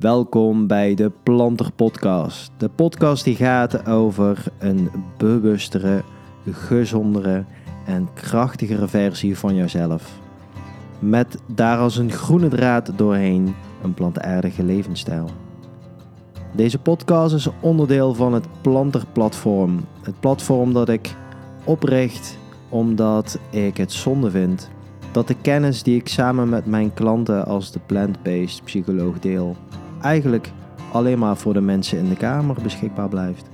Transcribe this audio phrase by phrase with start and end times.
[0.00, 2.50] Welkom bij de Planter Podcast.
[2.56, 6.02] De podcast die gaat over een bewustere,
[6.50, 7.44] gezondere
[7.86, 10.18] en krachtigere versie van jezelf.
[10.98, 15.30] Met daar als een groene draad doorheen een plantaardige levensstijl.
[16.52, 19.84] Deze podcast is onderdeel van het Planter Platform.
[20.02, 21.14] Het platform dat ik
[21.64, 24.70] opricht omdat ik het zonde vind
[25.12, 29.56] dat de kennis die ik samen met mijn klanten als de plant-based psycholoog deel,
[30.06, 30.50] eigenlijk
[30.92, 33.46] alleen maar voor de mensen in de kamer beschikbaar blijft.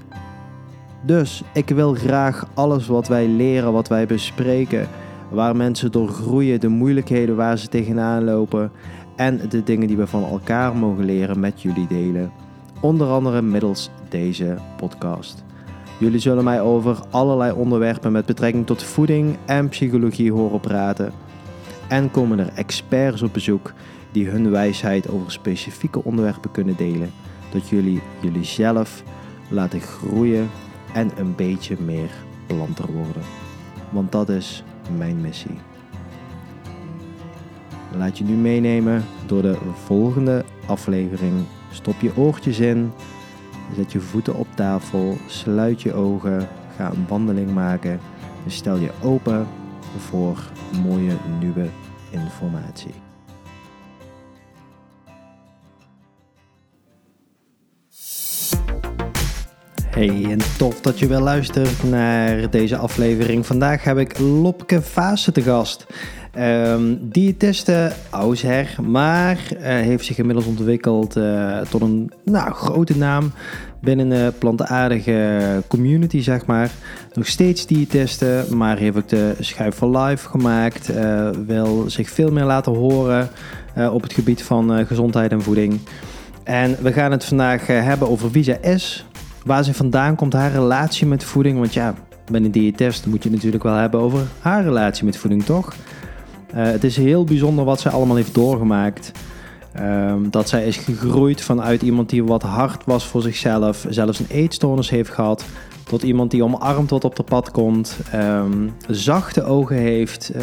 [1.02, 4.88] Dus ik wil graag alles wat wij leren, wat wij bespreken,
[5.30, 8.70] waar mensen door groeien, de moeilijkheden waar ze tegenaan lopen
[9.16, 12.32] en de dingen die we van elkaar mogen leren met jullie delen.
[12.80, 15.44] Onder andere middels deze podcast.
[15.98, 21.12] Jullie zullen mij over allerlei onderwerpen met betrekking tot voeding en psychologie horen praten.
[21.88, 23.72] En komen er experts op bezoek
[24.12, 27.12] die hun wijsheid over specifieke onderwerpen kunnen delen,
[27.50, 29.02] dat jullie jullie zelf
[29.48, 30.50] laten groeien
[30.94, 32.10] en een beetje meer
[32.46, 33.22] planter worden.
[33.90, 34.64] Want dat is
[34.96, 35.58] mijn missie.
[37.96, 41.32] Laat je nu meenemen door de volgende aflevering.
[41.70, 42.92] Stop je oortjes in,
[43.76, 48.00] zet je voeten op tafel, sluit je ogen, ga een wandeling maken
[48.44, 49.46] en stel je open
[49.96, 50.50] voor
[50.82, 51.68] mooie nieuwe
[52.10, 53.11] informatie.
[59.92, 63.46] Hey, en tof dat je weer luistert naar deze aflevering.
[63.46, 65.86] Vandaag heb ik Lopke Vaassen te gast.
[66.38, 73.32] Um, diëtiste, oudsher, maar uh, heeft zich inmiddels ontwikkeld uh, tot een nou, grote naam
[73.80, 76.70] binnen de plantaardige community, zeg maar.
[77.12, 80.90] Nog steeds diëtiste, maar heeft ook de Schuif for Life gemaakt.
[80.90, 83.28] Uh, wil zich veel meer laten horen
[83.92, 85.80] op het gebied van gezondheid en voeding.
[86.44, 89.06] En we gaan het vandaag hebben over zij is,
[89.44, 91.58] waar ze vandaan komt, haar relatie met voeding.
[91.58, 91.94] Want ja,
[92.30, 95.74] bij een diëtist moet je natuurlijk wel hebben over haar relatie met voeding, toch?
[96.54, 99.12] Uh, het is heel bijzonder wat zij allemaal heeft doorgemaakt.
[99.80, 104.26] Um, dat zij is gegroeid vanuit iemand die wat hard was voor zichzelf, zelfs een
[104.28, 105.44] eetstoornis heeft gehad,
[105.84, 110.42] tot iemand die omarmd wat op de pad komt, um, zachte ogen heeft, uh,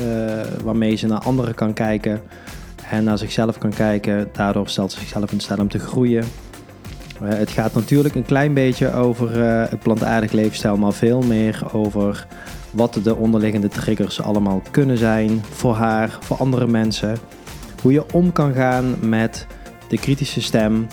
[0.64, 2.22] waarmee ze naar anderen kan kijken
[2.90, 4.30] en naar zichzelf kan kijken.
[4.34, 6.24] Daardoor stelt ze zichzelf in staat om te groeien.
[7.24, 12.28] Uh, het gaat natuurlijk een klein beetje over het plantaardig leefstijl, maar veel meer over
[12.72, 17.18] wat de onderliggende triggers allemaal kunnen zijn voor haar, voor andere mensen.
[17.82, 19.48] Hoe je om kan gaan met
[19.88, 20.88] de kritische stem.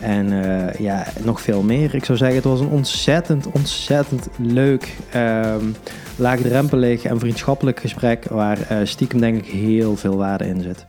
[0.00, 1.94] En uh, ja, nog veel meer.
[1.94, 5.54] Ik zou zeggen, het was een ontzettend, ontzettend leuk, uh,
[6.16, 8.24] laagdrempelig en vriendschappelijk gesprek.
[8.24, 10.86] Waar stiekem denk ik heel veel waarde in zit.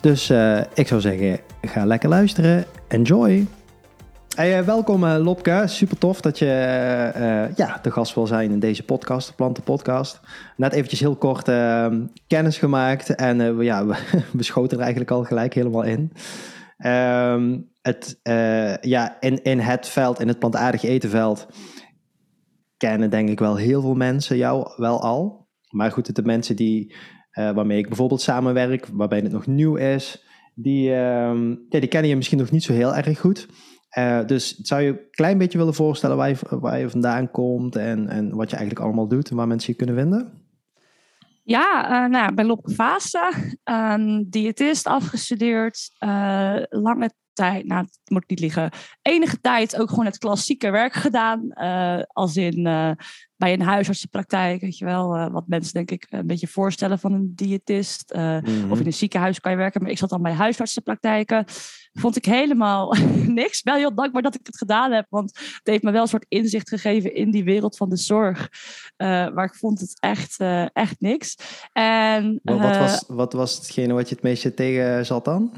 [0.00, 0.30] Dus
[0.74, 2.64] ik zou zeggen, ga lekker luisteren.
[2.88, 3.46] Enjoy!
[4.34, 6.44] Hey, uh, welkom uh, Lopke, super tof dat je
[7.16, 10.20] uh, ja, de gast wil zijn in deze podcast, de Planten Podcast.
[10.56, 13.96] Net eventjes heel kort ehm, kennis gemaakt en ja, we,
[14.32, 16.12] we, schoten er eigenlijk al gelijk helemaal in.
[16.76, 18.18] Ehm, het,
[18.80, 21.46] ja, in, in het veld, in het plantaardig etenveld,
[22.76, 25.48] kennen denk ik wel heel veel mensen jou wel al.
[25.70, 26.94] Maar goed, de mensen die,
[27.32, 30.24] waarmee ik bijvoorbeeld samenwerk, waarbij het nog nieuw is,
[30.54, 33.48] die, ehm, ja, die kennen je misschien nog niet zo heel erg goed.
[33.98, 37.76] Uh, dus zou je een klein beetje willen voorstellen waar je, waar je vandaan komt
[37.76, 40.42] en, en wat je eigenlijk allemaal doet en waar mensen je kunnen vinden?
[41.42, 43.32] Ja, uh, nou, ik ben Lopke
[44.28, 48.70] diëtist, afgestudeerd, uh, lange tijd, nou, het moet niet liggen,
[49.02, 51.52] enige tijd ook gewoon het klassieke werk gedaan.
[52.06, 52.62] als in
[53.36, 57.32] bij een huisartsenpraktijk, weet je wel, wat mensen denk ik een beetje voorstellen van een
[57.34, 58.14] diëtist.
[58.14, 58.70] Mm -hmm.
[58.70, 61.44] Of in een ziekenhuis kan je werken, maar ik zat dan bij huisartsenpraktijken
[61.94, 62.94] vond ik helemaal
[63.40, 63.62] niks.
[63.62, 66.26] Wel heel dankbaar dat ik het gedaan heb, want het heeft me wel een soort
[66.28, 68.50] inzicht gegeven in die wereld van de zorg.
[68.96, 71.36] Uh, maar ik vond het echt, uh, echt niks.
[71.72, 75.52] En, uh, wat, was, wat was hetgene wat je het meeste tegen zat dan?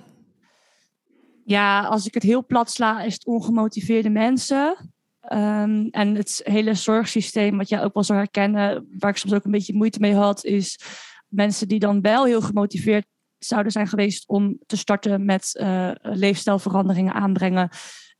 [1.44, 4.94] Ja, als ik het heel plat sla, is het ongemotiveerde mensen.
[5.32, 9.44] Um, en het hele zorgsysteem, wat jij ook wel zou herkennen, waar ik soms ook
[9.44, 10.81] een beetje moeite mee had, is
[11.28, 13.06] mensen die dan wel heel gemotiveerd
[13.46, 17.69] zouden zijn geweest om te starten met uh, leefstijlveranderingen aanbrengen.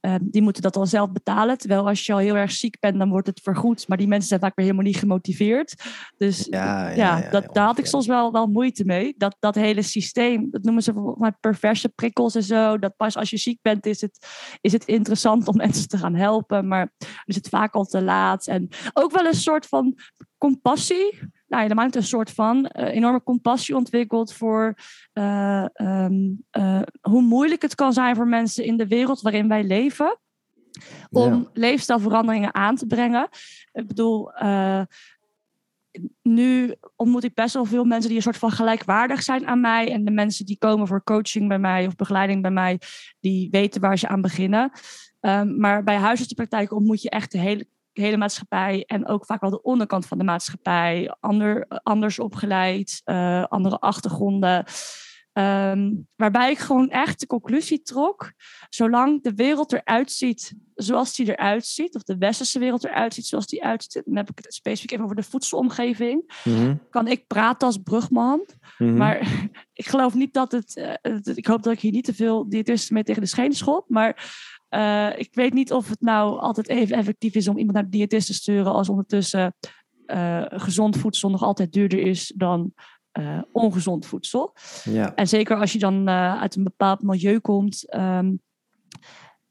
[0.01, 1.59] Uh, die moeten dat al zelf betalen.
[1.59, 3.89] Terwijl als je al heel erg ziek bent, dan wordt het vergoed.
[3.89, 5.75] Maar die mensen zijn vaak weer helemaal niet gemotiveerd.
[6.17, 9.15] Dus ja, ja, ja, dat, daar had ik soms wel, wel moeite mee.
[9.17, 12.79] Dat, dat hele systeem, dat noemen ze bijvoorbeeld perverse prikkels en zo.
[12.79, 14.27] Dat pas als je ziek bent, is het,
[14.61, 16.69] is het interessant om mensen te gaan helpen.
[16.69, 16.93] Maar
[17.25, 18.47] is het vaak al te laat.
[18.47, 19.99] En ook wel een soort van
[20.39, 24.75] compassie nou, helemaal niet een soort van uh, enorme compassie ontwikkeld voor
[25.15, 29.65] uh, um, uh, hoe moeilijk het kan zijn voor mensen in de wereld waarin wij
[29.65, 30.19] leven.
[31.11, 31.51] Om ja.
[31.53, 33.29] leefstijlveranderingen aan te brengen.
[33.73, 34.31] Ik bedoel,
[36.23, 39.93] nu ontmoet ik best wel veel mensen die een soort van gelijkwaardig zijn aan mij.
[39.93, 42.81] En de mensen die komen voor coaching bij mij of begeleiding bij mij,
[43.21, 44.71] die weten waar ze aan beginnen.
[45.21, 47.67] Um, maar bij huisartsenpraktijk ontmoet je echt de hele,
[47.99, 51.15] hele maatschappij en ook vaak wel de onderkant van de maatschappij.
[51.21, 54.65] Ander, anders opgeleid, uh, andere achtergronden.
[55.33, 58.33] Um, waarbij ik gewoon echt de conclusie trok,
[58.69, 63.27] zolang de wereld eruit ziet zoals die eruit ziet, of de westerse wereld eruit ziet
[63.27, 66.81] zoals die uitziet, dan heb ik het specifiek even over de voedselomgeving, mm -hmm.
[66.91, 68.47] kan ik praten als brugman.
[68.79, 68.97] Mm -hmm.
[68.97, 69.19] Maar
[69.73, 72.95] ik geloof niet dat het, uh, ik hoop dat ik hier niet te veel diëtisten
[72.95, 74.35] mee tegen de schenen schop, maar
[74.71, 77.97] uh, ik weet niet of het nou altijd even effectief is om iemand naar de
[77.97, 79.55] diëtist te sturen als ondertussen
[80.07, 82.73] uh, gezond voedsel nog altijd duurder is dan
[83.19, 84.55] uh, ongezond voedsel.
[84.85, 85.15] Ja.
[85.15, 87.95] En zeker als je dan uit een bepaald milieu komt.
[87.95, 88.41] Um,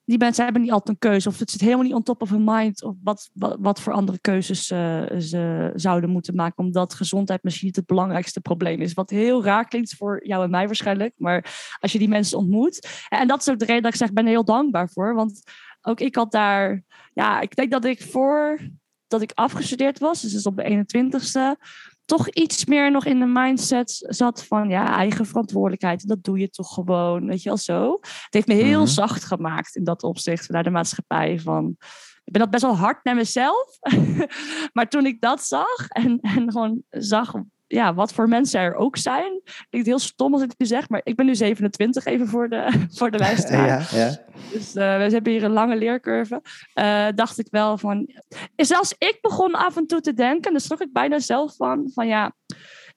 [0.06, 1.30] die mensen hebben niet altijd een keuze.
[1.30, 2.84] Of het zit helemaal niet on top of hun mind.
[2.84, 6.64] Of wat, wat, wat voor andere keuzes uh, ze zouden moeten maken.
[6.64, 8.94] Omdat gezondheid misschien niet het belangrijkste probleem is.
[8.94, 11.14] Wat heel raar klinkt voor jou en mij waarschijnlijk.
[11.18, 13.06] Maar als je die mensen ontmoet.
[13.10, 15.16] En dat is ook de reden dat ik zeg, ben er heel dankbaar voor.
[15.16, 15.42] Want
[15.82, 16.84] ook ik had daar...
[17.14, 18.60] Ja, ik denk dat ik voor
[19.08, 20.22] dat ik afgestudeerd was.
[20.22, 21.62] Dus, dus op de 21ste
[22.06, 26.08] toch iets meer nog in de mindset zat van ja, eigen verantwoordelijkheid.
[26.08, 27.92] Dat doe je toch gewoon, weet je wel zo.
[28.02, 28.88] Het heeft me heel mm-hmm.
[28.88, 31.40] zacht gemaakt in dat opzicht naar de maatschappij.
[31.40, 31.76] Van,
[32.24, 33.78] ik ben dat best wel hard naar mezelf.
[34.74, 37.34] maar toen ik dat zag en, en gewoon zag
[37.68, 39.42] ja, wat voor mensen er ook zijn.
[39.70, 42.50] Klinkt heel stom als ik het nu zeg, maar ik ben nu 27 even voor
[42.50, 43.68] de, voor de luisteraar.
[43.68, 44.24] ja, ja.
[44.52, 46.42] Dus uh, we hebben hier een lange leercurve.
[46.80, 48.10] Uh, dacht ik wel van...
[48.56, 52.08] Zelfs ik begon af en toe te denken, daar schrok ik bijna zelf van, van
[52.08, 52.34] ja,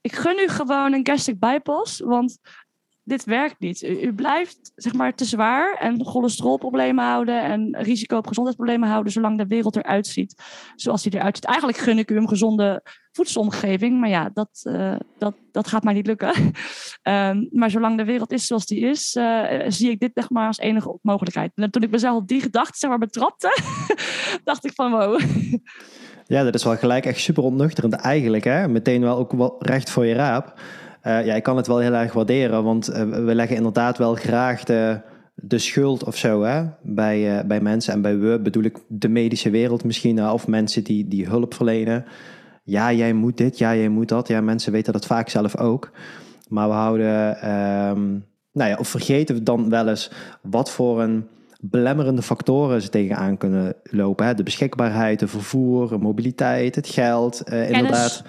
[0.01, 2.39] ik gun u gewoon een gastric bypass, want
[3.09, 3.83] dit werkt niet.
[3.83, 9.39] U, blijft zeg maar te zwaar en cholesterolproblemen houden en risico op gezondheidsproblemen houden zolang
[9.39, 10.43] de wereld eruit ziet
[10.77, 11.45] zoals die eruit ziet.
[11.45, 12.83] Eigenlijk gun ik u een gezonde
[13.13, 16.35] voedselomgeving, maar ja, dat, uh, dat, dat gaat maar niet lukken.
[17.03, 20.47] um, maar zolang de wereld is zoals die is, uh, zie ik dit zeg maar
[20.47, 21.53] als enige mogelijkheid.
[21.55, 23.61] En toen ik mezelf op die gedachte zeg maar betrapte,
[24.45, 25.21] dacht ik van wow.
[26.27, 28.45] Ja, dat is wel gelijk echt super ontnuchterend eigenlijk.
[28.45, 28.69] Hè?
[28.69, 30.61] Meteen wel ook wel recht voor je raap.
[31.03, 34.15] Uh, ja, ik kan het wel heel erg waarderen, want uh, we leggen inderdaad wel
[34.15, 35.01] graag de,
[35.35, 37.93] de schuld of zo hè, bij, uh, bij mensen.
[37.93, 42.05] En bij we bedoel ik de medische wereld misschien, of mensen die, die hulp verlenen.
[42.65, 44.29] Ja, jij moet dit, ja, jij moet dat.
[44.29, 45.91] Ja, mensen weten dat vaak zelf ook.
[46.49, 50.11] Maar we houden, um, nou ja, of vergeten we dan wel eens
[50.43, 51.27] wat voor een
[51.61, 54.27] belemmerende factoren ze tegenaan kunnen lopen.
[54.27, 54.35] Hè?
[54.35, 58.25] De beschikbaarheid, de vervoer, mobiliteit, het geld, inderdaad.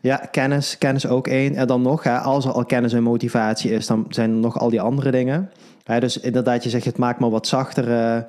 [0.00, 1.54] Ja, kennis, kennis ook één.
[1.54, 4.58] En dan nog, hè, als er al kennis en motivatie is, dan zijn er nog
[4.58, 5.50] al die andere dingen.
[5.84, 7.88] Hè, dus inderdaad, je zegt het maakt me wat zachter.
[7.88, 8.22] Uh,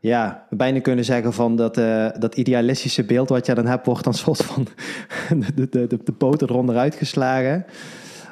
[0.00, 4.04] ja, bijna kunnen zeggen van dat, uh, dat idealistische beeld wat je dan hebt, wordt
[4.04, 4.66] dan soort van
[5.54, 7.66] de, de, de, de poten eronder uitgeslagen.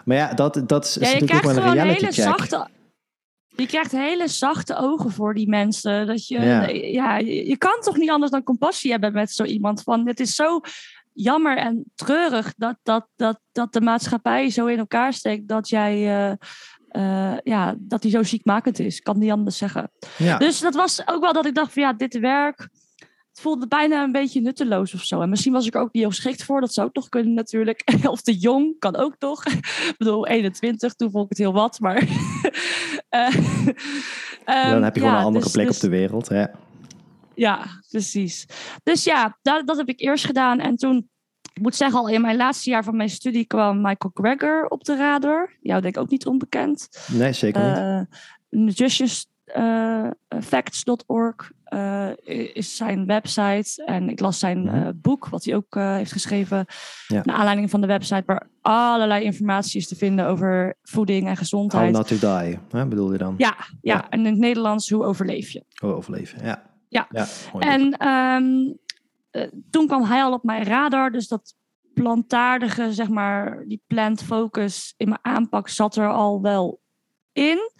[0.04, 2.24] Maar ja, dat, dat is ja, natuurlijk ook wel een reality hele check.
[2.24, 2.68] Zachte,
[3.56, 6.06] je krijgt hele zachte ogen voor die mensen.
[6.06, 6.68] Dat je, ja.
[6.68, 7.18] ja.
[7.18, 9.82] je, je kan toch niet anders dan compassie hebben met zo iemand.
[9.82, 10.60] Van, het is zo
[11.16, 16.28] jammer en treurig dat, dat, dat, dat de maatschappij zo in elkaar steekt dat jij.
[16.28, 16.32] Uh,
[16.92, 19.00] uh, ja, dat hij zo ziekmakend is.
[19.00, 19.90] Kan niet anders zeggen.
[20.18, 20.38] Ja.
[20.38, 22.68] Dus dat was ook wel dat ik dacht van ja, dit werk.
[23.36, 25.20] Het voelde bijna een beetje nutteloos of zo.
[25.20, 26.60] En misschien was ik er ook niet geschikt voor.
[26.60, 27.82] Dat zou ook toch kunnen natuurlijk.
[28.06, 29.46] of te jong, kan ook toch.
[29.90, 31.80] ik bedoel, 21, toen vond ik het heel wat.
[31.80, 32.08] Maar uh,
[34.46, 36.28] ja, dan heb je gewoon ja, een andere dus, plek dus, op de wereld.
[36.28, 36.50] Ja.
[37.36, 38.46] Ja, precies.
[38.82, 40.60] Dus ja, dat, dat heb ik eerst gedaan.
[40.60, 41.10] En toen,
[41.52, 44.84] ik moet zeggen, al in mijn laatste jaar van mijn studie kwam Michael Greger op
[44.84, 45.56] de radar.
[45.60, 46.88] Jou denk ik ook niet onbekend.
[47.12, 47.78] Nee, zeker niet.
[47.78, 48.00] Uh,
[51.68, 52.10] uh,
[52.54, 53.84] is zijn website.
[53.84, 56.66] En ik las zijn uh, boek, wat hij ook heeft geschreven.
[57.06, 57.20] Ja.
[57.24, 61.84] Naar aanleiding van de website, waar allerlei informatie is te vinden over voeding en gezondheid.
[61.84, 63.34] How not to die, hè, bedoel je dan?
[63.36, 65.64] Ja, ja, ja, en in het Nederlands, hoe overleef je?
[65.74, 66.74] Hoe overleef je, ja.
[66.88, 67.26] Ja, ja
[67.58, 68.78] en um,
[69.32, 71.54] uh, toen kwam hij al op mijn radar, dus dat
[71.94, 76.80] plantaardige, zeg maar, die plant focus in mijn aanpak zat er al wel
[77.32, 77.70] in.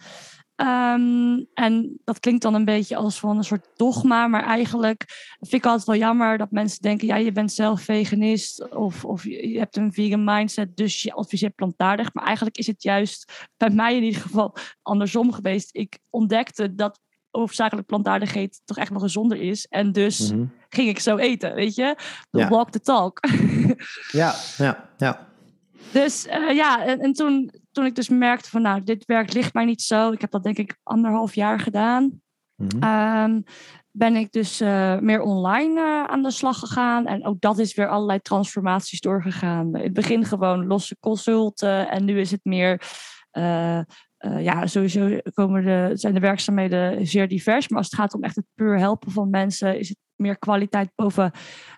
[0.61, 5.03] Um, en dat klinkt dan een beetje als van een soort dogma, maar eigenlijk
[5.39, 9.23] vind ik altijd wel jammer dat mensen denken, ja, je bent zelf veganist of, of
[9.23, 12.13] je hebt een vegan mindset, dus je adviseert plantaardig.
[12.13, 15.69] Maar eigenlijk is het juist bij mij in ieder geval andersom geweest.
[15.75, 16.99] Ik ontdekte dat
[17.37, 19.65] hoofdzakelijk plantaardig eten toch echt wel gezonder is.
[19.65, 20.45] En dus Mhm.
[20.69, 21.95] ging ik zo eten, weet je?
[22.29, 22.47] De Ja.
[22.47, 23.19] walk the talk.
[24.11, 25.27] Ja, ja, ja.
[25.91, 29.53] Dus eh, ja, en, en toen, toen ik dus merkte van nou, dit werk ligt
[29.53, 30.11] mij niet zo.
[30.11, 32.21] Ik heb dat denk ik anderhalf jaar gedaan.
[32.55, 32.83] Mhm.
[32.83, 33.41] Ehm,
[33.91, 37.05] ben ik dus eh, meer online eh, aan de slag gegaan.
[37.05, 39.75] En ook dat is weer allerlei transformaties doorgegaan.
[39.75, 41.89] In het begin gewoon losse consulten.
[41.89, 42.81] En nu is het meer...
[44.17, 47.67] eh, ja, sowieso komen de, zijn de werkzaamheden zeer divers.
[47.67, 49.79] Maar als het gaat om echt het puur helpen van mensen...
[49.79, 51.31] is het meer kwaliteit boven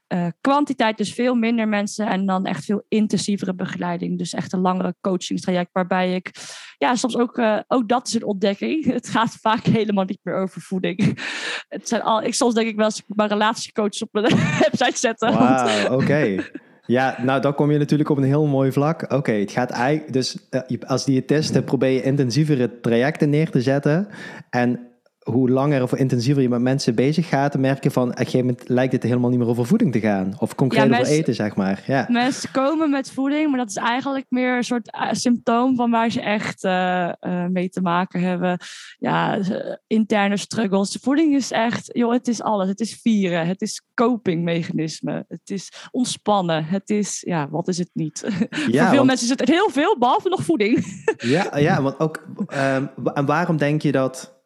[0.07, 0.97] eh, kwantiteit.
[0.97, 4.17] Dus veel minder mensen en dan echt veel intensievere begeleiding.
[4.17, 6.31] Dus echt een langere coachingstraject waarbij ik...
[6.77, 8.85] Ja, soms ook, eh, ook dat is een ontdekking.
[8.93, 11.19] Het gaat vaak helemaal niet meer over voeding.
[11.67, 14.25] Het zijn al, ik soms denk ik wel eens ik mijn relatiecoach op mijn
[14.69, 15.33] website zetten.
[15.33, 16.35] Wauw, oké.
[16.89, 19.13] Ja, nou dan kom je natuurlijk op een heel mooi vlak.
[19.13, 20.13] Oké, het gaat eigenlijk...
[20.13, 24.07] Dus eh, als diëtiste probeer je intensievere trajecten neer te zetten.
[24.49, 24.79] En
[25.23, 27.51] hoe langer of intensiever je met mensen bezig gaat...
[27.51, 28.03] dan merk je van...
[28.03, 30.33] op een gegeven moment lijkt het helemaal niet meer over voeding te gaan.
[30.39, 31.83] Of concreet Ja, over eten, zeg maar.
[31.87, 32.05] Ja.
[32.09, 36.09] Mensen komen met voeding, maar dat is eigenlijk meer een soort eh, symptoom van waar
[36.09, 38.57] ze echt eh, eh, mee te maken hebben.
[38.97, 39.39] Ja,
[39.87, 40.97] interne struggles.
[41.01, 42.67] Voeding is echt, joh, het is alles.
[42.67, 47.89] Het is vieren, het is copingmechanisme, het is ontspannen, het is, ja, wat is het
[47.93, 48.23] niet?
[48.49, 51.03] Ja, Voor veel want- mensen is het heel veel, behalve nog voeding.
[51.17, 52.23] Ja, ja want ook.
[52.47, 54.38] ehm, en waarom denk je dat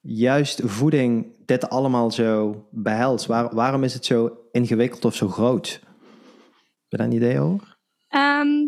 [0.00, 3.26] juist voeding dit allemaal zo behelst?
[3.26, 5.70] Waar, waarom is het zo ingewikkeld of zo groot?
[5.72, 7.78] Heb je daar een idee over?
[8.08, 8.66] Ehm,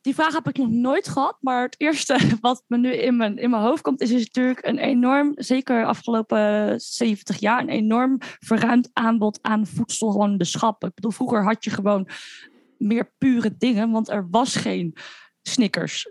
[0.00, 1.36] die vraag heb ik nog nooit gehad.
[1.40, 4.66] Maar het eerste wat me nu in mijn, in mijn hoofd komt, is, is natuurlijk
[4.66, 10.88] een enorm, zeker afgelopen 70 jaar, een enorm verruimd aanbod aan voedsel gewoon de schappen.
[10.88, 12.08] Ik bedoel, vroeger had je gewoon
[12.78, 14.96] meer pure dingen, want er was geen
[15.42, 16.06] Snickers.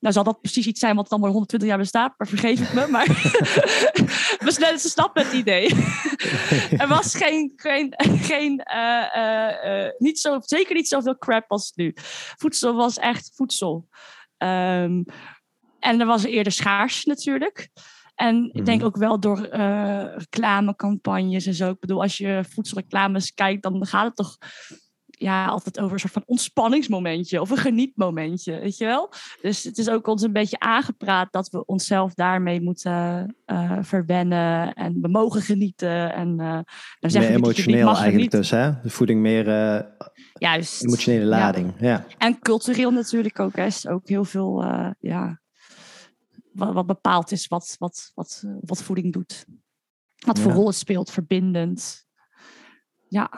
[0.00, 2.72] Nou zal dat precies iets zijn wat dan maar 120 jaar bestaat, maar vergeef het
[2.72, 2.86] me.
[2.90, 3.06] Maar
[4.44, 5.74] we snel ze snappen het idee.
[6.82, 11.72] er was geen, geen, geen eh, eh, eh, niet zo, zeker niet zoveel crap als
[11.74, 11.92] nu.
[12.36, 13.88] Voedsel was echt voedsel.
[14.36, 15.02] Ehm,
[15.78, 17.68] en er was eerder schaars natuurlijk.
[18.14, 18.86] En ik denk Mhm.
[18.86, 19.40] ook wel door
[20.16, 21.70] reclamecampagnes en zo.
[21.70, 24.36] Ik bedoel, als je voedselreclames kijkt, dan gaat het toch
[25.18, 29.12] ja, altijd over een soort van ontspanningsmomentje of een genietmomentje, weet je wel?
[29.42, 34.72] Dus het is ook ons een beetje aangepraat dat we onszelf daarmee moeten eh, verwennen
[34.74, 36.12] en we mogen genieten.
[36.14, 36.64] En uh, dan
[37.00, 38.80] Meer zeggen we dat je niet emotioneel eigenlijk dus, hè?
[38.82, 39.80] De voeding meer eh,
[40.38, 40.84] Juist.
[40.84, 41.74] emotionele lading.
[41.80, 42.06] Ja.
[42.18, 43.56] En cultureel natuurlijk ook.
[43.56, 43.64] Hè.
[43.64, 45.40] Is ook heel veel eh, ja,
[46.52, 49.44] wat, wat bepaald is wat, wat, wat, eh, wat voeding doet.
[50.26, 50.56] Wat voor Ja.
[50.56, 52.06] rol het speelt, verbindend.
[53.08, 53.30] Ja,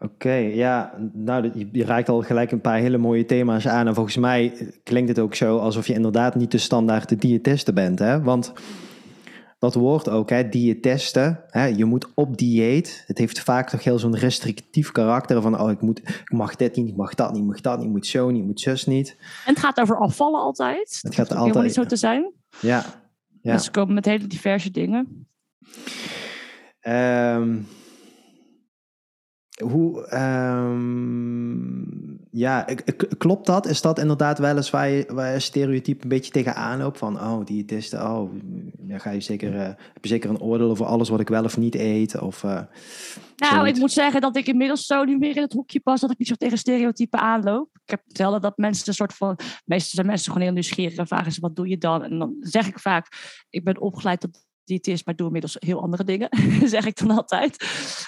[0.00, 3.86] Oké, ja, nou, je, raakt al gelijk een paar hele mooie thema's aan.
[3.86, 7.98] En volgens mij klinkt het ook zo alsof je inderdaad niet de standaard diëtiste bent,
[7.98, 8.22] hè?
[8.22, 8.52] Want
[9.58, 13.04] dat woord ook, hè, diëtiste, hè, je moet op dieet.
[13.06, 16.76] Het heeft vaak toch heel zo'n restrictief karakter van, oh, ik, moet, ik mag dit
[16.76, 18.60] niet, ik mag dat niet, ik mag dat niet, ik moet zo niet, ik moet
[18.60, 19.16] zus niet.
[19.46, 20.98] en het gaat over afvallen altijd.
[21.02, 22.32] Het gaat ook helemaal altijd- niet zo te zijn.
[22.60, 22.84] Ja,
[23.42, 23.52] ja.
[23.52, 25.26] Dus ze komen met hele diverse dingen.
[26.80, 27.56] Ehm,
[29.62, 31.84] hoe, ehm,
[32.30, 32.66] ja,
[33.18, 33.66] klopt dat?
[33.66, 36.98] Is dat inderdaad wel eens waar je, waar je stereotype een beetje tegenaan loopt?
[36.98, 38.30] Van, oh, diëtisten, oh,
[38.78, 41.44] dan ga je zeker, eh, heb je zeker een oordeel over alles wat ik wel
[41.44, 42.20] of niet eet?
[42.20, 42.60] Of, eh,
[43.36, 43.74] Nou, zoiets?
[43.74, 46.18] ik moet zeggen dat ik inmiddels zo niet meer in het hoekje pas dat ik
[46.18, 47.68] niet zo tegen stereotypen aanloop.
[47.72, 49.38] Ik heb zelden dat mensen een soort van.
[49.64, 52.02] Meestal zijn mensen gewoon heel nieuwsgierig en vragen ze: wat doe je dan?
[52.02, 53.06] En dan zeg ik vaak:
[53.50, 56.28] ik ben opgeleid tot diëtist, maar doe inmiddels heel andere dingen.
[56.68, 57.64] zeg ik dan altijd.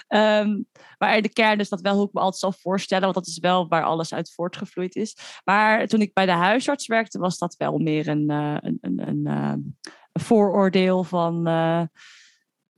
[0.06, 0.62] Ehm,
[0.98, 3.38] maar de kern is dat wel hoe ik me altijd zal voorstellen, want dat is
[3.38, 5.16] wel waar alles uit voortgevloeid is.
[5.44, 9.08] Maar toen ik bij de huisarts werkte, was dat wel meer een, eh, een, een,
[9.08, 9.52] een, eh,
[10.12, 11.46] een vooroordeel van.
[11.46, 11.82] eh,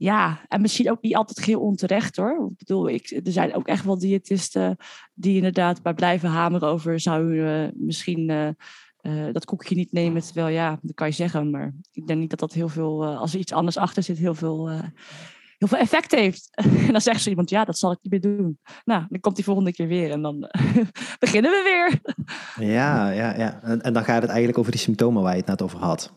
[0.00, 2.48] ja, en misschien ook niet altijd heel onterecht hoor.
[2.50, 4.76] Ik bedoel, ik, er zijn ook echt wel diëtisten
[5.14, 8.56] die inderdaad bij blijven hameren over zou je misschien
[9.08, 10.22] eh, dat koekje niet nemen.
[10.22, 13.20] Terwijl ja, dat kan je zeggen, maar ik denk niet dat dat heel veel, eh,
[13.20, 14.82] als er iets anders achter zit, heel veel, eh,
[15.58, 16.48] heel veel effect heeft.
[16.86, 18.58] en dan zegt zo iemand, ja, dat zal ik niet meer doen.
[18.84, 20.38] Nou, dan komt die volgende keer weer en dan
[21.24, 22.14] beginnen we weer.
[22.68, 23.62] Ja, ja, ja.
[23.62, 26.12] En, dan gaat het eigenlijk over die symptomen waar je het net over had.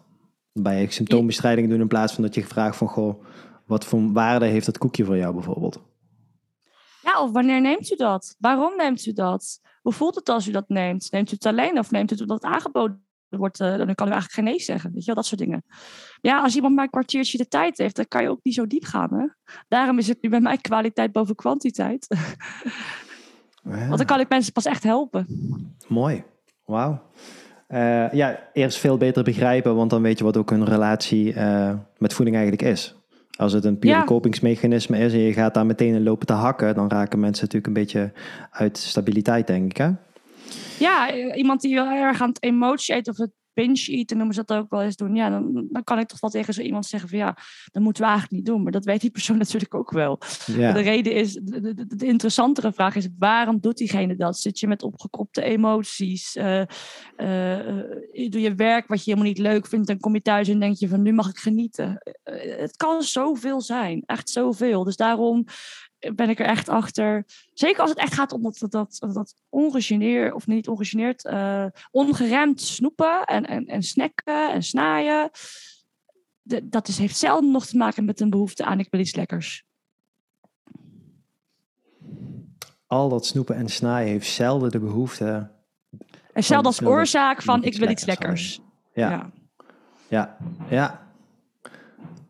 [0.54, 3.24] Bij symptoombestrijding doen in plaats van dat je vraagt van, goh,
[3.66, 5.91] wat voor waarde heeft dat koekje voor jou bijvoorbeeld?
[7.13, 8.36] Ja, of wanneer neemt u dat?
[8.39, 9.60] Waarom neemt u dat?
[9.82, 11.12] Hoe voelt het als u dat neemt?
[11.12, 13.60] Neemt u het alleen of neemt u het omdat het aangeboden wordt?
[13.60, 14.91] eh, dan kan u eigenlijk geen nee zeggen.
[14.91, 15.63] Weet je wel, dat soort dingen.
[16.22, 18.68] Ja, als iemand maar een kwartiertje de tijd heeft, dan kan je ook niet zo
[18.68, 19.13] diep gaan.
[19.13, 19.25] Hè?
[19.68, 22.08] Daarom is het nu bij mij kwaliteit boven kwantiteit.
[23.63, 23.86] Ja.
[23.88, 25.27] Want dan kan ik mensen pas echt helpen.
[25.88, 26.24] Mooi.
[26.65, 27.01] Wauw.
[27.68, 31.74] eh, ja, eerst veel beter begrijpen, want dan weet je wat ook een relatie uh,
[31.98, 32.96] met voeding eigenlijk is.
[33.42, 34.04] Als het een pure ja.
[34.04, 37.68] kopingsmechanisme is en je gaat daar meteen in lopen te hakken, dan raken mensen natuurlijk
[37.68, 38.12] een beetje
[38.52, 39.78] uit stabiliteit, denk ik.
[39.78, 39.90] Hè?
[40.80, 44.43] Ja, iemand die heel erg aan het emotie eet of het binge eten noemen ze
[44.46, 45.15] dat ook wel eens doen.
[45.15, 47.38] Ja, dan, dan kan ik toch wel tegen zo iemand zeggen van ja,
[47.72, 48.63] dat moeten we eigenlijk niet doen.
[48.63, 50.20] Maar dat weet die persoon natuurlijk ook wel.
[50.46, 50.72] Ja.
[50.72, 54.39] De reden is, de, de, de, interessantere vraag is, waarom doet diegene dat?
[54.39, 56.36] Zit je met opgekropte emoties?
[56.36, 56.62] Uh,
[58.29, 60.75] doe je werk wat je helemaal niet leuk vindt en kom je thuis en denk
[60.75, 62.01] je van nu mag ik genieten.
[62.24, 64.84] het kan zoveel zijn, echt zoveel.
[64.84, 65.46] Dus daarom
[66.15, 67.25] ben ik er echt achter.
[67.53, 72.62] Zeker als het echt gaat om dat, dat, dat, ongegeneerd, of niet ongegeneerd, uh, ongeremd
[72.62, 75.29] snoepen en, en, en snacken en snaaien.
[76.41, 79.15] De, dat is, heeft zelden nog te maken met een behoefte aan ik wil iets
[79.15, 79.65] lekkers.
[82.88, 85.51] Al dat snoepen en snaaien heeft zelden de behoefte.
[86.34, 88.60] En zelden als oorzaak van ik wil iets lekkers.
[88.93, 89.10] Ja.
[89.10, 89.31] ja.
[90.08, 90.38] ja.
[90.70, 91.11] ja.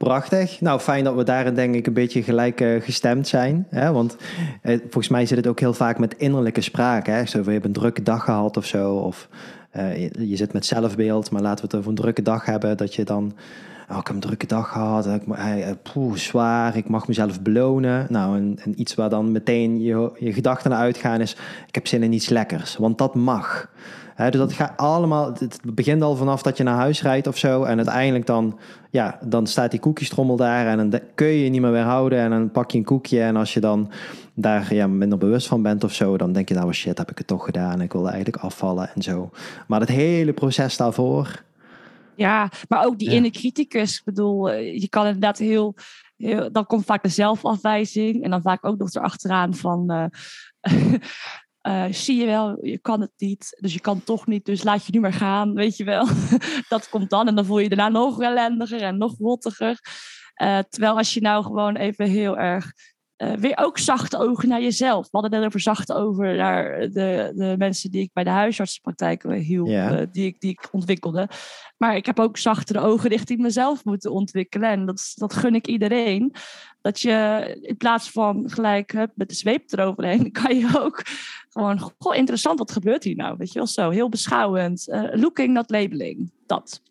[0.03, 0.61] Prachtig.
[0.61, 3.67] Nou, fijn dat we daarin denk ik een beetje gelijk uh, gestemd zijn.
[3.69, 3.91] Hè?
[3.91, 4.17] Want
[4.61, 7.05] eh, volgens mij zit het ook heel vaak met innerlijke spraak.
[7.05, 7.25] Hè?
[7.25, 8.93] Zo, je hebt een drukke dag gehad of zo.
[8.93, 9.27] Of
[9.77, 11.31] uh, je, zit met zelfbeeld.
[11.31, 12.77] Maar laten we het over een drukke dag hebben.
[12.77, 13.33] Dat je dan...
[13.89, 15.05] Oh, ik heb een drukke dag gehad.
[15.05, 15.21] Ik,
[16.13, 16.77] zwaar.
[16.77, 18.05] Ik mag mezelf belonen.
[18.09, 21.31] Nou, en, en iets waar dan meteen je, je gedachten naar uitgaan is...
[21.67, 22.77] Ik heb zin in iets lekkers.
[22.77, 23.69] Want dat mag
[24.29, 27.63] dus dat gaat allemaal, het begint al vanaf dat je naar huis rijdt of zo.
[27.63, 28.59] En uiteindelijk dan,
[28.89, 32.19] ja, dan staat die koekjestrommel daar en dan kun je je niet meer weerhouden.
[32.19, 33.91] En dan pak je een koekje en als je dan
[34.33, 37.17] daar ja, minder bewust van bent of zo, dan denk je nou, shit, heb ik
[37.17, 37.81] het toch gedaan.
[37.81, 39.29] Ik wilde eigenlijk afvallen en zo.
[39.67, 41.43] Maar het hele proces daarvoor.
[42.15, 43.15] Ja, maar ook die ja.
[43.15, 43.97] inner criticus.
[43.97, 45.75] Ik bedoel, eh, je kan inderdaad heel,
[46.17, 49.91] heel, dan komt vaak de zelfafwijzing en dan vaak ook nog erachteraan van...
[49.91, 50.05] Uh,
[51.67, 54.85] Uh, zie je wel, je kan het niet, dus je kan toch niet, dus laat
[54.85, 56.07] je nu maar gaan, weet je wel.
[56.69, 59.79] dat komt dan en dan voel je je daarna nog ellendiger en nog rottiger.
[60.41, 62.71] Uh, terwijl als je nou gewoon even heel erg
[63.21, 65.03] uh, weer ook zachte ogen naar jezelf.
[65.03, 69.23] We hadden net over zachte ogen naar de, de mensen die ik bij de huisartsenpraktijk
[69.23, 70.07] hielp, yeah.
[70.11, 71.29] die, ik, die ik ontwikkelde.
[71.77, 74.69] Maar ik heb ook zachtere ogen richting mezelf moeten ontwikkelen.
[74.69, 76.35] En dat, dat gun ik iedereen.
[76.81, 81.05] Dat je in plaats van gelijk hup, met de zweep eroverheen, kan je ook
[81.49, 83.35] gewoon, goh, interessant, wat gebeurt hier nou?
[83.37, 84.87] Weet je wel zo, heel beschouwend.
[84.87, 86.31] Uh, looking, not labeling.
[86.45, 86.81] Dat.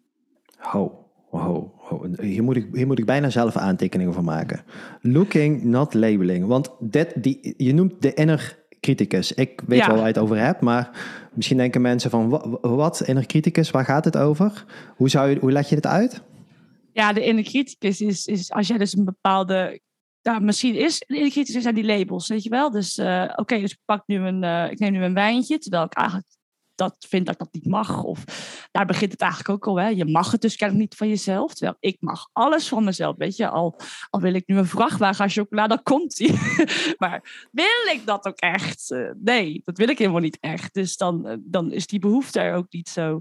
[0.58, 1.72] Ho, ho.
[2.20, 4.64] Hier, moet ik, hier moet ik bijna zelf aantekeningen van maken.
[5.00, 6.46] Looking, not labeling.
[6.46, 9.32] Want dit, die, je noemt de inner criticus.
[9.32, 10.90] Ik weet wel waar je het over hebt, maar
[11.32, 14.64] misschien denken mensen van wat, inner criticus, waar gaat het over?
[14.96, 16.22] Hoe, zou je, hoe leg je dit uit?
[16.92, 19.80] Ja, de inner criticus is, is als jij dus een bepaalde
[20.22, 22.70] nou, misschien is inner criticus zijn die labels, weet je wel.
[22.70, 25.84] Dus uh, oké, dus ik pak nu een, uh, ik neem nu een wijntje, terwijl
[25.84, 26.26] ik eigenlijk
[26.80, 28.02] dat vind dat ik dat niet mag.
[28.02, 28.24] Of
[28.70, 29.80] daar begint het eigenlijk ook al.
[29.80, 29.88] Hè.
[29.88, 31.54] Je mag het dus kennelijk niet van jezelf.
[31.54, 33.16] Terwijl ik mag alles van mezelf.
[33.16, 36.32] Weet je, al, al wil ik nu een vrachtwagen aan chocola, dan komt die.
[37.02, 38.90] maar wil ik dat ook echt?
[38.90, 40.74] Uh, nee, dat wil ik helemaal niet echt.
[40.74, 43.20] Dus dan, uh, dan is die behoefte er ook niet zo.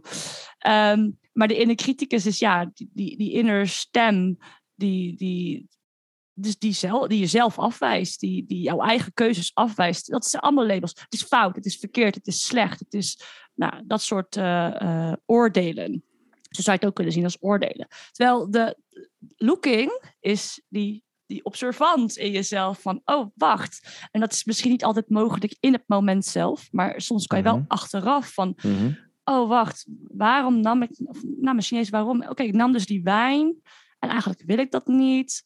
[0.68, 4.38] Um, maar de inner criticus is ja, die, die, die inner stem.
[4.76, 5.68] Die, die,
[6.42, 10.12] dus die, zelf, die jezelf afwijst, die, die jouw eigen keuzes afwijst.
[10.12, 10.92] Dat zijn allemaal labels.
[11.00, 12.80] Het is fout, het is verkeerd, het is slecht.
[12.80, 13.22] Het is
[13.54, 16.04] nou, dat soort uh, uh, oordelen.
[16.50, 17.88] Zo zou je het ook kunnen zien als oordelen.
[18.12, 18.78] Terwijl de
[19.36, 24.08] looking is die, die observant in jezelf van, oh wacht.
[24.12, 27.44] En dat is misschien niet altijd mogelijk in het moment zelf, maar soms kan je
[27.44, 27.70] wel mm -hmm.
[27.70, 28.98] achteraf van, mm -hmm.
[29.24, 30.90] oh wacht, waarom nam ik,
[31.40, 33.62] nou misschien eens waarom, oké, okay, ik nam dus die wijn
[34.00, 35.44] en eigenlijk wil ik dat niet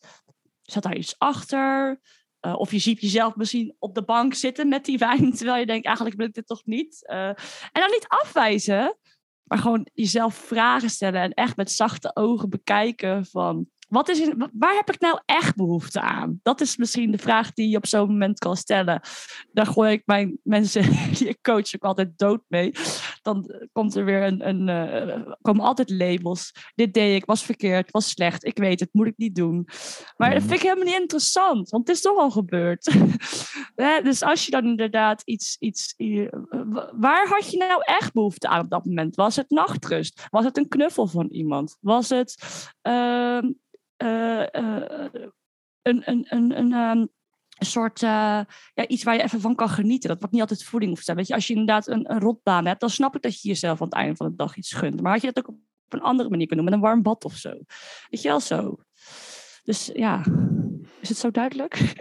[0.63, 1.99] zat daar iets achter?
[2.45, 5.65] Uh, of je ziet jezelf misschien op de bank zitten met die wijn, terwijl je
[5.65, 7.07] denkt, eigenlijk wil ik dit toch niet.
[7.11, 7.37] Uh, en
[7.71, 8.97] dan niet afwijzen,
[9.43, 14.75] maar gewoon jezelf vragen stellen en echt met zachte ogen bekijken van, wat is waar
[14.75, 16.39] heb ik nou echt behoefte aan?
[16.43, 19.01] Dat is misschien de vraag die je op zo'n moment kan stellen.
[19.51, 20.83] Daar gooi ik mijn mensen
[21.17, 22.71] die ik coach ook altijd dood mee.
[23.23, 26.51] Dan komt er weer een, een uh, komen altijd labels.
[26.75, 28.45] Dit deed ik, was verkeerd, was slecht.
[28.45, 29.67] Ik weet het, moet ik niet doen.
[30.17, 30.47] Maar dat mhm.
[30.47, 32.95] vind ik helemaal niet interessant, want het is toch al gebeurd.
[34.03, 35.93] dus als je dan inderdaad iets, iets.
[36.91, 39.15] Waar had je nou echt behoefte aan op dat moment?
[39.15, 40.27] Was het nachtrust?
[40.29, 41.77] Was het een knuffel van iemand?
[41.81, 42.35] Was het.
[42.87, 43.41] Uh,
[44.03, 44.45] uh,
[45.81, 47.09] een, een, een, een, um,
[47.63, 48.09] een soort uh,
[48.73, 50.09] ja, iets waar je even van kan genieten.
[50.09, 51.13] Dat wordt niet altijd voeding of zo.
[51.13, 53.81] Weet je, als je inderdaad een, een rotbaan hebt, dan snap ik dat je jezelf
[53.81, 55.01] aan het einde van de dag iets gunt.
[55.01, 57.25] Maar had je dat ook op een andere manier kunnen doen, met een warm bad
[57.25, 57.49] of zo.
[58.09, 58.77] Weet je wel zo.
[59.63, 60.23] Dus ja,
[60.99, 61.95] is het zo duidelijk?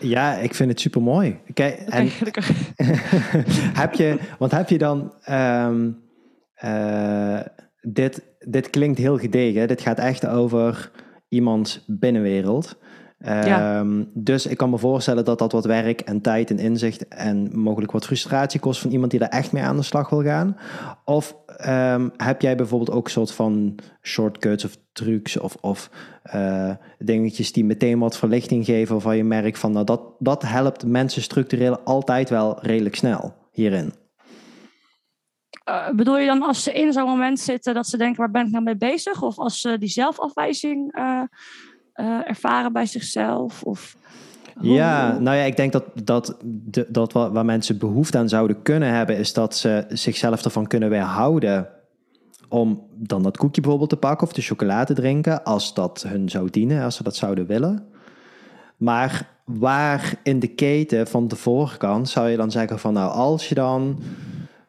[0.00, 1.38] Ja, ik vind het super mooi.
[1.54, 2.08] Kijk, okay,
[3.82, 5.14] heb je, want heb je dan.
[5.28, 6.08] Um,
[6.54, 7.40] eh,
[7.80, 9.68] dit, dit klinkt heel gedegen.
[9.68, 10.90] Dit gaat echt over
[11.28, 12.78] iemands binnenwereld.
[13.24, 13.78] Ja.
[13.78, 17.50] Ehm, Dus ik kan me voorstellen dat dat wat werk en tijd en inzicht en
[17.58, 20.56] mogelijk wat frustratie kost van iemand die daar echt mee aan de slag wil gaan.
[21.04, 25.90] Of ehm, heb jij bijvoorbeeld ook een soort van shortcuts of trucs of, of
[26.22, 30.86] eh, dingetjes die meteen wat verlichting geven waarvan je merkt van nou dat, dat helpt
[30.86, 33.92] mensen structureel altijd wel redelijk snel hierin.
[35.64, 38.46] Eh, bedoel je dan als ze in zo'n moment zitten dat ze denken, waar ben
[38.46, 39.22] ik nou mee bezig?
[39.22, 41.22] Of als ze die zelfafwijzing eh,
[42.00, 43.62] eh, ervaren bij zichzelf?
[43.62, 43.96] Of,
[44.56, 48.28] hoe- Ja, nou ja, ik denk dat, dat, de, dat wa- waar mensen behoefte aan
[48.28, 51.68] zouden kunnen hebben, is dat ze zichzelf ervan kunnen weerhouden
[52.48, 56.28] om dan dat koekje bijvoorbeeld te pakken of de chocolade te drinken, als dat hun
[56.28, 57.86] zou dienen, als ze dat zouden willen.
[58.76, 63.48] Maar waar in de keten van de voorkant zou je dan zeggen van nou, als
[63.48, 63.80] je dan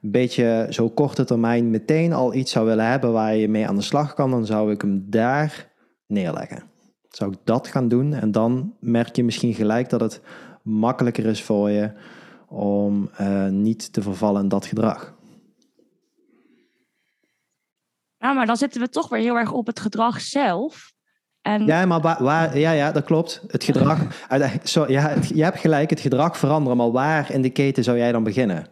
[0.01, 3.75] een beetje zo korte termijn meteen al iets zou willen hebben waar je mee aan
[3.75, 5.69] de slag kan, dan zou ik hem daar
[6.07, 6.63] neerleggen.
[7.11, 10.21] Zou ik dat gaan doen en dan merk je misschien gelijk dat het
[10.63, 11.91] makkelijker is voor je
[12.47, 15.13] om eh, niet te vervallen in dat gedrag.
[18.17, 20.93] Ja, maar dan zitten we toch weer heel erg op het gedrag zelf.
[21.41, 23.43] En Ja, maar waar, waar- ja, ja, dat klopt.
[23.47, 23.99] Het gedrag,
[24.63, 27.97] zo, ja, het- je hebt gelijk, het gedrag veranderen, maar waar in de keten zou
[27.97, 28.65] jij dan beginnen?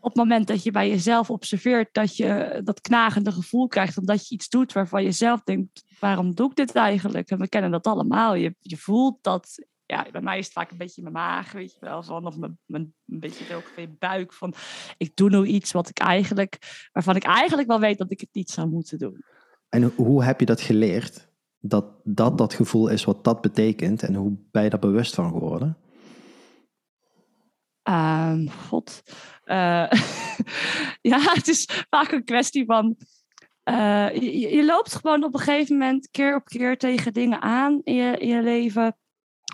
[0.00, 4.28] Op het moment dat je bij jezelf observeert dat je dat knagende gevoel krijgt omdat
[4.28, 7.30] je iets doet waarvan je zelf denkt, waarom doe ik dit eigenlijk?
[7.30, 8.34] En we kennen dat allemaal.
[8.34, 11.52] Je, je voelt dat, ja, bij mij is het vaak een beetje in mijn maag,
[11.52, 14.54] weet je wel, of mijn, mijn, een beetje ook in buik van,
[14.96, 16.58] ik doe nu iets wat ik eigenlijk,
[16.92, 19.24] waarvan ik eigenlijk wel weet dat ik het niet zou moeten doen.
[19.68, 21.28] En ho- hoe heb je dat geleerd?
[21.60, 25.30] Dat, dat dat gevoel is wat dat betekent en hoe ben je daar bewust van
[25.30, 25.76] geworden?
[27.88, 29.02] Ehm, God.
[29.44, 29.90] Eh,
[31.10, 32.96] ja, het is vaak een kwestie van.
[33.62, 34.14] eh,
[34.52, 38.42] je, loopt gewoon op een gegeven moment keer op keer tegen dingen aan in je,
[38.42, 38.82] leven.
[38.84, 38.94] En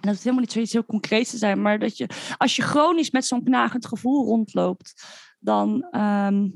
[0.01, 3.11] dat hoeft helemaal niet zoiets heel concreets te zijn, maar dat je, als je chronisch
[3.11, 5.05] met zo'n knagend gevoel rondloopt,
[5.39, 6.49] dan, ehm,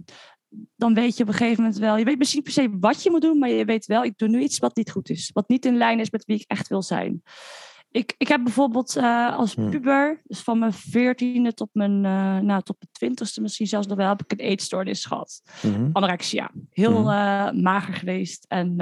[0.77, 1.97] dan weet je op een gegeven moment wel.
[1.97, 4.29] Je weet misschien per se wat je moet doen, maar je weet wel, ik doe
[4.29, 5.31] nu iets wat niet goed is.
[5.33, 7.23] Wat niet in lijn is met wie ik echt wil zijn.
[7.91, 9.71] Ik, ik heb bijvoorbeeld eh, als Hmm.
[9.71, 13.97] puber, dus van mijn veertiende tot mijn, eh, nou, tot mijn twintigste misschien zelfs nog
[13.97, 15.43] wel, heb ik een eetstoornis gehad.
[15.63, 15.89] Mhm.
[15.93, 16.51] Anorexia.
[16.71, 17.09] Heel Mhm.
[17.11, 18.45] eh, mager geweest.
[18.49, 18.77] En,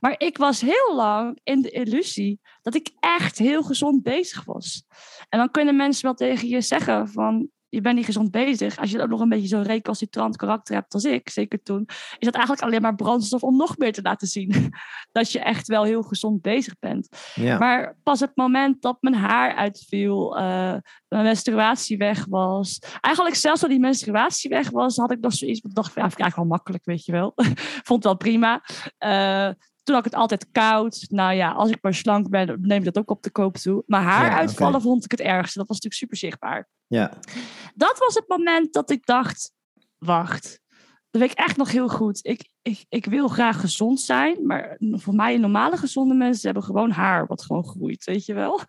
[0.00, 4.84] maar ik was heel lang in de illusie dat ik echt heel gezond bezig was.
[5.28, 7.48] En dan kunnen mensen wel tegen je zeggen van...
[7.68, 8.78] Je bent niet gezond bezig.
[8.78, 12.18] Als je ook nog een beetje zo'n recalcitrant karakter hebt als ik, zeker toen, is
[12.18, 14.74] dat eigenlijk alleen maar brandstof om nog meer te laten zien
[15.12, 17.08] dat je echt wel heel gezond bezig bent.
[17.34, 17.58] Ja.
[17.58, 20.76] Maar pas het moment dat mijn haar uitviel, eh,
[21.08, 22.78] mijn menstruatie weg was.
[23.00, 25.60] Eigenlijk zelfs toen die menstruatie weg was, had ik nog zoiets.
[25.60, 27.32] Ik dacht, van, ja, vind ik eigenlijk wel makkelijk, weet je wel.
[27.88, 28.62] Vond het wel prima.
[28.98, 29.50] Eh,
[29.88, 31.06] toen had ik het altijd koud.
[31.08, 33.82] Nou ja, als ik maar slank ben, neem ik dat ook op de koop toe.
[33.86, 35.58] Maar haar Ja, uitvallen vond ik het ergste.
[35.58, 36.68] Dat was natuurlijk super zichtbaar.
[36.86, 37.12] ja.
[37.74, 39.52] Dat was het moment dat ik dacht,
[39.98, 40.60] wacht.
[41.10, 42.18] Dat weet ik echt nog heel goed.
[42.22, 46.90] Ik, ik, ik wil graag gezond zijn, maar voor mij normale gezonde mensen hebben gewoon
[46.90, 48.60] haar wat gewoon groeit, weet je wel.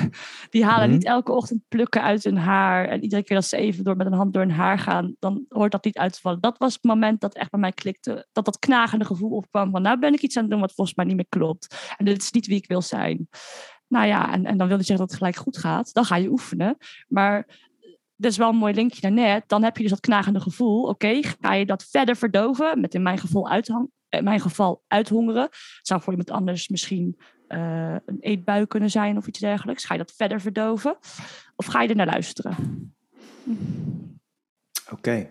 [0.50, 0.92] Die halen Mhm.
[0.92, 4.06] niet elke ochtend plukken uit hun haar en iedere keer dat ze even door met
[4.06, 6.40] een hand door hun haar gaan, dan hoort dat niet uit te vallen.
[6.40, 9.82] Dat was het moment dat echt bij mij klikte, dat dat knagende gevoel opkwam van
[9.82, 11.94] nou ben ik iets aan het doen wat volgens mij niet meer klopt.
[11.96, 13.28] En dit is niet wie ik wil zijn.
[13.88, 15.92] Nou ja, en, en dan wil je zeggen dat het gelijk goed gaat.
[15.92, 16.76] Dan ga je oefenen.
[17.08, 17.46] Maar
[18.16, 19.44] dat is wel een mooi linkje naar net.
[19.46, 20.82] Dan heb je dus dat knagende gevoel.
[20.82, 22.80] Oké, ga je dat verder verdoven?
[22.80, 25.48] Met in mijn geval, uithang, in mijn geval uithongeren.
[25.82, 29.84] Zou voor iemand anders misschien eh, een eetbui kunnen zijn of iets dergelijks.
[29.84, 30.96] Ga je dat verder verdoven?
[31.56, 32.56] Of ga je er naar luisteren?
[34.90, 35.30] Oké.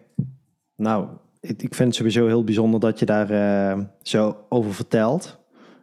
[0.76, 1.08] Nou,
[1.40, 5.40] ik, ik vind het sowieso heel bijzonder dat je daar eh, zo over vertelt.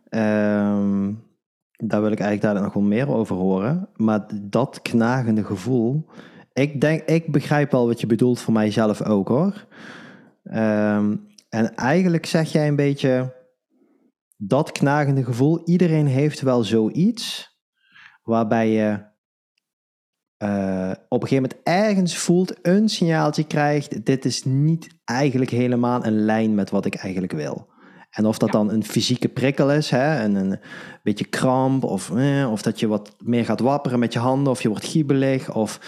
[0.08, 1.12] Ehm,
[1.76, 3.88] daar wil ik eigenlijk daar nog wel meer over horen.
[3.96, 6.06] Maar dat knagende gevoel.
[6.52, 9.66] Ik denk, ik begrijp wel wat je bedoelt voor mijzelf ook hoor.
[10.44, 11.16] Ehm,
[11.48, 13.34] en eigenlijk zeg jij een beetje
[14.36, 15.62] dat knagende gevoel.
[15.64, 17.56] Iedereen heeft wel zoiets
[18.22, 19.08] waarbij je
[20.36, 26.04] eh, op een gegeven moment ergens voelt, een signaaltje krijgt, dit is niet eigenlijk helemaal
[26.04, 27.68] in lijn met wat ik eigenlijk wil.
[28.10, 30.60] En of dat dan een fysieke prikkel is, hè, en een
[31.02, 34.62] beetje kramp, of, eh, of dat je wat meer gaat wapperen met je handen, of
[34.62, 35.80] je wordt giebelig, of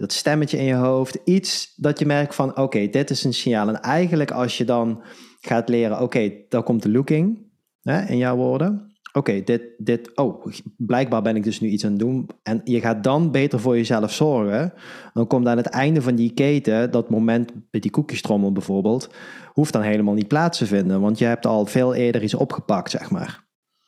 [0.00, 1.18] dat stemmetje in je hoofd.
[1.24, 3.68] Iets dat je merkt van, oké, dit is een signaal.
[3.68, 5.02] En eigenlijk als je dan
[5.40, 7.38] gaat leren, oké, daar komt de looking,
[7.82, 11.90] hè, in jouw woorden, oké, dit, dit, oh, blijkbaar ben ik dus nu iets aan
[11.90, 12.28] het doen.
[12.42, 14.72] En je gaat dan beter voor jezelf zorgen.
[15.12, 19.10] Dan komt aan het einde van die keten, dat moment met die koekjestrommel bijvoorbeeld,
[19.52, 21.00] hoeft dan helemaal niet plaats te vinden.
[21.00, 23.44] Want je hebt al veel eerder iets opgepakt, zeg maar.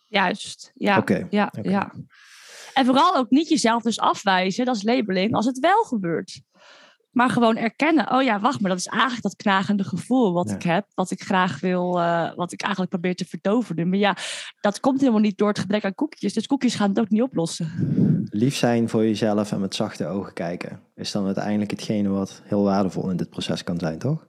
[0.07, 0.99] Juist, ja.
[0.99, 1.27] Oké.
[1.31, 1.93] ja, ja.
[2.75, 6.41] En vooral ook niet jezelf dus afwijzen, dat is labeling, als het wel gebeurt.
[7.13, 10.63] Maar gewoon erkennen, oh ja, wacht maar, dat is eigenlijk dat knagende gevoel wat ik
[10.63, 13.89] heb, wat ik graag wil, uh, wat ik eigenlijk probeer te vertoveren.
[13.89, 14.17] Maar ja,
[14.61, 17.23] dat komt helemaal niet door het gebrek aan koekjes, dus koekjes gaan het ook niet
[17.23, 17.71] oplossen.
[18.31, 22.63] Lief zijn voor jezelf en met zachte ogen kijken, is dan uiteindelijk hetgene wat heel
[22.63, 24.27] waardevol in dit proces kan zijn, toch?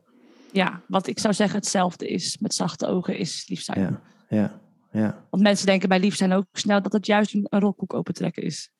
[0.52, 3.80] Ja, wat ik zou zeggen hetzelfde is, met zachte ogen is lief zijn.
[3.80, 4.60] Ja, ja,
[4.94, 5.26] ja.
[5.30, 8.72] Want mensen denken bij lief zijn ook snel dat het juist een rolkoek opentrekken is.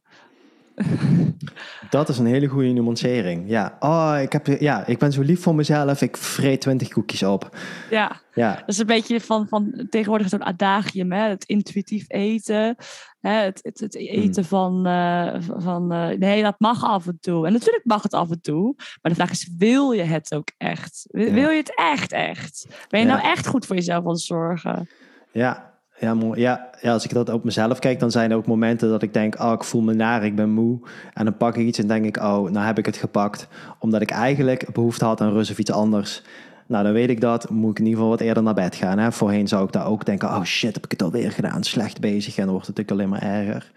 [1.90, 3.50] Dat is een hele goede nuancering.
[3.50, 6.02] Ja, oh, ik, heb, ja, ik ben zo lief voor mezelf.
[6.02, 7.58] Ik vreet twintig koekjes op.
[7.90, 8.56] Ja, ja.
[8.56, 11.12] dat is een beetje van, van tegenwoordig zo'n adagium.
[11.12, 11.30] Hè?
[11.30, 12.76] Het intuïtief eten.
[13.20, 13.32] Hè?
[13.32, 14.48] Het, het, het eten mm.
[14.48, 17.48] van, uh, van uh, nee, dat mag af en toe.
[17.48, 18.74] En natuurlijk mag het af en toe.
[18.76, 21.06] Maar de vraag is, wil je het ook echt?
[21.10, 22.68] Wil, wil je het echt, echt?
[22.90, 24.90] Ben je nou echt goed voor jezelf aan het zorgen?
[25.32, 28.90] Ja, ja, ja, ja, als ik dat op mezelf kijk, dan zijn er ook momenten
[28.90, 30.80] dat ik denk, oh, ik voel me naar, ik ben moe.
[31.14, 33.48] En dan pak ik iets en denk ik, oh, nou heb ik het gepakt.
[33.80, 36.22] Omdat ik eigenlijk behoefte had aan rust of iets anders.
[36.68, 38.98] Nou, dan weet ik dat, moet ik in ieder geval wat eerder naar bed gaan.
[38.98, 39.12] Hè?
[39.12, 42.38] Voorheen zou ik daar ook denken, oh shit, heb ik het alweer gedaan, slecht bezig.
[42.38, 43.72] En dan wordt het natuurlijk alleen maar erger.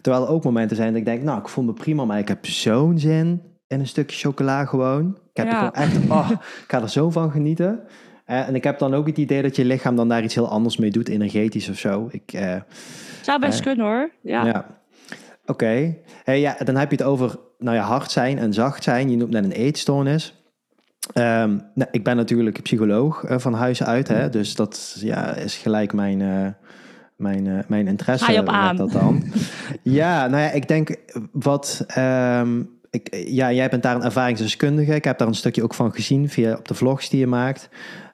[0.00, 2.28] Terwijl er ook momenten zijn dat ik denk, nou, ik voel me prima, maar ik
[2.28, 5.18] heb zo'n zin in een stukje chocola gewoon.
[5.32, 7.80] Ik heb er gewoon echt, oh, ik ga er zo van genieten.
[8.26, 10.48] Uh, en ik heb dan ook het idee dat je lichaam dan daar iets heel
[10.48, 12.08] anders mee doet, energetisch of zo.
[12.10, 12.56] Ik, uh,
[13.22, 14.10] Zou best uh, kunnen hoor.
[14.20, 14.44] Ja.
[14.44, 14.66] ja.
[15.42, 15.52] Oké.
[15.52, 15.98] Okay.
[16.24, 19.10] Hey, ja, dan heb je het over nou ja, hard zijn en zacht zijn.
[19.10, 20.44] Je noemt net een eetstoornis.
[21.14, 25.92] Um, nou, ik ben natuurlijk psycholoog van huis uit, hè, dus dat ja, is gelijk
[25.92, 26.18] mijn,
[27.16, 28.24] mijn, mijn interesse.
[28.24, 28.76] Ga je op aan?
[28.76, 29.24] Dat dan.
[29.82, 30.96] ja, nou ja, ik denk
[31.32, 31.84] wat.
[31.98, 34.94] Um, ik, ja, jij bent daar een ervaringsdeskundige.
[34.94, 37.68] Ik heb daar een stukje ook van gezien via op de vlogs die je maakt.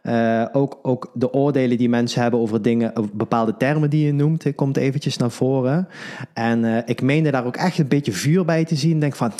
[0.09, 4.55] Uh, ook, ook de oordelen die mensen hebben over dingen, bepaalde termen die je noemt,
[4.55, 5.88] komt eventjes naar voren.
[6.33, 9.01] En uh, ik meende daar ook echt een beetje vuur bij te zien.
[9.01, 9.33] Denk van,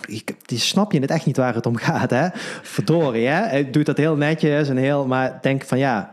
[0.47, 2.29] die snap je het echt niet waar het om gaat, hè?
[2.63, 3.47] Verdorie, hè?
[3.47, 6.11] Hij doet dat heel netjes en heel, maar denk van ja.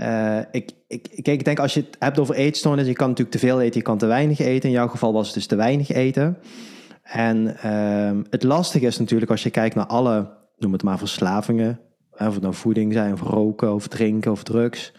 [0.00, 3.36] Uh, ik, ik, kijk, ik denk als je het hebt over eetstoornis, je kan natuurlijk
[3.36, 4.68] te veel eten, je kan te weinig eten.
[4.68, 6.38] In jouw geval was het dus te weinig eten.
[7.02, 11.80] En uh, het lastige is natuurlijk als je kijkt naar alle, noem het maar verslavingen,
[12.12, 14.92] of het nou voeding zijn, of roken, of drinken, of drugs.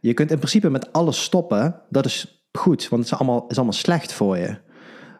[0.00, 1.82] Je kunt in principe met alles stoppen.
[1.90, 4.56] Dat is goed, want het is allemaal, is allemaal slecht voor je.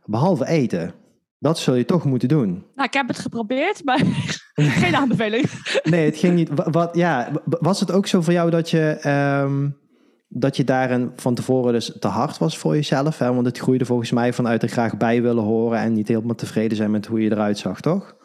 [0.04, 0.94] Behalve eten.
[1.38, 2.64] Dat zul je toch moeten doen.
[2.74, 4.02] Nou, ik heb het geprobeerd, maar
[4.82, 5.50] geen aanbeveling.
[5.82, 6.50] nee, het ging niet.
[6.54, 9.08] Wat, ja, was het ook zo voor jou dat je,
[9.44, 9.76] um,
[10.28, 13.18] dat je daarin van tevoren dus te hard was voor jezelf?
[13.18, 13.34] Hè?
[13.34, 16.76] Want het groeide volgens mij vanuit er graag bij willen horen en niet helemaal tevreden
[16.76, 18.16] zijn met hoe je eruit zag, toch?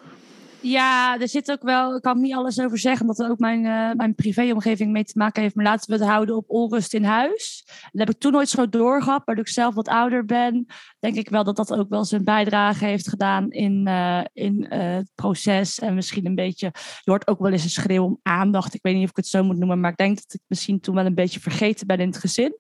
[0.62, 3.66] Ja, er zit ook wel, ik kan niet alles over zeggen, omdat er ook mijn,
[3.66, 5.56] uh, mijn privéomgeving mee te maken heeft.
[5.56, 7.64] Maar laten we het houden op onrust in huis.
[7.66, 10.66] Dat heb ik toen nooit zo doorgehad, maar ik zelf wat ouder ben,
[11.00, 14.80] denk ik wel dat dat ook wel zijn bijdrage heeft gedaan in, uh, in uh,
[14.80, 15.80] het proces.
[15.80, 18.74] En misschien een beetje, je hoort ook wel eens een schreeuw om aandacht.
[18.74, 20.80] Ik weet niet of ik het zo moet noemen, maar ik denk dat ik misschien
[20.80, 22.58] toen wel een beetje vergeten ben in het gezin.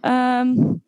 [0.00, 0.82] Um,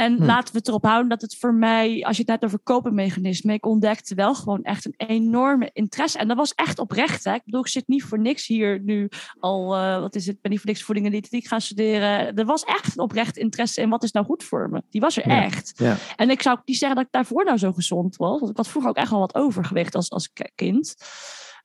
[0.00, 0.24] en hm.
[0.24, 3.54] laten we het erop houden dat het voor mij, als je het net over copingmechanismen,
[3.54, 6.18] ik ontdekte wel gewoon echt een enorme interesse.
[6.18, 7.24] En dat was echt oprecht.
[7.24, 7.34] Hè?
[7.34, 9.08] Ik bedoel, ik zit niet voor niks hier nu
[9.38, 12.34] al, uh, wat is het, ben niet voor niks voeding en diëtetiek gaan studeren.
[12.34, 14.82] Er was echt een oprecht interesse in wat is nou goed voor me.
[14.90, 15.72] Die was er echt.
[15.76, 15.96] Ja.
[16.16, 18.38] En ik zou niet zeggen dat ik daarvoor nou zo gezond was.
[18.38, 20.94] Want ik had vroeger ook echt wel wat overgewicht als, als kind.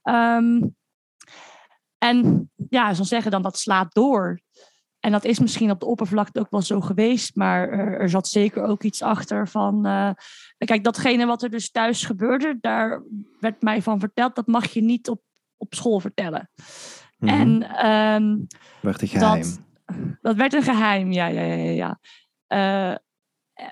[0.03, 0.75] Um,
[1.97, 4.39] en ja, zo zeggen dan dat slaat door.
[5.05, 8.27] En dat is misschien op de oppervlakte ook wel zo geweest, maar er, er zat
[8.27, 9.87] zeker ook iets achter van.
[9.87, 10.09] Uh,
[10.57, 13.03] kijk, datgene wat er dus thuis gebeurde, daar
[13.39, 15.21] werd mij van verteld, dat mag je niet op,
[15.57, 16.49] op school vertellen.
[17.17, 17.61] Mm -hmm.
[17.61, 17.85] En
[18.23, 18.47] um,
[18.81, 19.41] werd een geheim.
[19.41, 19.59] Dat,
[20.21, 21.99] dat, werd een geheim, ja, ja, ja, ja.
[22.91, 22.97] Uh,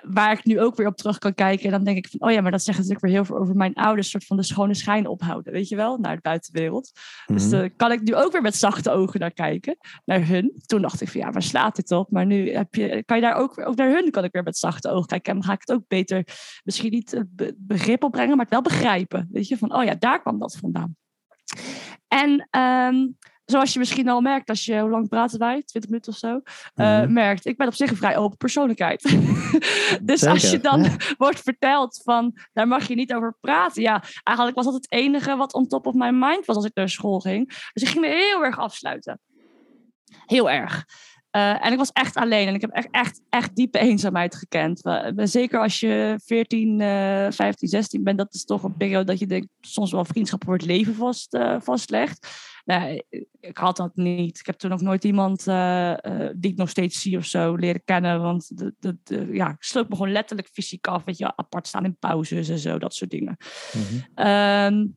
[0.02, 1.66] waar ik nu ook weer op terug kan kijken.
[1.66, 3.56] En dan denk ik van, oh ja, maar dat zegt natuurlijk weer heel veel over
[3.56, 6.92] mijn ouders, soort van de schone schijn ophouden, weet je wel, naar de buitenwereld.
[7.26, 10.62] Dus uh, kan ik nu ook weer met zachte ogen naar kijken, naar hun.
[10.66, 12.12] Toen dacht ik van, ja, waar slaat dit op?
[12.12, 14.58] Maar nu heb je, kan je daar ook, ook naar hun kan ik weer met
[14.58, 15.32] zachte ogen kijken.
[15.34, 16.28] En dan ga ik het ook beter,
[16.64, 17.24] misschien niet
[17.58, 19.30] begrip opbrengen, maar het wel begrijpen.
[19.32, 20.96] Weet je, van, oh ja, daar kwam dat vandaan.
[22.08, 25.64] En um, zoals je misschien al merkt als je, hoe lang praten wij?
[25.66, 26.42] 20 minuten of zo.
[26.76, 29.18] Uh, merkt, ik ben op zich een vrij open persoonlijkheid.
[30.02, 33.82] dus als je dan wordt verteld van, daar mag je niet over praten.
[33.82, 36.76] Ja, eigenlijk was dat het enige wat on top of my mind was als ik
[36.76, 37.48] naar school ging.
[37.74, 39.20] Dus ik ging me heel erg afsluiten.
[40.26, 40.86] Heel erg.
[41.32, 44.82] en ik was echt alleen en ik heb echt, echt, echt diepe eenzaamheid gekend.
[45.16, 49.48] Zeker als je 14, 15, 16 bent, dat is toch een periode dat je denkt,
[49.62, 52.28] soms wel vriendschap voor het leven vast, vastlegt.
[52.64, 53.04] Nou,
[53.40, 54.40] ik had dat niet.
[54.40, 57.56] Ik heb toen ook nooit iemand uh, uh, die ik nog steeds zie of zo
[57.56, 58.22] leren kennen.
[58.22, 61.04] Want de, de, de, ja, ik sloot me gewoon letterlijk fysiek af.
[61.04, 63.38] Weet je, apart staan in pauzes en zo, dat soort dingen.
[63.74, 64.28] Mhm.
[64.28, 64.96] um,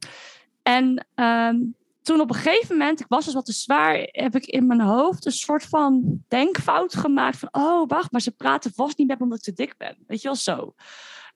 [0.63, 4.47] en um, toen op een gegeven moment, ik was dus wat te zwaar, heb ik
[4.47, 7.39] in mijn hoofd een soort van denkfout gemaakt.
[7.39, 9.97] Van, oh, wacht, maar ze praten vast niet met me omdat ik te dik ben.
[10.07, 10.75] Weet je wel zo.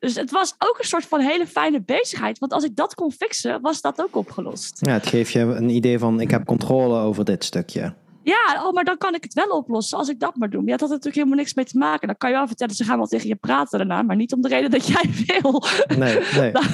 [0.00, 2.38] Dus het was ook een soort van hele fijne bezigheid.
[2.38, 4.78] Want als ik dat kon fixen, was dat ook opgelost.
[4.80, 7.94] Ja, het geeft je een idee van ik heb controle over dit stukje.
[8.22, 10.60] Ja, oh, maar dan kan ik het wel oplossen als ik dat maar doe.
[10.60, 12.06] Ja, dat had natuurlijk helemaal niks mee te maken.
[12.06, 14.40] Dan kan je wel vertellen, ze gaan wel tegen je praten daarna, maar niet om
[14.40, 15.64] de reden dat jij wil.
[15.98, 16.52] Nee, nee.
[16.52, 16.64] Dan,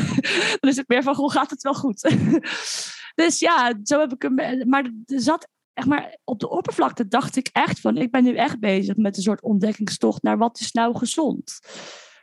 [0.61, 2.15] dan is het meer van, hoe gaat het wel goed?
[3.23, 4.69] dus ja, zo heb ik hem.
[4.69, 8.37] Maar er zat echt maar op de oppervlakte dacht ik echt van, ik ben nu
[8.37, 11.59] echt bezig met een soort ontdekkingstocht naar wat is nou gezond.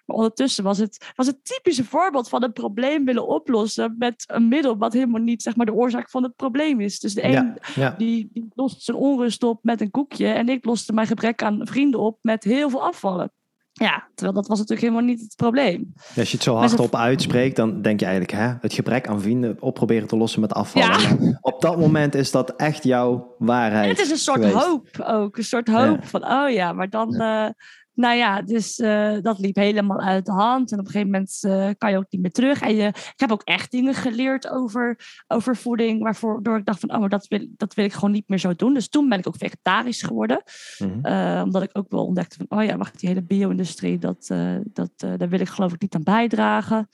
[0.05, 4.47] Maar ondertussen was het, was het typische voorbeeld van een probleem willen oplossen met een
[4.47, 6.99] middel wat helemaal niet zeg maar, de oorzaak van het probleem is.
[6.99, 7.57] Dus de een
[7.97, 11.59] Die, die lost zijn onrust op met een koekje en ik loste mijn gebrek aan
[11.63, 13.31] vrienden op met heel veel afvallen.
[13.73, 15.93] Ja, terwijl dat was natuurlijk helemaal niet het probleem.
[16.15, 19.57] Als je het zo hardop uitspreekt, dan denk je eigenlijk, hè, het gebrek aan vrienden
[19.59, 21.37] op proberen te lossen met afvallen.
[21.41, 23.89] Op dat moment is dat echt jouw waarheid.
[23.89, 27.47] het is een soort hoop ook, een soort hoop van, oh ja, maar dan, uh,
[27.93, 30.71] nou ja, dus uh, dat liep helemaal uit de hand.
[30.71, 32.61] En op een gegeven moment uh, kan je ook niet meer terug.
[32.61, 36.03] En je, ik heb ook echt dingen geleerd over, over voeding.
[36.03, 38.55] Waarvoor ik dacht van, oh, maar dat wil, dat wil ik gewoon niet meer zo
[38.55, 38.73] doen.
[38.73, 40.43] Dus toen ben ik ook vegetarisch geworden.
[40.77, 41.05] Mm -hmm.
[41.05, 44.27] uh, omdat ik ook wel ontdekte van, oh ja, wacht, die hele bio-industrie, dat,
[44.63, 46.89] dat, daar wil ik geloof ik niet aan bijdragen.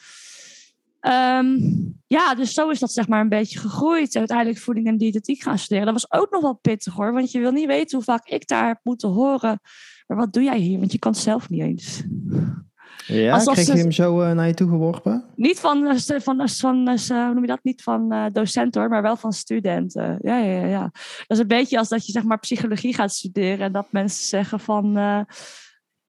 [1.01, 4.13] Um, ja, dus zo is dat zeg maar een beetje gegroeid.
[4.13, 5.93] En uiteindelijk voeding en diëtetiek gaan studeren.
[5.93, 7.13] Dat was ook nog wel pittig hoor.
[7.13, 9.59] Want je wil niet weten hoe vaak ik daar heb moeten horen
[10.09, 10.79] maar wat doe jij hier?
[10.79, 12.03] Want je kan het zelf niet eens.
[13.05, 15.25] Ja, Alsof kreeg je hem zo uh, naar je toe geworpen?
[15.35, 17.63] Niet van, uh, van, van uh, hoe noem je dat?
[17.63, 20.19] Niet van docenten hoor, maar wel van studenten.
[20.21, 20.81] Ja, ja, ja.
[21.27, 24.27] Dat is een beetje als dat je zeg maar psychologie gaat studeren en dat mensen
[24.27, 24.97] zeggen van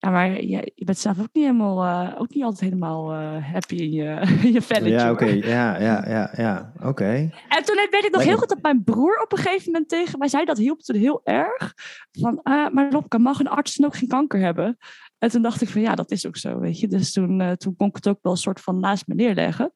[0.00, 3.52] ja, maar je, je bent zelf ook niet helemaal, uh, ook niet altijd helemaal uh,
[3.52, 4.04] happy in je,
[4.52, 4.90] je velletje.
[4.90, 5.24] Ja, oké.
[5.24, 6.72] Ja, ja, ja, ja.
[6.82, 7.30] oké.
[7.48, 10.18] En toen weet ik nog heel goed dat mijn broer op een gegeven moment tegen
[10.18, 11.74] mij zei, dat hielp toen heel erg.
[12.10, 14.76] Van, uh, maar Lopke, mag een arts dan ook geen kanker hebben?
[15.18, 16.88] En toen dacht ik van, ja, dat is ook zo, weet je.
[16.88, 19.72] Dus toen, toen kon ik het ook wel een soort van naast me neerleggen.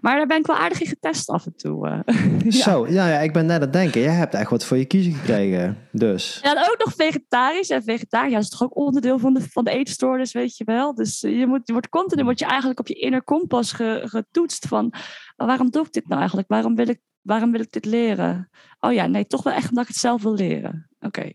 [0.00, 1.78] Maar daar ben ik wel aardig in getest af en toe.
[1.90, 2.52] Uh.
[2.52, 4.00] Zo, ja, ja, ik ben net aan het denken.
[4.00, 6.40] Jij hebt echt wat voor je kiezen gekregen, dus.
[6.42, 7.70] Ja, en ook nog vegetarisch.
[7.70, 10.94] En vegetarisch is toch ook onderdeel van de, van de eetstoornis, weet je wel.
[10.94, 14.66] Dus eh, je, moet, je wordt continu wordt je eigenlijk op je inner kompas getoetst
[14.66, 14.92] van...
[15.36, 16.48] waarom doe ik dit nou eigenlijk?
[16.48, 18.50] Waarom wil ik, waarom wil ik dit leren?
[18.80, 20.88] Oh ja, nee, toch wel echt omdat ik het zelf wil leren.
[21.00, 21.32] Oké.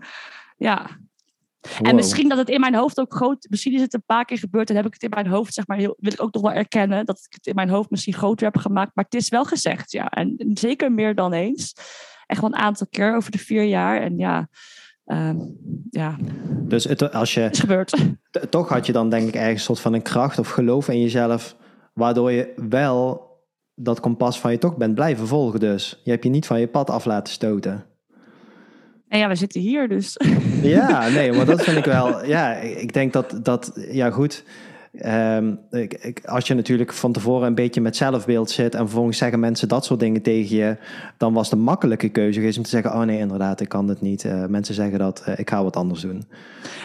[0.56, 0.86] ja,
[1.82, 4.38] en misschien dat het in mijn hoofd ook groot, misschien is het een paar keer
[4.38, 6.42] gebeurd en heb ik het in mijn hoofd, zeg maar, heel, wil ik ook nog
[6.42, 9.28] wel erkennen dat ik het in mijn hoofd misschien groter heb gemaakt, maar het is
[9.28, 10.08] wel gezegd, ja.
[10.08, 11.74] En zeker meer dan eens.
[12.26, 14.00] Echt wel een aantal keer over de vier jaar.
[14.00, 14.48] En ja,
[15.06, 15.30] uh,
[15.90, 16.16] ja.
[16.50, 17.40] Dus het, als je.
[17.40, 17.96] Het is gebeurd.
[18.50, 21.00] Toch had je dan, denk ik, ergens een soort van een kracht of geloof in
[21.00, 21.56] jezelf,
[21.94, 23.32] waardoor je wel
[23.74, 25.60] dat kompas van je toch bent blijven volgen.
[25.60, 27.84] Dus je hebt je niet van je pad af laten stoten.
[29.18, 30.16] Ja, we zitten hier dus.
[30.62, 32.24] Ja, nee, maar dat vind ik wel.
[32.34, 34.44] Ja, ik denk dat dat, ja, goed.
[35.04, 39.40] Um, ik, als je natuurlijk van tevoren een beetje met zelfbeeld zit en vervolgens zeggen
[39.40, 40.76] mensen dat soort dingen tegen je,
[41.16, 44.00] dan was de makkelijke keuze geweest om te zeggen: Oh nee, inderdaad, ik kan het
[44.00, 44.24] niet.
[44.24, 46.24] Uh, mensen zeggen dat, uh, ik ga wat anders doen.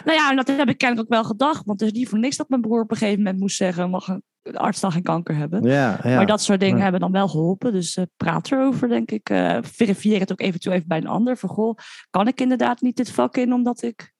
[0.04, 2.18] Nou ja, en dat heb ik kennelijk ook wel gedacht, want het is niet voor
[2.18, 5.02] niks dat mijn broer op een gegeven moment moest zeggen: Mag een arts dan geen
[5.02, 5.62] kanker hebben?
[5.62, 6.16] Ja, ja.
[6.16, 9.28] Maar dat soort dingen hebben dan wel geholpen, dus uh, praat erover, denk ik.
[9.62, 11.36] verifieer het ook eventueel even bij een ander.
[11.36, 11.76] Van goh,
[12.10, 14.12] kan ik inderdaad niet dit vak in omdat ik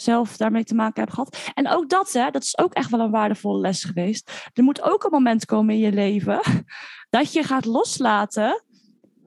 [0.00, 1.50] zelf daarmee te maken heb gehad.
[1.54, 4.50] En ook dat, hè, dat is ook echt wel een waardevolle les geweest.
[4.52, 6.40] Er moet ook een moment komen in je leven
[7.10, 8.62] dat je gaat loslaten.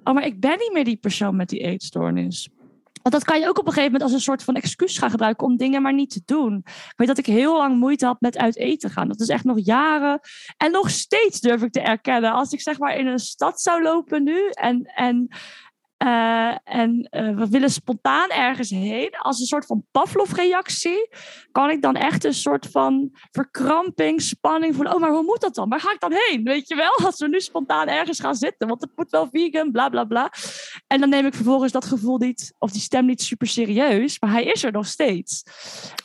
[0.03, 2.49] Oh, maar ik ben niet meer die persoon met die eetstoornis.
[3.01, 5.09] Want dat kan je ook op een gegeven moment als een soort van excuus gaan
[5.09, 6.61] gebruiken om dingen maar niet te doen.
[6.65, 9.07] Ik weet dat ik heel lang moeite had met uit eten gaan.
[9.07, 10.19] Dat is echt nog jaren.
[10.57, 12.31] En nog steeds durf ik te erkennen.
[12.31, 15.27] Als ik zeg maar in een stad zou lopen nu en, en
[16.03, 19.09] uh, en uh, we willen spontaan ergens heen.
[19.17, 21.09] Als een soort van Pavlov-reactie
[21.51, 24.93] kan ik dan echt een soort van verkramping, spanning voelen.
[24.93, 25.69] Oh, maar hoe moet dat dan?
[25.69, 26.43] Waar ga ik dan heen?
[26.43, 27.05] Weet je wel?
[27.05, 30.31] Als we nu spontaan ergens gaan zitten, want het moet wel vegan, bla bla bla.
[30.87, 34.31] En dan neem ik vervolgens dat gevoel niet, of die stem niet super serieus, maar
[34.31, 35.43] hij is er nog steeds.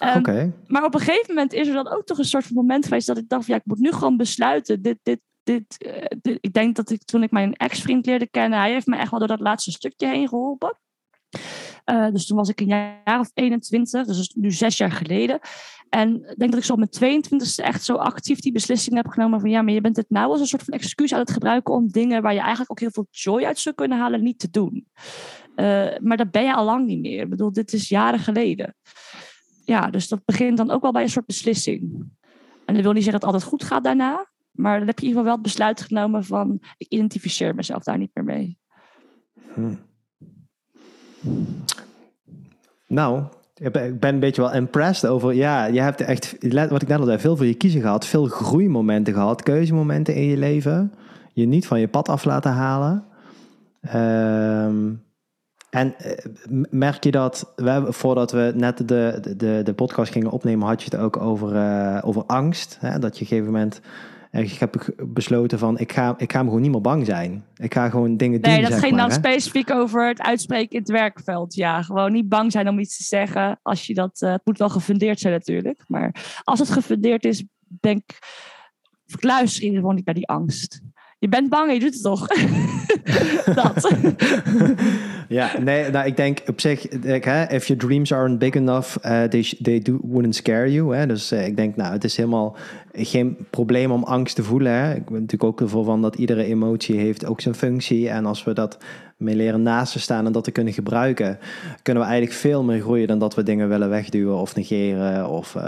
[0.03, 0.53] Um, okay.
[0.67, 3.07] Maar op een gegeven moment is er dan ook toch een soort van moment geweest
[3.07, 4.83] dat ik dacht: ja, ik moet nu gewoon besluiten.
[4.83, 8.59] Dit, dit, dit, eh, dit, ik denk dat ik toen ik mijn ex-vriend leerde kennen,
[8.59, 10.79] hij heeft me echt wel door dat laatste stukje heen geholpen.
[11.91, 15.41] Uh, dus toen was ik een jaar of 21, dus nu zes jaar geleden.
[15.89, 19.07] En ik denk dat ik zo op mijn 22e echt zo actief die beslissing heb
[19.07, 21.31] genomen van ja, maar je bent het nou als een soort van excuus aan het
[21.31, 24.39] gebruiken om dingen waar je eigenlijk ook heel veel joy uit zou kunnen halen, niet
[24.39, 24.89] te doen.
[25.57, 27.23] Uh, maar dat ben je al lang niet meer.
[27.23, 28.75] Ik bedoel, dit is jaren geleden.
[29.65, 32.05] Ja, dus dat begint dan ook wel bij een soort beslissing.
[32.65, 34.27] En dat wil niet zeggen dat het altijd goed gaat daarna.
[34.57, 37.83] Maar dan heb je in ieder geval wel het besluit genomen van ik identificeer mezelf
[37.83, 38.59] daar niet meer mee.
[39.55, 39.79] Hmm.
[42.87, 43.23] Nou,
[43.55, 45.35] ik ben een beetje wel impressed over.
[45.35, 46.37] Ja, je hebt echt,
[46.69, 48.07] wat ik net al zei, veel voor je kiezen gehad.
[48.07, 50.93] Veel groeimomenten gehad, keuzemomenten in je leven.
[51.33, 53.05] Je niet van je pad af laten halen.
[53.95, 55.05] Um,
[55.71, 56.13] en eh,
[56.71, 60.91] merk je dat, we, voordat we net de, de, de podcast gingen opnemen, had je
[60.91, 62.77] het ook over, uh, over angst.
[62.81, 62.99] Hè?
[62.99, 63.81] Dat je op een gegeven moment
[64.39, 67.45] ik heb besloten van, ik ga, ik ga hem gewoon niet meer bang zijn.
[67.57, 70.91] Ik ga gewoon dingen doen, Nee, dat ging dan specifiek over het uitspreken in het
[70.91, 71.55] werkveld.
[71.55, 73.59] Ja, gewoon niet bang zijn om iets te zeggen.
[73.63, 75.85] Als je dat, uh, het moet wel gefundeerd zijn natuurlijk.
[75.87, 77.45] Maar als het gefundeerd is,
[77.81, 78.03] denk,
[79.21, 80.81] luister je gewoon niet naar die angst.
[81.19, 82.27] Je bent bang en je doet het toch.
[83.55, 83.97] dat.
[85.29, 89.23] ja, nee, nou, ik denk op zich, hè, if your dreams aren't big enough, uh,
[89.23, 90.97] they, they do, wouldn't scare you.
[90.97, 91.07] Hè?
[91.07, 92.57] Dus uh, ik denk, nou, het is helemaal
[92.93, 94.73] geen probleem om angst te voelen.
[94.73, 94.95] Hè?
[94.95, 98.09] Ik ben natuurlijk ook ervoor van dat iedere emotie heeft ook zijn functie.
[98.09, 98.79] En als we dat
[99.17, 101.39] mee leren naast te staan en dat te kunnen gebruiken,
[101.83, 105.55] kunnen we eigenlijk veel meer groeien dan dat we dingen willen wegduwen of negeren of,
[105.55, 105.63] uh,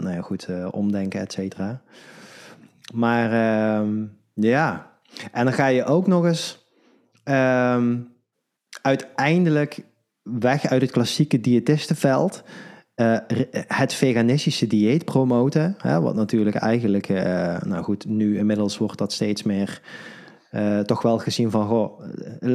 [0.00, 1.80] nou ja, goed, omdenken, et cetera.
[2.92, 4.04] Maar ehm,
[4.44, 4.90] ja,
[5.32, 6.66] en dan ga je ook nog eens
[7.24, 8.14] um,
[8.82, 9.84] uiteindelijk
[10.22, 12.42] weg uit het klassieke diëtistenveld.
[12.96, 13.18] Uh,
[13.66, 15.74] het veganistische dieet promoten.
[15.78, 19.80] Hè, wat natuurlijk eigenlijk, uh, nou goed, nu inmiddels wordt dat steeds meer
[20.52, 22.00] uh, toch wel gezien van, goh,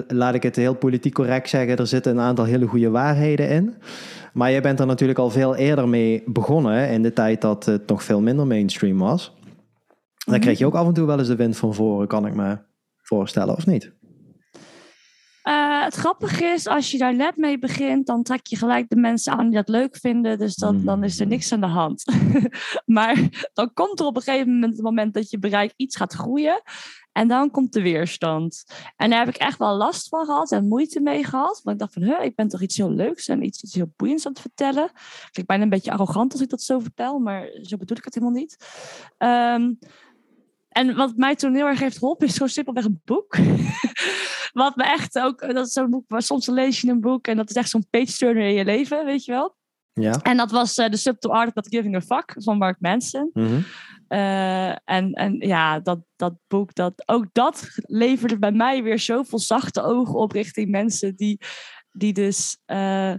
[0.07, 3.75] laat ik het heel politiek correct zeggen, er zitten een aantal hele goede waarheden in.
[4.33, 7.87] Maar je bent er natuurlijk al veel eerder mee begonnen, in de tijd dat het
[7.87, 9.33] nog veel minder mainstream was.
[10.25, 10.39] Dan mhm.
[10.39, 12.57] krijg je ook af en toe wel eens de wind van voren, kan ik me
[13.01, 13.93] voorstellen, of niet?
[15.43, 18.95] Uh, het grappige is, als je daar net mee begint, dan trek je gelijk de
[18.95, 20.37] mensen aan die dat leuk vinden.
[20.37, 21.29] Dus dan, dan is er hmm.
[21.29, 22.03] niks aan de hand.
[22.85, 26.13] maar dan komt er op een gegeven moment het moment dat je bereik iets gaat
[26.13, 26.61] groeien.
[27.11, 28.63] En dan komt de weerstand.
[28.95, 31.61] En daar heb ik echt wel last van gehad en moeite mee gehad.
[31.63, 33.93] Want ik dacht van, huh, ik ben toch iets heel leuks en iets, iets heel
[33.95, 34.91] boeiends aan het vertellen.
[35.31, 38.13] Ik ben een beetje arrogant als ik dat zo vertel, maar zo bedoel ik het
[38.13, 38.57] helemaal niet.
[39.17, 39.79] Um,
[40.71, 43.37] en wat mij toen heel erg heeft geholpen, is gewoon simpelweg een boek.
[44.63, 47.37] wat me echt ook, dat is zo'n boek, waar soms lees je een boek en
[47.37, 49.55] dat is echt zo'n page turner in je leven, weet je wel.
[49.93, 50.19] Ja.
[50.21, 53.29] En dat was uh, The Subtle Art of Not Giving a Fuck van Mark Manson.
[53.33, 53.63] Mm
[54.11, 59.81] en, en ja, dat, dat boek, dat, ook dat leverde bij mij weer zoveel zachte
[59.81, 61.39] ogen op richting mensen die,
[61.91, 63.13] die dus uh,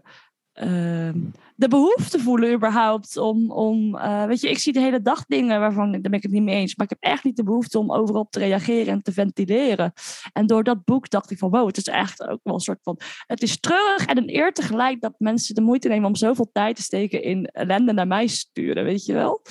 [1.62, 5.60] de behoefte voelen überhaupt om, om uh, weet je, ik zie de hele dag dingen
[5.60, 7.78] waarvan, daar ben ik het niet mee eens, maar ik heb echt niet de behoefte
[7.78, 9.92] om overal te reageren en te ventileren.
[10.32, 12.78] En door dat boek dacht ik van, wow, het is echt ook wel een soort
[12.82, 16.50] van, het is terug en een eer tegelijk dat mensen de moeite nemen om zoveel
[16.52, 19.42] tijd te steken in ellende naar mij sturen, weet je wel.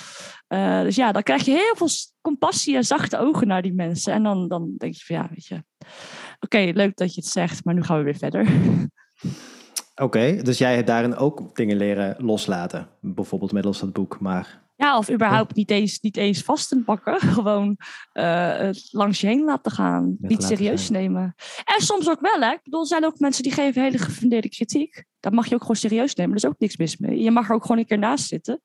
[0.48, 1.90] Uh, dus ja, dan krijg je heel veel
[2.22, 4.14] compassie en zachte ogen naar die mensen.
[4.14, 5.64] En dan, dan denk je van, ja, weet je,
[6.40, 8.48] oké, leuk dat je het zegt, maar nu gaan we weer verder.
[10.02, 14.60] Oké, dus jij hebt daarin ook dingen leren loslaten, bijvoorbeeld middels dat boek, maar...
[14.76, 17.78] Ja, of überhaupt niet, eens, niet eens vast te pakken, gewoon
[18.14, 21.36] uh, langs je heen laten gaan, niet serieus nemen.
[21.66, 22.52] En soms ook wel, hè.
[22.52, 25.04] Ik bedoel, er zijn ook mensen die geven hele gefundeerde kritiek.
[25.20, 27.22] Dat mag je ook gewoon serieus nemen, er is ook niks mis mee.
[27.22, 28.62] Je mag er ook gewoon een keer naast zitten.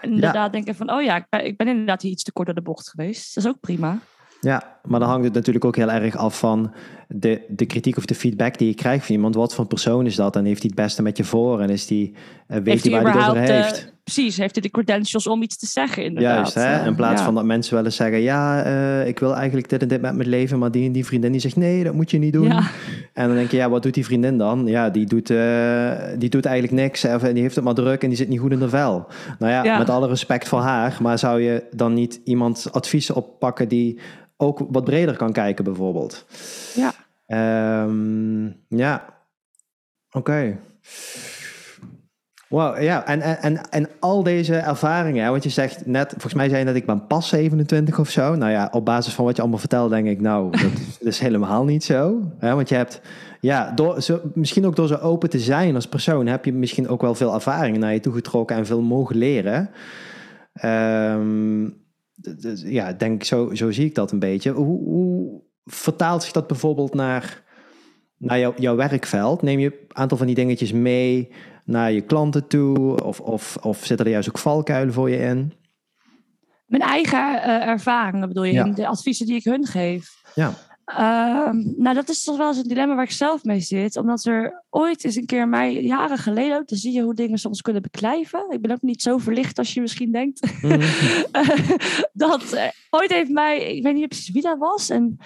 [0.00, 2.46] En inderdaad denken van, oh ja, ik ben, ik ben inderdaad hier iets te kort
[2.46, 3.34] door de bocht geweest.
[3.34, 3.98] Dat is ook prima.
[4.40, 6.72] Ja, maar dan hangt het natuurlijk ook heel erg af van
[7.08, 9.34] de, de kritiek of de feedback die je krijgt van iemand.
[9.34, 10.36] Wat voor persoon is dat?
[10.36, 11.60] En heeft hij het beste met je voor?
[11.60, 12.14] En is die,
[12.48, 13.78] uh, weet hij waar hij het over heeft?
[13.78, 16.34] Uh, precies, heeft hij de credentials om iets te zeggen inderdaad.
[16.36, 16.86] Juist, hè?
[16.86, 18.20] in plaats van dat mensen wel eens zeggen...
[18.20, 20.58] ja, uh, ik wil eigenlijk dit en dit met mijn leven...
[20.58, 21.56] maar die en die vriendin die zegt...
[21.56, 22.46] nee, dat moet je niet doen.
[22.46, 22.70] Ja.
[23.12, 24.66] En dan denk je, ja, wat doet die vriendin dan?
[24.66, 25.26] Ja, die doet,
[26.18, 27.04] die doet eigenlijk niks.
[27.04, 29.06] Of, die heeft het maar druk en die zit niet goed in de vel.
[29.38, 30.98] Nou ja, ja, met alle respect voor haar...
[31.00, 33.68] maar zou je dan niet iemand advies oppakken...
[33.68, 33.98] die
[34.36, 36.26] ook wat breder kan kijken, bijvoorbeeld.
[36.74, 36.92] Ja.
[37.84, 39.04] Um, ja.
[40.10, 40.18] Oké.
[40.18, 40.58] Okay.
[42.48, 46.58] Wow, ja, en, en, en al deze ervaringen, want je zegt net, volgens mij zei
[46.58, 48.34] je dat ik ben pas 27 of zo.
[48.34, 50.70] Nou ja, op basis van wat je allemaal vertelt, denk ik, nou, dat
[51.12, 52.20] is helemaal niet zo.
[52.38, 52.54] Hè?
[52.54, 53.00] Want je hebt,
[53.40, 56.88] ja, door, zo, misschien ook door zo open te zijn als persoon, heb je misschien
[56.88, 59.70] ook wel veel ervaringen naar je toe getrokken en veel mogen leren.
[60.64, 61.85] Um,
[62.64, 64.50] ja, denk zo, zo zie ik dat een beetje.
[64.52, 67.44] Hoe, hoe, vertaalt zich dat bijvoorbeeld naar
[68.18, 69.42] naar jou, jouw werkveld?
[69.42, 71.32] Neem je een aantal van die dingetjes mee
[71.64, 73.04] naar je klanten toe?
[73.04, 75.52] Of, of, of zitten er juist ook valkuilen voor je in?
[76.66, 78.64] Mijn eigen uh, ervaringen bedoel je, Ja.
[78.64, 80.14] de adviezen die ik hun geef.
[80.34, 80.52] Ja.
[80.86, 83.96] Ehm, nou, dat is toch wel eens een dilemma waar ik zelf mee zit.
[83.96, 87.38] Omdat er ooit eens een keer mij, jaren geleden, ook, dan zie je hoe dingen
[87.38, 88.50] soms kunnen beklijven.
[88.50, 90.62] Ik ben ook niet zo verlicht als je misschien denkt.
[90.62, 90.80] Mhm.
[92.12, 94.90] dat eh, ooit heeft mij, ik weet niet precies wie dat was.
[94.90, 95.18] En,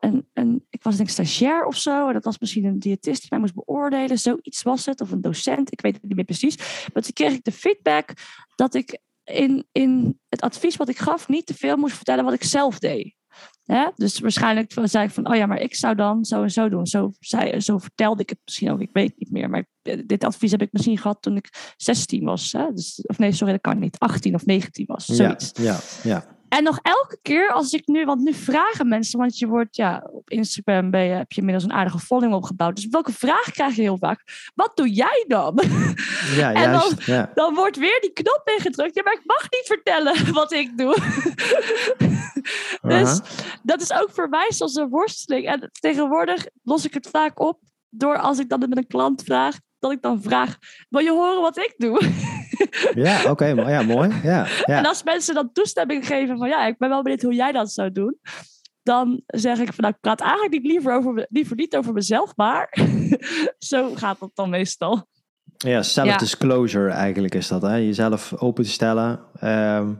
[0.00, 2.06] en, en ik was denk ik stagiair of zo.
[2.06, 4.18] En dat was misschien een diëtist die mij moest beoordelen.
[4.18, 5.00] Zoiets was het.
[5.00, 6.56] Of een docent, ik weet het niet meer precies.
[6.92, 8.12] Maar toen kreeg ik de feedback
[8.54, 12.34] dat ik in, in het advies wat ik gaf niet te veel moest vertellen wat
[12.34, 13.16] ik zelf deed.
[13.72, 13.86] Hè?
[13.94, 16.86] Dus waarschijnlijk zei ik van, oh ja, maar ik zou dan zo en zo doen.
[16.86, 19.50] Zo, zei, zo vertelde ik het misschien ook, ik weet niet meer.
[19.50, 19.66] Maar
[20.06, 22.52] dit advies heb ik misschien gehad toen ik 16 was.
[22.52, 22.72] Hè?
[22.72, 23.98] Dus, of nee, sorry, dat kan niet.
[23.98, 25.50] 18 of 19 was, ja, zoiets.
[25.54, 26.37] ja, ja.
[26.48, 30.08] En nog elke keer als ik nu, want nu vragen mensen, want je wordt ja,
[30.10, 32.76] op Instagram ben je, heb je inmiddels een aardige following opgebouwd.
[32.76, 34.50] Dus welke vraag krijg je heel vaak?
[34.54, 35.60] Wat doe jij dan?
[36.36, 37.02] ja En juist.
[37.02, 37.30] ja.
[37.34, 38.94] Dan wordt weer die knop ingedrukt.
[38.94, 40.96] Ja, maar ik mag niet vertellen wat ik doe.
[42.96, 43.20] dus
[43.62, 45.46] dat is ook voor mij soms een worsteling.
[45.46, 49.58] En tegenwoordig los ik het vaak op door als ik dan met een klant vraag,
[49.78, 50.58] dat ik dan vraag:
[50.88, 52.00] Wil je horen wat ik doe?
[52.94, 54.10] Ja, oké, maar ja, mooi.
[54.22, 54.80] Ja, En ja.
[54.80, 57.92] als mensen dan toestemming geven van ja, ik ben wel benieuwd hoe jij dat zou
[57.92, 58.18] doen.
[58.82, 62.36] Dan zeg ik van nou, ik praat eigenlijk niet liever, over, liever niet over mezelf,
[62.36, 62.78] maar
[63.58, 65.06] zo gaat dat dan meestal.
[65.56, 67.74] ja self-disclosure eigenlijk is dat, hè?
[67.74, 69.20] Jezelf open te stellen.
[69.40, 69.94] Ehm,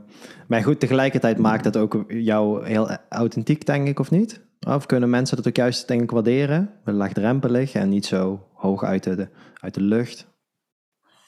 [0.47, 4.47] maar goed, tegelijkertijd maakt dat ook jou heel authentiek, denk ik, of niet?
[4.67, 6.73] Of kunnen mensen dat ook juist, denk ik, waarderen?
[6.83, 10.27] Laagdrempelig en niet zo hoog uit de, uit de lucht.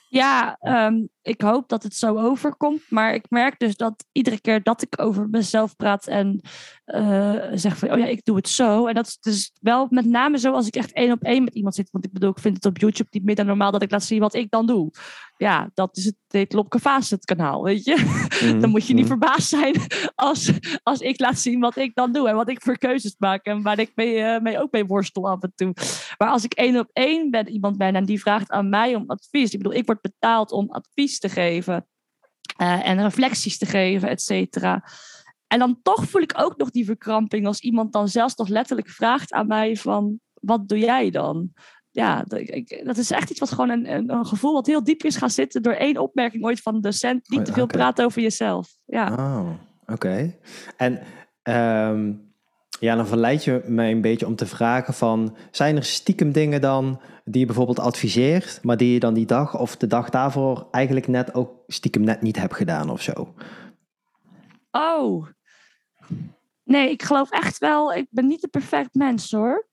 [0.09, 2.81] Ja, ehm, ik hoop dat het zo overkomt.
[2.89, 6.41] Maar ik merk dus dat iedere keer dat ik over mezelf praat en
[6.85, 8.87] eh, zeg van, oh ja, ik doe het zo.
[8.87, 11.55] En dat is dus wel met name zo als ik echt één op één met
[11.55, 11.89] iemand zit.
[11.91, 14.03] Want ik bedoel, ik vind het op YouTube niet meer dan normaal dat ik laat
[14.03, 14.91] zien wat ik dan doe.
[15.37, 18.19] Ja, dat is het, Lopke Facet kanaal, weet je.
[18.61, 19.17] Dan moet je niet Mhm.
[19.17, 19.75] verbaasd zijn
[20.15, 20.51] als,
[20.83, 22.29] als ik laat zien wat ik dan doe.
[22.29, 23.45] En wat ik voor keuzes maak.
[23.45, 25.73] En waar ik mee, eh, mee ook mee worstel af en toe.
[26.17, 29.03] Maar als ik één op één ben, iemand ben en die vraagt aan mij om
[29.07, 29.51] advies.
[29.51, 31.85] Ik bedoel, ik word betaald om advies te geven.
[32.57, 34.83] eh, en reflecties te geven, et cetera.
[35.47, 38.89] En dan toch voel ik ook nog die verkramping als iemand dan zelfs nog letterlijk
[38.89, 41.53] vraagt aan mij van, wat doe jij dan?
[41.89, 42.23] Ja,
[42.83, 45.61] dat, is echt iets wat gewoon een, een, gevoel wat heel diep is gaan zitten
[45.61, 47.29] door één opmerking ooit van een docent.
[47.29, 48.75] Niet Oh, te veel praten over jezelf.
[48.85, 49.13] Ja.
[49.13, 49.49] Oh,
[49.85, 50.37] oké.
[50.77, 51.01] En
[51.41, 52.13] ehm,
[52.81, 55.35] ja, dan verleid je mij een beetje om te vragen van...
[55.51, 58.59] zijn er stiekem dingen dan die je bijvoorbeeld adviseert...
[58.63, 62.21] maar die je dan die dag of de dag daarvoor eigenlijk net ook stiekem net
[62.21, 63.33] niet hebt gedaan of zo?
[64.71, 65.27] Oh.
[66.63, 69.67] Nee, ik geloof echt wel, ik ben niet een perfect mens hoor.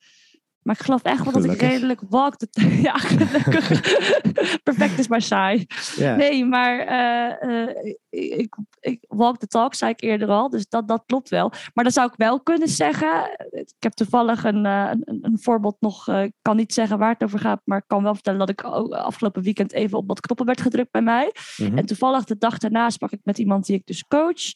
[0.69, 2.49] Maar ik geloof echt wel dat ik redelijk walk the
[2.89, 3.69] Ja, gelukkig.
[4.69, 5.67] perfect is maar saai.
[5.99, 10.51] Nee, maar eh, eh, ik, ik walk the talk, zei ik eerder al.
[10.51, 11.53] Dus dat, dat klopt wel.
[11.75, 13.37] Maar dan zou ik wel kunnen zeggen.
[13.51, 16.09] Ik heb toevallig een, eh, een, een voorbeeld nog.
[16.09, 17.61] Ik kan niet zeggen waar het over gaat.
[17.65, 20.91] Maar ik kan wel vertellen dat ik afgelopen weekend even op wat knoppen werd gedrukt
[20.91, 21.33] bij mij.
[21.57, 21.79] Mhm.
[21.79, 24.53] En toevallig de dag daarna sprak ik met iemand die ik dus coach.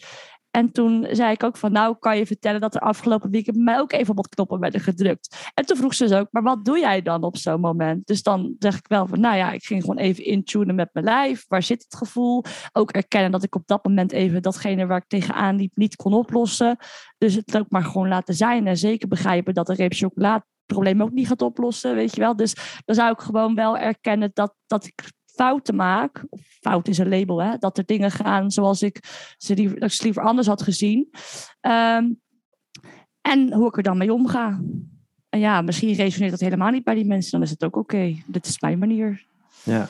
[0.53, 3.79] En toen zei ik ook van, nou kan je vertellen dat er afgelopen weekend mij
[3.79, 5.51] ook even wat knoppen werden gedrukt.
[5.55, 8.07] En toen vroeg ze dus ook, maar wat doe jij dan op zo'n moment?
[8.07, 11.05] Dus dan zeg ik wel van, nou ja, ik ging gewoon even intunen met mijn
[11.05, 11.45] lijf.
[11.49, 12.45] Waar zit het gevoel?
[12.73, 16.15] Ook erkennen dat ik op dat moment even datgene waar ik tegenaan liep niet kon
[16.15, 16.77] oplossen.
[17.19, 18.67] Dus het ook maar gewoon laten zijn.
[18.67, 22.37] En zeker begrijpen dat een reep chocolade probleem ook niet gaat oplossen, weet je wel.
[22.37, 26.25] Dus dan zou ik gewoon wel erkennen dat, dat ik fouten maak.
[26.29, 27.57] Of fout is een label, hè.
[27.59, 29.01] Dat er dingen gaan zoals ik
[29.37, 31.11] ze liever, dat liever anders had gezien.
[31.61, 32.11] Ehm,
[33.21, 34.61] en hoe ik er dan mee omga.
[35.29, 37.31] En ja, misschien resoneert dat helemaal niet bij die mensen.
[37.31, 38.17] Dan is het ook oké.
[38.27, 39.25] Dit is mijn manier.
[39.63, 39.89] ja,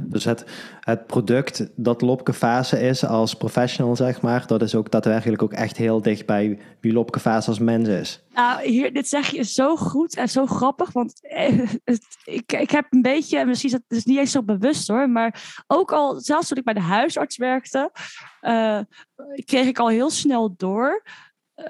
[0.00, 0.44] Dus het,
[0.80, 4.46] het product dat Lopke Fase is als professional, zeg maar...
[4.46, 8.24] dat is ook daadwerkelijk ook echt heel dicht bij wie Lopke Fase als mens is.
[8.34, 10.92] Nou, hier, dit zeg je zo goed en zo grappig.
[10.92, 11.72] Want eh,
[12.24, 15.10] ik, ik heb een beetje, en misschien is het is niet eens zo bewust hoor.
[15.10, 17.90] Maar ook al, zelfs toen ik bij de huisarts werkte,
[18.40, 18.80] eh,
[19.44, 21.02] kreeg ik al heel snel door.
[21.54, 21.66] eh,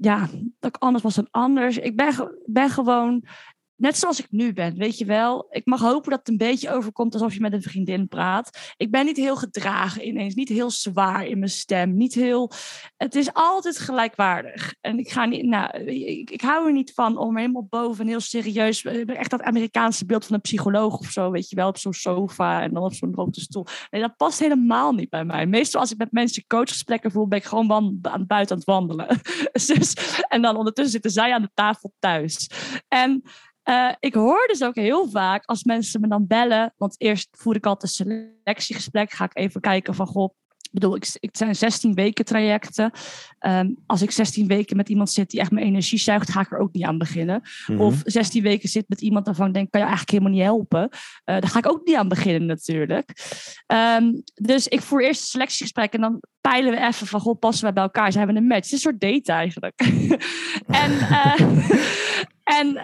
[0.00, 1.78] ja, dat ik anders was dan anders.
[1.78, 3.24] Ik ben, ben gewoon
[3.80, 5.46] net zoals ik nu ben, weet je wel.
[5.50, 8.74] Ik mag hopen dat het een beetje overkomt alsof je met een vriendin praat.
[8.76, 12.50] Ik ben niet heel gedragen ineens, niet heel zwaar in mijn stem, niet heel...
[12.96, 14.74] Het is altijd gelijkwaardig.
[14.80, 18.20] En ik ga niet, nou, ik, ik hou er niet van om helemaal boven heel
[18.20, 21.92] serieus, echt dat Amerikaanse beeld van een psycholoog of zo, weet je wel, op zo'n
[21.92, 23.66] sofa en dan op zo'n grote stoel.
[23.90, 25.46] Nee, dat past helemaal niet bij mij.
[25.46, 29.06] Meestal als ik met mensen coachgesprekken voel, ben ik gewoon aan buiten aan het wandelen.
[29.52, 29.94] dus,
[30.28, 32.50] en dan ondertussen zitten zij aan de tafel thuis.
[32.88, 33.22] En
[33.70, 36.74] uh, ik hoor dus ook heel vaak als mensen me dan bellen.
[36.76, 39.12] Want eerst voer ik altijd een selectiegesprek.
[39.12, 40.34] Ga ik even kijken van, goh,
[40.72, 42.92] ik bedoel, ik, het zijn 16 weken trajecten.
[43.40, 46.52] Um, als ik 16 weken met iemand zit die echt mijn energie zuigt, ga ik
[46.52, 47.42] er ook niet aan beginnen.
[47.66, 47.80] Mhm.
[47.80, 50.82] Of 16 weken zit met iemand waarvan ik denk, kan je eigenlijk helemaal niet helpen.
[50.82, 50.88] Uh,
[51.24, 53.12] daar ga ik ook niet aan beginnen natuurlijk.
[53.66, 57.66] Um, dus ik voer eerst een selectiegesprek en dan peilen we even van, goh, passen
[57.66, 58.12] we bij elkaar?
[58.12, 58.56] Zijn we een match?
[58.56, 59.80] Het is een soort date eigenlijk.
[60.82, 61.34] en uh,
[62.50, 62.78] en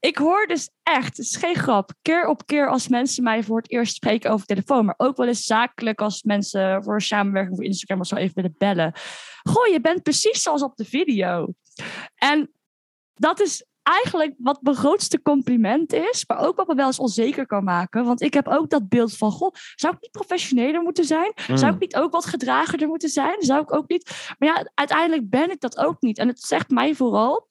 [0.00, 3.56] ik hoor dus echt, het is geen grap, keer op keer als mensen mij voor
[3.56, 7.56] het eerst spreken over telefoon, maar ook wel eens zakelijk als mensen voor een samenwerking
[7.56, 8.92] voor Instagram of zo even willen bellen.
[9.42, 11.54] Goh, je bent precies zoals op de video.
[12.14, 12.52] En
[13.14, 17.46] dat is eigenlijk wat mijn grootste compliment is, maar ook wat me wel eens onzeker
[17.46, 18.04] kan maken.
[18.04, 21.32] Want ik heb ook dat beeld van, goh, zou ik niet professioneler moeten zijn?
[21.46, 21.56] Mm.
[21.56, 23.42] Zou ik niet ook wat gedragener moeten zijn?
[23.42, 24.34] Zou ik ook niet?
[24.38, 26.18] Maar ja, uiteindelijk ben ik dat ook niet.
[26.18, 27.47] En het zegt mij vooral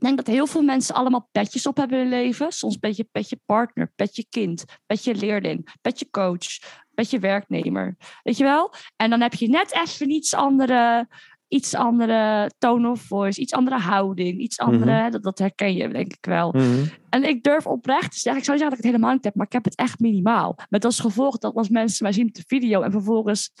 [0.00, 2.52] ik denk dat heel veel mensen allemaal petjes op hebben in hun leven.
[2.52, 6.58] Soms beetje petje partner, petje kind, petje leerling, petje coach,
[6.94, 7.96] petje werknemer.
[8.22, 8.72] Weet je wel?
[8.96, 11.08] En dan heb je net even iets andere,
[11.48, 15.00] iets andere tone of voice, iets andere houding, iets andere.
[15.00, 15.10] Mhm.
[15.10, 16.52] dat, dat herken je denk ik wel.
[16.52, 16.84] Mhm.
[17.10, 19.24] En ik durf oprecht te zeggen, ik zou niet zeggen dat ik het helemaal niet
[19.24, 20.58] heb, maar ik heb het echt minimaal.
[20.68, 23.52] Met als gevolg dat als mensen mij zien op de video en vervolgens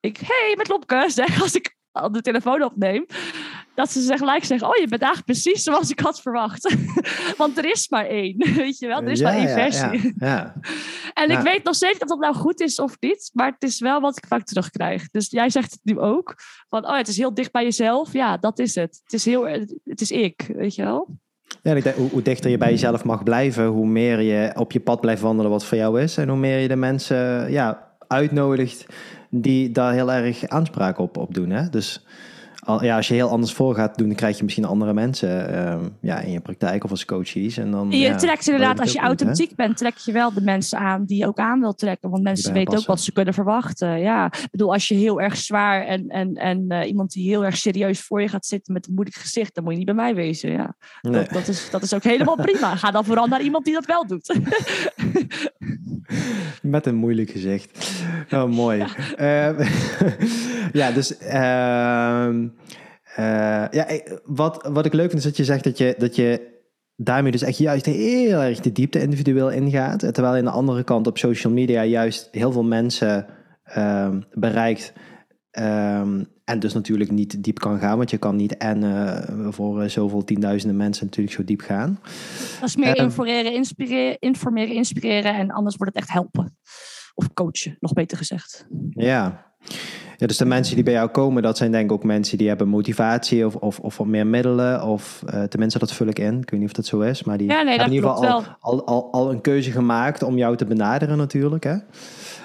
[0.00, 1.76] ik, hey, met Lopke, zeg als ik
[2.10, 3.06] de telefoon opneem,
[3.74, 6.76] dat ze gelijk zeggen, oh, je bent eigenlijk precies zoals ik had verwacht.
[7.36, 10.14] Want er is maar één, weet je wel, er is Ja, maar één ja, versie.
[10.16, 10.54] Ja, ja.
[11.22, 13.80] En ik weet nog steeds of dat nou goed is of niet, maar het is
[13.80, 15.10] wel wat ik vaak terugkrijg.
[15.10, 16.34] Dus jij zegt het nu ook,
[16.68, 18.12] van, oh, het is heel dicht bij jezelf.
[18.12, 19.00] Ja, dat is het.
[19.02, 19.44] Het is, heel,
[19.84, 21.16] het is ik, weet je wel.
[21.62, 24.52] Ja, en ik denk, hoe, hoe dichter je bij jezelf mag blijven, hoe meer je
[24.56, 26.16] op je pad blijft wandelen wat voor jou is.
[26.16, 28.86] En hoe meer je de mensen ja, uitnodigt
[29.30, 31.50] die daar heel erg aanspraak op, op doen.
[31.50, 31.68] Hè?
[31.68, 32.04] Dus
[32.64, 35.54] al, ja, als je heel anders voor gaat doen, dan krijg je misschien andere mensen
[35.54, 37.56] ehm, ja, in je praktijk of als coaches.
[37.56, 40.78] En dan, Je ja, trekt inderdaad, als je authentiek bent, trek je wel de mensen
[40.78, 42.10] aan die je ook aan wil trekken.
[42.10, 44.00] Want mensen weten ook wat ze kunnen verwachten.
[44.00, 47.44] Ja, ik bedoel, als je heel erg zwaar en, en, en eh, iemand die heel
[47.44, 49.96] erg serieus voor je gaat zitten met een moeilijk gezicht, dan moet je niet bij
[49.96, 50.50] mij wezen.
[50.50, 50.76] Ja.
[51.00, 51.12] Nee.
[51.12, 52.76] Dat, dat, is, dat is ook helemaal prima.
[52.76, 54.34] Ga dan vooral naar iemand die dat wel doet.
[56.62, 58.02] Met een moeilijk gezicht.
[58.30, 58.84] Oh, mooi.
[59.16, 59.54] Ja,
[60.72, 61.18] ja dus...
[61.18, 62.48] ehm,
[63.16, 63.86] eh, ja,
[64.24, 66.52] wat, wat ik leuk vind is dat je zegt dat je, dat je
[66.96, 69.98] daarmee dus echt juist heel erg de diepte individueel ingaat.
[69.98, 73.26] Terwijl je aan de andere kant op social media juist heel veel mensen
[73.64, 74.92] ehm, bereikt.
[75.50, 79.82] ehm, en dus natuurlijk niet diep kan gaan, want je kan niet en eh, voor
[79.82, 81.98] eh, zoveel tienduizenden mensen natuurlijk zo diep gaan.
[82.60, 83.04] Dat is meer Ehm.
[83.04, 85.34] informeren, inspireren, informeren, inspireren.
[85.34, 86.56] En anders wordt het echt helpen.
[87.14, 88.66] Of coachen, nog beter gezegd.
[88.90, 89.52] Ja.
[90.16, 92.48] ja, dus de mensen die bij jou komen, dat zijn denk ik ook mensen die
[92.48, 94.82] hebben motivatie of, of, of meer middelen.
[94.82, 96.40] Of eh, tenminste, dat vul ik in.
[96.40, 98.42] Ik weet niet of dat zo is, maar die Ja, nee, hebben in ieder geval
[98.60, 101.64] al, al, al een keuze gemaakt om jou te benaderen natuurlijk.
[101.64, 101.76] Hè?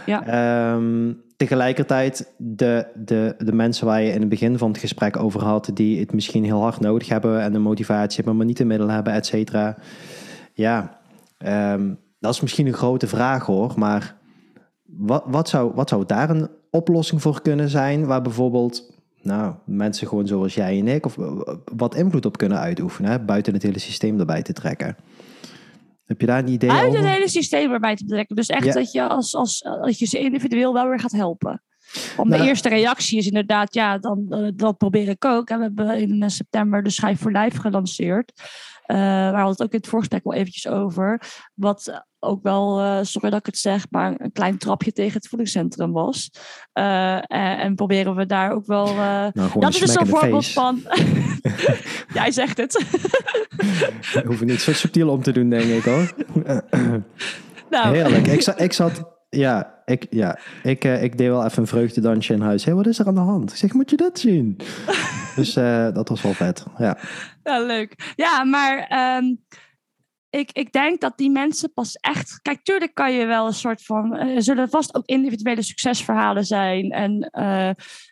[0.05, 0.25] Ja.
[0.25, 5.43] Ehm, tegelijkertijd de, de, de mensen waar je in het begin van het gesprek over
[5.43, 8.65] had, die het misschien heel hard nodig hebben en de motivatie hebben, maar niet de
[8.65, 9.77] middelen hebben, et cetera.
[10.53, 10.99] Ja,
[11.37, 14.15] ehm, dat is misschien een grote vraag hoor, maar
[14.97, 20.07] wat, wat, zou, wat zou daar een oplossing voor kunnen zijn, waar bijvoorbeeld nou, mensen
[20.07, 21.17] gewoon zoals jij en ik, of
[21.75, 24.97] wat invloed op kunnen uitoefenen, hè, buiten het hele systeem erbij te trekken?
[26.05, 28.35] Heb je daar een idee Uit het hele systeem erbij te betrekken.
[28.35, 28.73] Dus echt Ja.
[28.73, 31.61] dat, je als, als, dat je ze individueel wel weer gaat helpen.
[32.15, 35.49] Want Nou, de eerste reactie is inderdaad, ja, dan, eh, dat probeer ik ook.
[35.49, 38.31] En we hebben in eh, september de Schijf voor Lijf gelanceerd.
[38.85, 38.97] Eh
[39.31, 41.21] waar we het ook in het voorgesprek wel eventjes over.
[41.53, 45.27] Wat ook wel, eh, sorry dat ik het zeg, maar een klein trapje tegen het
[45.27, 46.31] voedingscentrum was.
[46.73, 48.87] Eh, en, en proberen we daar ook wel...
[48.87, 50.53] eh, Nou, dat een is in the voorbeeld face.
[50.53, 50.81] van...
[52.21, 52.85] Jij zegt het.
[54.13, 56.13] We hoeven niet zo subtiel om te doen, denk ik hoor.
[57.69, 58.27] nou, Heerlijk.
[58.27, 62.41] Ik, za- ik zat, ja, ik, ja, ik, ik deed wel even een vreugdedansje in
[62.41, 62.65] huis.
[62.65, 63.51] Hé, wat is er aan de hand?
[63.51, 64.57] Ik zeg, moet je dit zien?
[65.35, 65.53] dus
[65.93, 66.65] dat was wel vet.
[66.77, 66.97] Ja.
[67.43, 68.13] Ja, leuk.
[68.15, 69.25] Ja, maar ehm,
[70.29, 72.39] ik, ik denk dat die mensen pas echt.
[72.41, 74.15] Kijk, tuurlijk kan je wel een soort van.
[74.15, 76.91] eh, Er zullen vast ook individuele succesverhalen zijn.
[76.91, 77.69] En eh,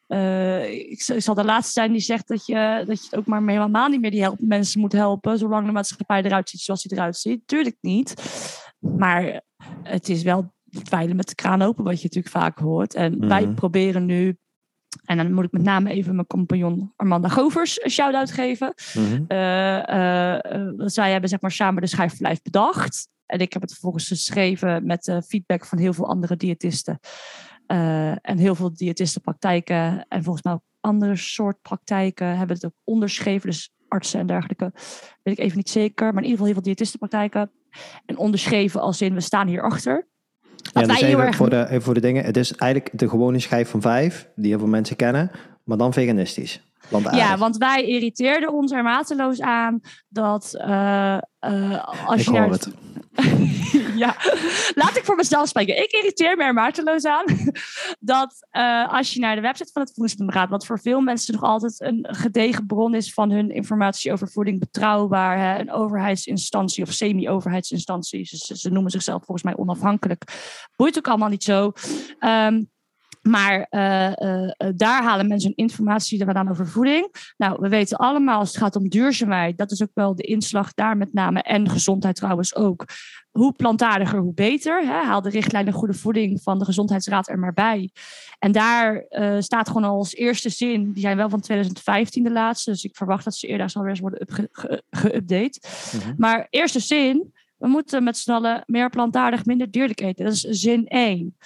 [0.07, 3.87] eh, ik, zal de laatste zijn die zegt dat je, dat je ook maar helemaal
[3.89, 5.37] niet meer die help, mensen moet helpen.
[5.37, 7.47] Zolang de maatschappij eruit ziet zoals die eruit ziet.
[7.47, 8.13] Tuurlijk niet.
[8.79, 9.41] Maar
[9.83, 10.53] het is wel
[10.83, 12.93] dweilen met de kraan open, wat je natuurlijk vaak hoort.
[12.93, 13.53] En wij Mhm.
[13.53, 14.37] proberen nu.
[15.05, 18.73] En dan moet ik met name even mijn compagnon Armanda Govers een shout-out geven.
[18.93, 19.23] Mhm.
[19.27, 23.09] Eh, eh, eh, zij hebben zeg maar samen de schijflijf bedacht.
[23.25, 26.99] En ik heb het vervolgens geschreven met feedback van heel veel andere diëtisten.
[28.21, 33.49] En heel veel diëtistenpraktijken en volgens mij ook andere soort praktijken hebben het ook onderschreven.
[33.49, 34.71] Dus artsen en dergelijke.
[35.23, 36.13] Weet ik even niet zeker.
[36.13, 37.51] Maar in ieder geval heel veel diëtistenpraktijken.
[38.05, 40.07] En onderschreven als in we staan hierachter.
[40.73, 41.35] Ja, dus even, erg...
[41.35, 42.23] voor de, even voor de dingen.
[42.23, 45.31] Het is eigenlijk de gewone schijf van vijf, die heel veel mensen kennen,
[45.63, 46.61] maar dan veganistisch.
[47.11, 52.69] Ja, want wij irriteerden ons er mateloos aan dat uh, uh, als ik je het.
[54.03, 54.15] ja,
[54.75, 55.83] laat ik voor mezelf spreken.
[55.83, 56.53] Ik irriteer me er
[57.09, 57.25] aan
[57.99, 61.33] dat uh, als je naar de website van het voedingsbedrijf gaat, wat voor veel mensen
[61.33, 66.83] nog altijd een gedegen bron is van hun informatie over voeding, betrouwbaar, hè, een overheidsinstantie
[66.83, 68.25] of semi-overheidsinstantie.
[68.25, 70.23] Ze, ze, noemen zichzelf volgens mij onafhankelijk.
[70.75, 71.71] Boeit ook allemaal niet zo.
[72.19, 72.69] Um,
[73.27, 77.33] maar uh, uh, daar halen mensen hun informatie vandaan over voeding.
[77.37, 80.73] Nou, we weten allemaal als het gaat om duurzaamheid, dat is ook wel de inslag
[80.73, 82.85] daar met name en gezondheid trouwens ook.
[83.31, 84.85] Hoe plantaardiger, hoe beter.
[84.85, 85.03] Hè?
[85.03, 87.91] Haal de richtlijnen goede voeding van de Gezondheidsraad er maar bij.
[88.39, 92.71] En daar uh, staat gewoon als eerste zin, die zijn wel van 2015 de laatste,
[92.71, 94.27] dus ik verwacht dat ze eerder zal weer eens worden
[94.89, 95.59] geüpdate.
[95.59, 96.13] Ge mhm.
[96.17, 100.25] Maar eerste zin, we moeten met z'n allen meer plantaardig, minder dierlijk eten.
[100.25, 101.37] Dat is zin 1.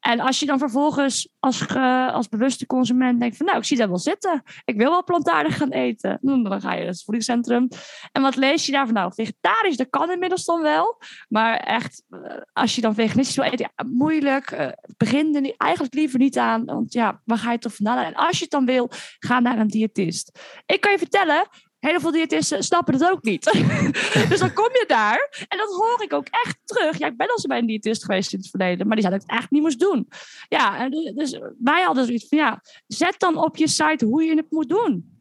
[0.00, 1.76] En als je dan vervolgens als,
[2.12, 4.42] als bewuste consument denkt van nou, ik zie dat wel zitten.
[4.64, 6.18] Ik wil wel plantaardig gaan eten.
[6.22, 7.68] Dan ga je naar het voedingscentrum.
[8.12, 8.94] En wat lees je daarvan?
[8.94, 11.02] Nou, vegetarisch, dat kan inmiddels dan wel.
[11.28, 12.20] Maar echt, eh,
[12.52, 14.50] als je dan veganistisch wil eten, moeilijk.
[14.50, 16.64] Uh, begin er niet, eigenlijk liever niet aan.
[16.64, 18.04] Want ja, waar ga je toch vandaan?
[18.04, 20.38] En als je het dan wil, ga naar een diëtist.
[20.66, 23.44] Ik kan je vertellen, Heel veel diëtisten snappen het ook niet.
[24.28, 26.98] dus dan kom je daar en dat hoor ik ook echt terug.
[26.98, 29.16] Ja, ik ben al eens bij een diëtist geweest in het verleden, maar die zei
[29.16, 30.08] dat ik het echt niet moest doen.
[30.48, 34.50] Ja, dus wij hadden zoiets van ja, zet dan op je site hoe je het
[34.50, 35.16] moet doen.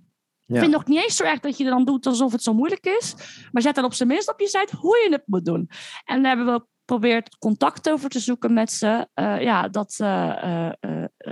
[0.46, 0.56] Ja.
[0.56, 2.86] Ik vind nog niet eens zo erg dat je dan doet alsof het zo moeilijk
[2.86, 3.14] is.
[3.52, 5.70] Maar zet dan op zijn minst op je site hoe je het moet doen.
[6.06, 9.08] En dan hebben we probeert contact over te zoeken met ze.
[9.16, 10.08] Uh, ja, dat uh,
[10.44, 10.72] uh,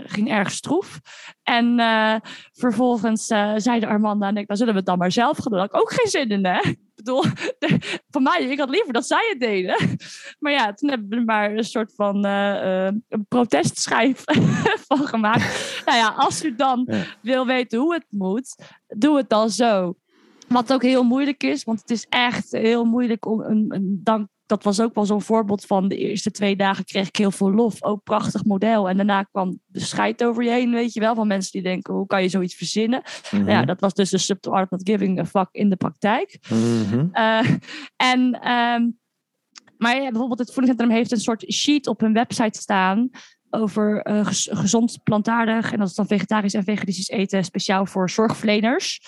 [0.08, 0.99] ging erg stroef.
[1.43, 1.80] En
[2.53, 3.26] vervolgens
[3.56, 5.60] zeiden Armanda en ik, dan zullen we het dan maar zelf gaan doen.
[5.60, 6.60] Daar had ik ook geen zin in, hè?
[6.60, 7.24] Ik bedoel,
[8.12, 9.76] voor mij, ik had liever dat zij het deden.
[10.39, 14.24] Maar ja, toen hebben we er maar een soort van een protestschijf
[14.88, 15.82] van gemaakt.
[15.86, 16.89] nou ja, als u dan
[17.22, 18.56] wil weten hoe het moet,
[18.88, 19.95] doe het dan zo.
[20.47, 24.28] Wat ook heel moeilijk is, want het is echt heel moeilijk om een, een dank
[24.46, 27.52] dat was ook wel zo'n voorbeeld van de eerste twee dagen kreeg ik heel veel
[27.52, 27.84] lof.
[27.84, 28.89] Ook prachtig model.
[28.89, 31.16] En daarna kwam de scheid over je heen, weet je wel.
[31.16, 33.02] Van mensen die denken, hoe kan je zoiets verzinnen?
[33.32, 33.50] Mhm.
[33.50, 36.39] ja, dat was dus de subtle art not giving a fuck in de praktijk.
[36.50, 37.10] Mm
[37.96, 38.20] en,
[38.52, 39.00] um,
[39.78, 43.10] maar ja, bijvoorbeeld het voedingscentrum heeft een soort sheet op hun website staan
[43.50, 45.72] over uh, gezond plantaardig.
[45.72, 49.02] En dat is dan vegetarisch en veganistisch eten, speciaal voor zorgverleners.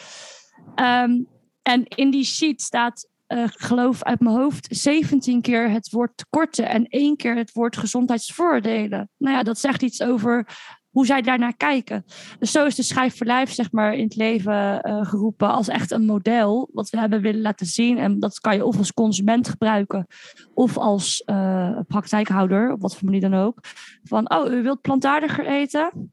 [0.76, 1.28] Um,
[1.62, 6.70] en in die sheet staat uh, geloof uit mijn hoofd, 17 keer het woord tekorten
[6.70, 9.10] en één keer het woord gezondheidsvoordelen.
[9.18, 10.48] Nou ja, dat zegt iets over
[10.90, 12.06] hoe zij daarnaar kijken.
[12.40, 16.06] Dus zo is de schijf zeg maar, in het leven uh, geroepen als echt een
[16.06, 17.98] model wat we hebben willen laten zien.
[17.98, 20.08] En dat kan je of als consument gebruiken
[20.54, 23.60] of als uh, praktijkhouder, op wat voor manier dan ook.
[24.04, 26.12] Van, oh, u wilt plantaardiger eten?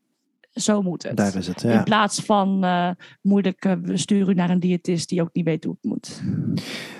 [0.54, 1.16] Zo moet het.
[1.16, 1.72] Daar is het, ja.
[1.72, 2.90] In plaats van uh,
[3.20, 6.22] moeilijk, uh, we sturen naar een diëtist die ook niet weet hoe het moet.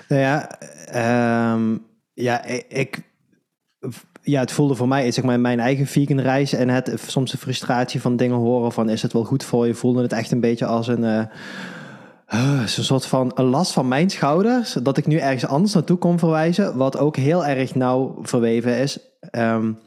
[0.08, 0.58] Nou ja,
[1.54, 3.02] um, ja, ik,
[4.22, 7.38] ja, het voelde voor mij, zeg maar, mijn eigen vegan reis en het soms de
[7.38, 10.40] frustratie van dingen horen van is het wel goed voor je, voelde het echt een
[10.40, 11.02] beetje als een...
[11.02, 11.24] Uh,
[12.26, 16.18] een soort van een last van mijn schouders, dat ik nu ergens anders naartoe kon
[16.18, 18.98] verwijzen, wat ook heel erg nauw verweven is.
[19.32, 19.78] Um,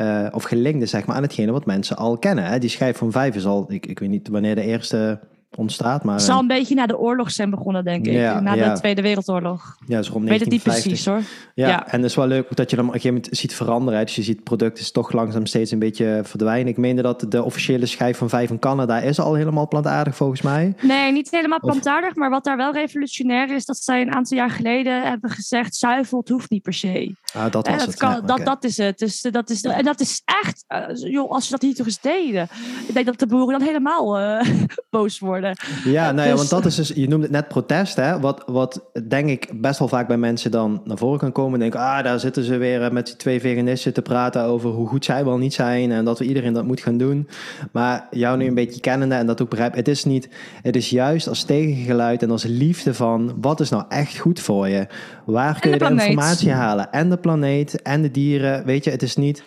[0.00, 2.44] uh, of gelinkt is zeg maar, aan hetgene wat mensen al kennen.
[2.44, 2.58] Hè?
[2.58, 5.18] Die schijf van vijf is al, ik, ik weet niet wanneer de eerste
[5.56, 6.04] ontstaat.
[6.04, 8.40] Maar, het zal een beetje na de oorlog zijn begonnen, denk ik.
[8.40, 9.76] na de Tweede Wereldoorlog.
[9.86, 11.20] Ja, zo rond Weet het niet precies hoor.
[11.54, 13.54] Ja, ja, en het is wel leuk dat je dan op een gegeven moment ziet
[13.54, 14.04] veranderen.
[14.06, 16.68] Dus je ziet producten toch langzaam steeds een beetje verdwijnen.
[16.68, 20.42] Ik meende dat de officiële schijf van vijf in Canada is al helemaal plantaardig volgens
[20.42, 20.74] mij.
[20.80, 22.14] Nee, niet helemaal plantaardig.
[22.14, 26.24] Maar wat daar wel revolutionair is, dat zij een aantal jaar geleden hebben gezegd, zuivel,
[26.26, 27.14] hoeft niet per se.
[27.32, 27.96] Ah, dat was dat het.
[27.96, 28.98] Kan, dat, dat is het.
[28.98, 32.00] Dus dat is, en dat is echt, uh, joh, als ze dat hier toch eens
[32.00, 32.48] deden.
[32.86, 34.40] Ik denk dat de boeren dan helemaal uh,
[34.90, 35.39] boos worden.
[35.84, 38.20] Ja, nou ja, want dat is dus, je noemde het net protest, hè?
[38.20, 41.58] Wat, wat denk ik best wel vaak bij mensen dan naar voren kan komen.
[41.58, 45.04] Denk, ah, daar zitten ze weer met die twee veganisten te praten over hoe goed
[45.04, 47.28] zij wel niet zijn en dat we iedereen dat moet gaan doen.
[47.72, 50.28] Maar jou nu een beetje kennende en dat ook begrijp, het is niet,
[50.62, 54.68] het is juist als tegengeluid en als liefde van wat is nou echt goed voor
[54.68, 54.86] je?
[55.24, 56.92] Waar kun je de, de informatie halen?
[56.92, 59.42] En de planeet en de dieren, weet je, het is niet,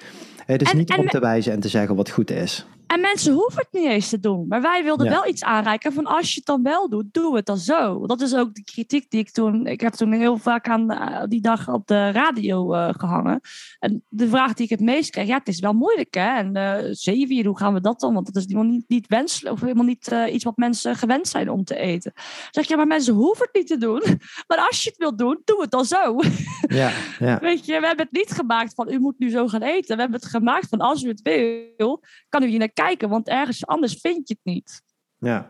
[0.46, 2.66] het is niet om te wijzen en te zeggen wat goed is.
[2.94, 4.48] En mensen hoeven het niet eens te doen.
[4.48, 7.46] Maar wij wilden wel iets aanreiken van als je het dan wel doet, doe het
[7.46, 8.06] dan zo.
[8.06, 9.68] Dat is ook de kritiek die ik toen...
[9.68, 13.40] Ik heb toen heel vaak aan eh, die dag op de radio uh, gehangen.
[13.80, 16.38] En de vraag die ik het meest kreeg, ja, het is wel moeilijk hè.
[16.38, 18.14] En uh, zeewier, hoe gaan we dat dan?
[18.14, 21.50] Want dat is helemaal niet, niet wenselijk of helemaal niet iets wat mensen gewend zijn
[21.50, 22.14] om te eten.
[22.52, 24.02] zeg je, ja, maar mensen hoeven het niet te doen.
[24.48, 26.20] Maar als je het wilt doen, doe het dan zo.
[26.68, 27.40] Ja, ja.
[27.40, 29.96] Weet je, we hebben het niet gemaakt van u moet nu zo gaan eten.
[29.96, 33.28] We hebben het gemaakt van als u het wil, kan u hier naar kijken, want
[33.28, 34.82] ergens anders vind je het niet.
[35.24, 35.50] Ja,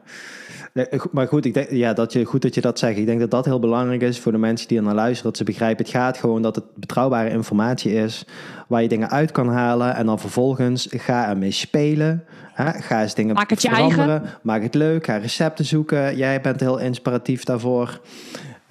[1.12, 2.98] maar goed, ik denk ja, dat je, goed dat je dat zegt.
[2.98, 5.24] Ik denk dat dat heel belangrijk is voor de mensen die er naar luisteren.
[5.24, 8.26] Dat ze begrijpen, het gaat gewoon dat het betrouwbare informatie is.
[8.68, 9.96] Waar je dingen uit kan halen.
[9.96, 12.24] En dan vervolgens ga ermee spelen.
[12.54, 12.72] Hè?
[12.72, 14.06] Ga eens dingen Maak het veranderen.
[14.06, 14.40] Je eigen.
[14.42, 15.06] Maak het leuk.
[15.06, 16.16] Ga recepten zoeken.
[16.16, 18.00] Jij bent heel inspiratief daarvoor.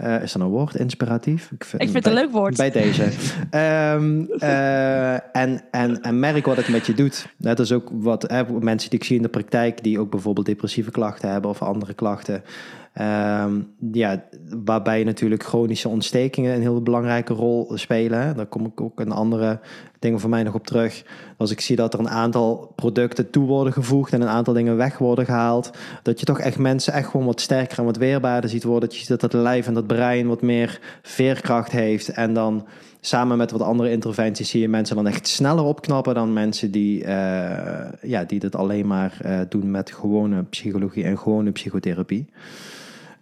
[0.03, 1.50] Uh, is dat een woord, inspiratief?
[1.50, 2.57] Ik vind, ik vind het een leuk woord.
[2.57, 3.03] Bij deze.
[3.05, 7.26] um, uh, en, en, en merk wat het met je doet.
[7.36, 9.82] Dat is ook wat hè, mensen die ik zie in de praktijk...
[9.82, 12.42] die ook bijvoorbeeld depressieve klachten hebben of andere klachten...
[13.01, 14.24] Um, ja,
[14.64, 18.36] waarbij natuurlijk chronische ontstekingen een heel belangrijke rol spelen.
[18.36, 19.61] Daar kom ik ook in andere
[19.99, 21.05] dingen voor mij nog op terug.
[21.36, 24.76] Als ik zie dat er een aantal producten toe worden gevoegd en een aantal dingen
[24.76, 25.70] weg worden gehaald,
[26.03, 28.88] dat je toch echt mensen echt gewoon wat sterker en wat weerbaarder ziet worden.
[28.88, 32.09] Dat je ziet dat het lijf en dat brein wat meer veerkracht heeft.
[32.09, 32.66] En dan
[33.01, 37.01] samen met wat andere interventies zie je mensen dan echt sneller opknappen dan mensen die,
[37.01, 37.09] uh,
[38.03, 42.26] ja, die dit alleen maar uh, doen met gewone psychologie en gewone psychotherapie.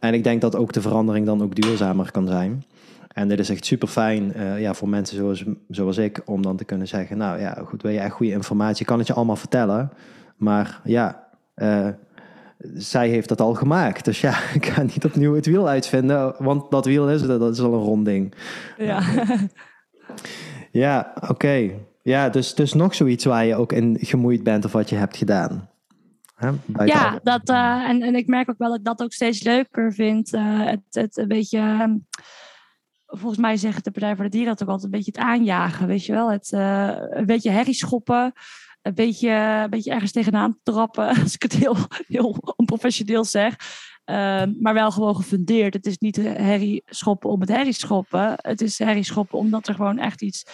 [0.01, 2.65] En ik denk dat ook de verandering dan ook duurzamer kan zijn.
[3.09, 6.57] En dit is echt super fijn uh, ja, voor mensen zoals, zoals ik, om dan
[6.57, 8.87] te kunnen zeggen: Nou ja, goed, wil je echt goede informatie?
[8.87, 9.93] kan het je allemaal vertellen.
[10.37, 11.27] Maar ja,
[11.57, 11.89] uh,
[12.75, 14.05] zij heeft dat al gemaakt.
[14.05, 17.61] Dus ja, ik ga niet opnieuw het wiel uitvinden, want dat wiel is, dat is
[17.61, 18.35] al een rond ding.
[18.79, 19.03] Ja,
[20.85, 21.31] ja oké.
[21.33, 21.79] Okay.
[22.03, 25.17] Ja, dus, dus nog zoiets waar je ook in gemoeid bent of wat je hebt
[25.17, 25.70] gedaan.
[26.85, 29.93] Ja, dat, uh, en, en ik merk ook wel dat ik dat ook steeds leuker
[29.93, 30.35] vind.
[30.35, 31.85] Uh, het, het een beetje, uh,
[33.07, 35.87] volgens mij zegt de Partij voor de Dieren dat ook altijd een beetje het aanjagen,
[35.87, 36.31] weet je wel.
[36.31, 38.33] Het uh, een beetje herrie schoppen,
[38.83, 41.77] een beetje, een beetje ergens tegenaan trappen, als ik het heel,
[42.07, 43.57] heel onprofessioneel zeg.
[44.05, 45.75] Ehm, maar wel gewoon gefundeerd.
[45.75, 48.35] Het is niet herrie schoppen om het herrie schoppen.
[48.37, 50.45] Het is herrie schoppen omdat er gewoon echt iets...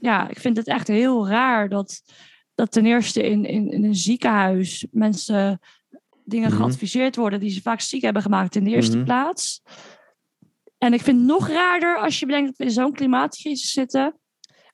[0.00, 2.02] Ja, ik vind het echt heel raar dat
[2.54, 5.60] dat ten eerste in, in, in een ziekenhuis mensen
[6.24, 6.64] dingen mm -hmm.
[6.64, 9.04] geadviseerd worden die ze vaak ziek hebben gemaakt in de eerste mm -hmm.
[9.04, 9.62] plaats.
[10.78, 14.16] En ik vind het nog raarder als je bedenkt dat we in zo'n klimaatcrisis zitten.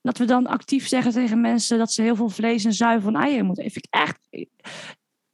[0.02, 3.20] Dat we dan actief zeggen tegen mensen dat ze heel veel vlees en zuivel en
[3.20, 3.70] eieren moeten.
[3.70, 4.18] Vind ik echt.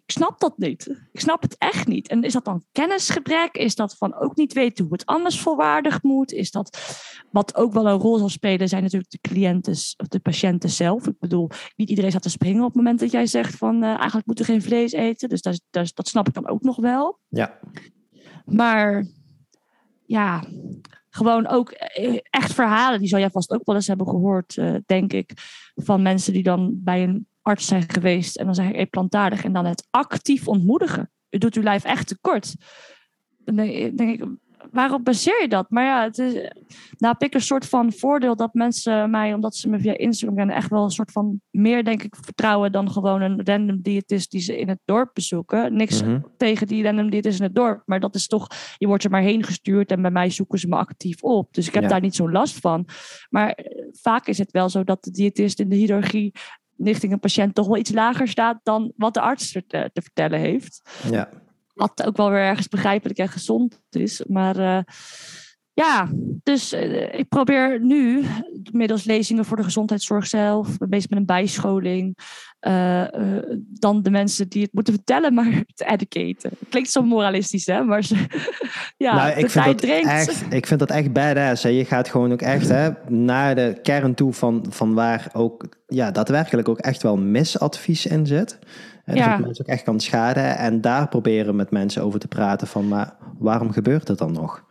[0.07, 0.87] Ik snap dat niet.
[1.13, 2.09] Ik snap het echt niet.
[2.09, 3.57] En is dat dan kennisgebrek?
[3.57, 6.33] Is dat van ook niet weten hoe het anders volwaardig moet?
[6.33, 6.79] Is dat
[7.31, 11.07] wat ook wel een rol zal spelen, zijn natuurlijk de cliënten of de patiënten zelf.
[11.07, 13.89] Ik bedoel, niet iedereen staat te springen op het moment dat jij zegt van uh,
[13.89, 15.29] eigenlijk moeten we geen vlees eten.
[15.29, 17.19] Dus dat, dat, dat snap ik dan ook nog wel.
[17.29, 17.59] Ja.
[18.45, 19.07] Maar
[20.07, 20.45] ja,
[21.11, 21.71] gewoon ook
[22.31, 25.33] echt verhalen, die zal jij vast ook wel eens hebben gehoord, uh, denk ik,
[25.75, 29.45] van mensen die dan bij een arts zijn geweest en dan zeg ik hey, plantaardig
[29.45, 31.11] en dan het actief ontmoedigen.
[31.31, 32.55] U doet uw lijf echt tekort.
[33.45, 34.25] Dan denk ik,
[34.71, 35.71] waarop baseer je dat?
[35.71, 36.33] Maar ja, het is,
[36.97, 40.37] nou heb ik een soort van voordeel dat mensen mij, omdat ze me via Instagram
[40.37, 44.31] kennen, echt wel een soort van meer, denk ik, vertrouwen dan gewoon een random diëtist
[44.31, 45.77] die ze in het dorp bezoeken.
[45.77, 46.27] Niks mm -hmm.
[46.37, 49.23] tegen die random diëtist in het dorp, maar dat is toch, je wordt er maar
[49.23, 51.55] heen gestuurd en bij mij zoeken ze me actief op.
[51.55, 51.89] Dus ik heb ja.
[51.89, 52.87] daar niet zo'n last van.
[53.29, 53.59] Maar
[53.93, 56.33] vaak is het wel zo dat de diëtist in de chirurgie
[56.77, 60.39] richting een patiënt toch wel iets lager staat dan wat de arts te, te vertellen
[60.39, 60.83] heeft.
[61.11, 61.29] Ja.
[61.75, 64.25] Wat ook wel weer ergens begrijpelijk en gezond is.
[64.27, 64.79] Maar uh,
[65.73, 66.09] ja,
[66.43, 68.25] dus uh, ik probeer nu
[68.73, 72.19] middels lezingen voor de gezondheidszorg zelf, bezig met een bijscholing,
[72.67, 73.05] uh,
[73.71, 76.51] dan de mensen die het moeten vertellen, maar te educaten.
[76.69, 77.83] Klinkt zo moralistisch, hè?
[77.83, 78.15] Maar ze,
[78.97, 81.63] ja, nou, ik, vind dat echt, ik vind dat echt badass.
[81.63, 81.69] Hè?
[81.69, 86.11] Je gaat gewoon ook echt hè, naar de kern toe van, van waar ook ja,
[86.11, 88.59] daadwerkelijk ook echt wel misadvies in zit.
[89.05, 89.31] En ja.
[89.31, 90.57] dat mensen ook echt kan schaden.
[90.57, 94.65] En daar proberen met mensen over te praten van, maar waarom gebeurt het dan nog?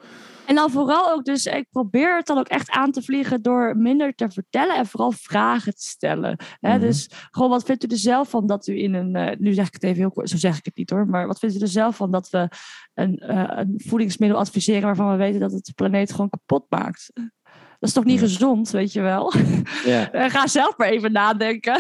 [0.45, 3.77] En dan vooral ook, dus ik probeer het dan ook echt aan te vliegen door
[3.77, 6.37] minder te vertellen en vooral vragen te stellen.
[6.59, 6.69] Hè?
[6.69, 6.85] Mm -hmm.
[6.87, 9.67] Dus gewoon, wat vindt u er zelf van dat u in een, uh, nu zeg
[9.67, 11.59] ik het even heel kort, zo zeg ik het niet hoor, maar wat vindt u
[11.59, 12.47] er zelf van dat we
[12.93, 17.11] een, uh, een voedingsmiddel adviseren waarvan we weten dat het de planeet gewoon kapot maakt?
[17.79, 19.33] Dat is toch niet gezond, weet je wel?
[19.85, 20.09] Ja.
[20.29, 21.77] Ga zelf maar even nadenken.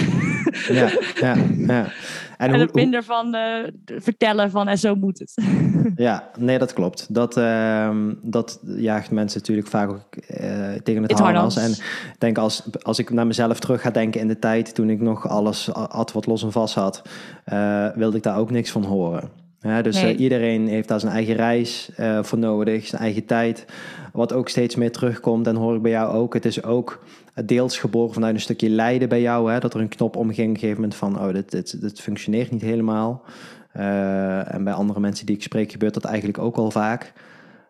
[0.67, 0.89] Ja,
[1.21, 1.91] ja, ja.
[2.37, 5.33] En, hoe- het minder van eh, vertellen van en zo moet het.
[5.95, 7.13] Ja, nee, dat klopt.
[7.13, 10.47] Dat, ehm, dat jaagt mensen natuurlijk vaak ook eh,
[10.83, 11.55] tegen het Het harnas.
[11.57, 14.89] En ik denk als, als ik naar mezelf terug ga denken in de tijd toen
[14.89, 17.01] ik nog alles had wat los en vast had,
[17.45, 19.29] eh, wilde ik daar ook niks van horen.
[19.59, 20.15] Ja, dus Nee.
[20.15, 21.89] iedereen heeft daar zijn eigen reis
[22.21, 23.65] voor nodig, zijn eigen tijd.
[24.13, 26.33] Wat ook steeds meer terugkomt, en hoor ik bij jou ook.
[26.33, 27.03] Het is ook
[27.45, 29.51] deels geboren vanuit een stukje lijden bij jou.
[29.51, 32.01] Hè, dat er een knop omging op een gegeven moment van, oh, dit, dit, dit
[32.01, 33.23] functioneert niet helemaal.
[33.71, 37.13] Eh, en bij andere mensen die ik spreek gebeurt dat eigenlijk ook al vaak.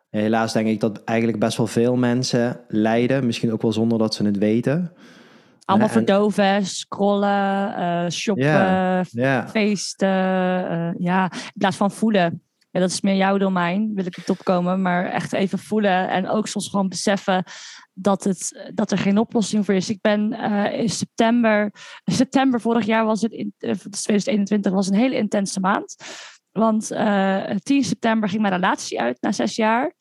[0.09, 4.13] Helaas denk ik dat eigenlijk best wel veel mensen lijden, misschien ook wel zonder dat
[4.13, 4.91] ze het weten.
[5.65, 9.05] Allemaal Ja, en- verdoven, scrollen, eh, shoppen,
[9.49, 10.07] feesten.
[10.69, 12.41] eh, ja, in plaats van voelen.
[12.71, 14.81] Ja, dat is meer jouw domein, wil ik het opkomen.
[14.81, 17.43] Maar echt even voelen en ook soms gewoon beseffen
[17.93, 19.89] dat, het, dat er geen oplossing voor is.
[19.89, 21.71] Ik ben eh, in september,
[22.05, 25.95] september vorig jaar was het, in, eh, 2021 was een hele intense maand.
[26.51, 29.93] Want eh 10 september ging mijn relatie uit na zes jaar.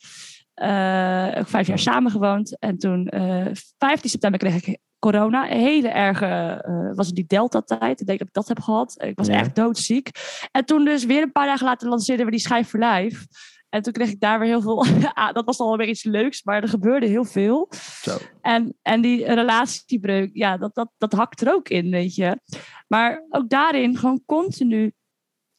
[0.55, 2.59] Eh, ook vijf jaar samengewoond.
[2.59, 3.47] En toen, eh
[3.78, 5.51] 15 september, kreeg ik corona.
[5.51, 8.01] Een hele erge, eh, was het die Delta-tijd.
[8.01, 9.03] Ik denk dat ik dat heb gehad.
[9.03, 9.34] Ik was Ja.
[9.34, 10.11] echt doodziek.
[10.51, 13.26] En toen dus weer een paar dagen later lanceerden we die schijf voor lijf.
[13.73, 14.87] En toen kreeg ik daar weer heel veel...
[15.14, 17.68] ah, dat was al weer iets leuks, maar er gebeurde heel veel.
[18.03, 18.16] zo.
[18.41, 22.41] En, en die relatiebreuk, ja, dat, dat, dat hakt er ook in, weet je.
[22.89, 24.93] Maar ook daarin gewoon continu,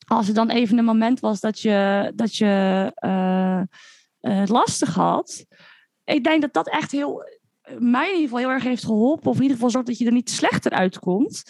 [0.07, 3.67] als er dan even een moment was dat je, dat je eh, eh,
[4.19, 5.45] het lastig had.
[6.03, 7.23] Ik denk dat dat echt heel,
[7.79, 9.29] mij in ieder geval heel erg heeft geholpen.
[9.29, 11.43] Of in ieder geval zorgt dat je er niet slechter uitkomt.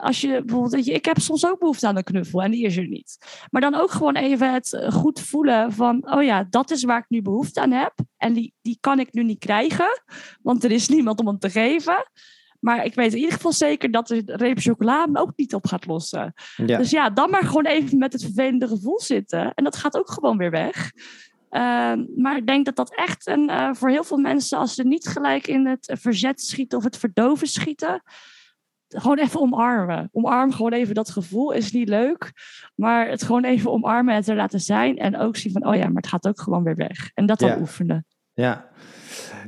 [0.00, 2.64] Als je bijvoorbeeld, weet je, ik heb soms ook behoefte aan een knuffel en die
[2.64, 3.18] is er niet.
[3.50, 6.98] Maar dan ook gewoon even het eh, goed voelen van, oh ja, dat is waar
[6.98, 7.94] ik nu behoefte aan heb.
[8.16, 10.02] En die, die kan ik nu niet krijgen,
[10.42, 12.10] want er is niemand om hem te geven.
[12.60, 15.66] Maar ik weet in ieder geval zeker dat de reep chocola hem ook niet op
[15.66, 16.34] gaat lossen.
[16.56, 16.78] Ja.
[16.78, 19.54] Dus ja, dan maar gewoon even met het vervelende gevoel zitten.
[19.54, 20.92] En dat gaat ook gewoon weer weg.
[21.50, 24.82] Ehm, maar ik denk dat dat echt een, eh, voor heel veel mensen, als ze
[24.82, 28.02] niet gelijk in het verzet schieten of het verdoven schieten,
[28.88, 30.08] gewoon even omarmen.
[30.12, 31.52] Omarm gewoon even dat gevoel.
[31.52, 32.32] Is niet leuk,
[32.74, 34.96] maar het gewoon even omarmen en het er laten zijn.
[34.98, 37.10] En ook zien van, oh ja, maar het gaat ook gewoon weer weg.
[37.14, 37.58] En dat dan Ja.
[37.58, 38.06] oefenen.
[38.32, 38.68] Ja,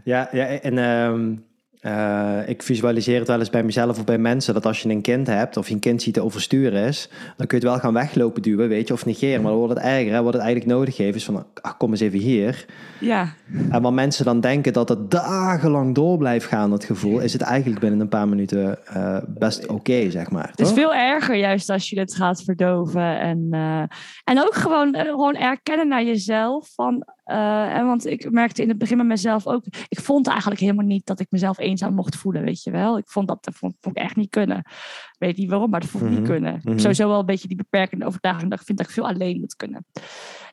[0.04, 1.36] ja, ja en ehm,
[1.80, 5.00] eh, ik visualiseer het wel eens bij mezelf of bij mensen dat als je een
[5.00, 7.82] kind hebt of je een kind ziet te oversturen is, dan kun je het wel
[7.82, 9.42] gaan weglopen duwen, weet je, of negeren.
[9.42, 10.12] Maar dan wordt het erger.
[10.12, 10.22] Hè?
[10.22, 12.66] Wat het eigenlijk nodig heeft is van, ach, kom eens even hier.
[12.98, 13.32] Ja,
[13.70, 17.42] En wat mensen dan denken dat het dagenlang door blijft gaan, dat gevoel, is het
[17.42, 20.48] eigenlijk binnen een paar minuten eh, best oké, zeg maar.
[20.48, 20.76] Het is toch?
[20.76, 23.20] veel erger juist als je het gaat verdoven.
[23.20, 23.82] En, eh,
[24.24, 26.68] en ook gewoon, gewoon erkennen naar jezelf.
[26.74, 29.64] Van, eh, en want ik merkte in het begin met mezelf ook...
[29.88, 32.98] Ik vond eigenlijk helemaal niet dat ik mezelf eenzaam mocht voelen, weet je wel.
[32.98, 34.58] Ik vond dat, dat vond, vond ik echt niet kunnen.
[34.58, 36.60] Ik weet niet waarom, maar dat vond ik Mhm, niet kunnen.
[36.62, 36.78] mhm.
[36.78, 38.50] Sowieso wel een beetje die beperkende overtuiging.
[38.50, 39.86] Dat ik vind dat ik veel alleen moet kunnen.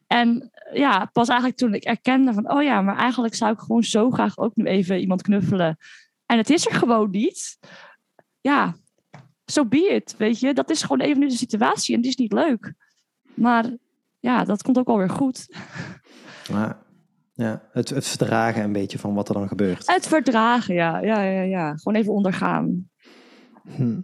[0.07, 2.51] En ja, pas eigenlijk toen ik erkende van...
[2.51, 5.77] Oh ja, maar eigenlijk zou ik gewoon zo graag ook nu even iemand knuffelen.
[6.25, 7.57] En het is er gewoon niet.
[8.41, 8.75] Ja,
[9.45, 10.53] so be it, weet je.
[10.53, 12.73] Dat is gewoon even nu de situatie en die is niet leuk.
[13.33, 13.65] Maar
[14.19, 15.47] ja, dat komt ook alweer goed.
[16.47, 16.77] Ja,
[17.33, 17.61] ja.
[17.71, 19.91] Het, het verdragen een beetje van wat er dan gebeurt.
[19.91, 20.99] Het verdragen, ja.
[20.99, 21.75] Ja, ja, ja.
[21.75, 22.89] Gewoon even ondergaan.
[23.75, 23.99] Hm.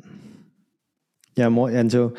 [1.33, 1.75] Ja, mooi.
[1.75, 2.11] En zo,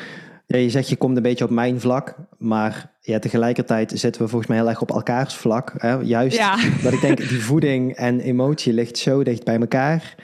[0.45, 4.27] ja, je zegt je komt een beetje op mijn vlak, maar ja, tegelijkertijd zitten we
[4.27, 5.73] volgens mij heel erg op elkaars vlak.
[5.77, 5.93] Hè?
[5.93, 6.55] Juist Ja.
[6.83, 10.15] dat ik denk, die voeding en emotie ligt zo dicht bij elkaar.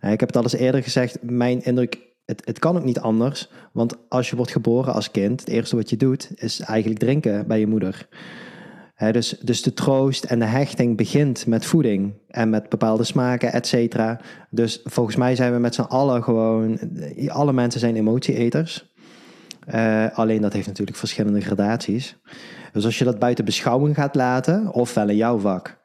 [0.00, 3.00] Eh, ik heb het al eens eerder gezegd, mijn indruk, het, het kan ook niet
[3.00, 3.50] anders.
[3.72, 7.46] Want als je wordt geboren als kind, het eerste wat je doet, is eigenlijk drinken
[7.46, 8.08] bij je moeder.
[9.12, 13.66] Dus, dus de troost en de hechting begint met voeding en met bepaalde smaken, et
[13.66, 14.20] cetera.
[14.50, 16.78] Dus volgens mij zijn we met z'n allen gewoon,
[17.26, 18.90] alle mensen zijn emotieeters.
[19.66, 22.16] Eh, alleen dat heeft natuurlijk verschillende gradaties.
[22.72, 25.76] Dus als je dat buiten beschouwing gaat laten, ofwel in jouw vak,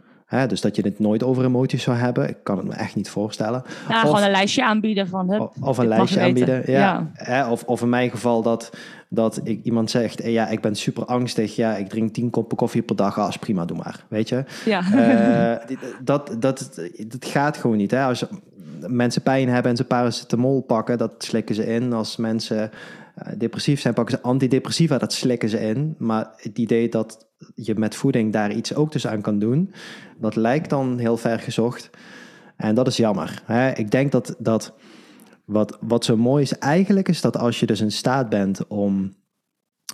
[0.47, 3.09] dus dat je het nooit over emoties zou hebben, ik kan het me echt niet
[3.09, 3.63] voorstellen.
[3.89, 5.31] Ja, Of- gewoon een lijstje aanbieden van...
[5.31, 6.71] Hup, of, een lijstje aanbieden.
[6.71, 7.11] Ja.
[7.49, 8.69] Of, of in mijn geval dat,
[9.13, 11.55] dat ik, iemand zegt: Ja, ik ben super angstig.
[11.55, 13.19] Ja, ik drink tien koppen koffie per dag.
[13.19, 14.05] Als prima, doe maar.
[14.07, 14.43] Weet je?
[14.65, 14.81] ja.
[14.91, 17.91] Eh, dat, dat, dat gaat gewoon niet.
[17.91, 18.03] Hè?
[18.03, 18.25] Als
[18.87, 21.93] mensen pijn hebben en ze paracetamol pakken, dat slikken ze in.
[21.93, 22.71] Als mensen
[23.15, 25.95] eh, depressief zijn, pakken ze antidepressiva, dat slikken ze in.
[25.97, 29.73] Maar het idee dat je met voeding daar iets ook dus aan kan doen,
[30.17, 31.89] dat lijkt dan heel ver gezocht.
[32.55, 33.41] En dat is jammer.
[33.45, 33.71] Hè?
[33.71, 34.73] Ik denk dat, dat
[35.51, 39.15] wat, wat zo mooi is eigenlijk, is dat als je dus in staat bent om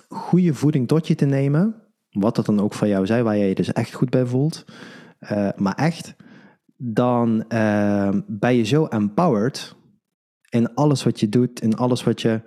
[0.10, 1.76] goede voeding tot je te nemen,
[2.10, 4.66] wat dat dan ook voor jou zij, waar jij je dus echt goed bij voelt,
[5.20, 6.16] eh, maar echt,
[6.76, 9.76] dan uh, ben je zo empowered
[10.50, 12.42] in alles wat je doet, in alles wat je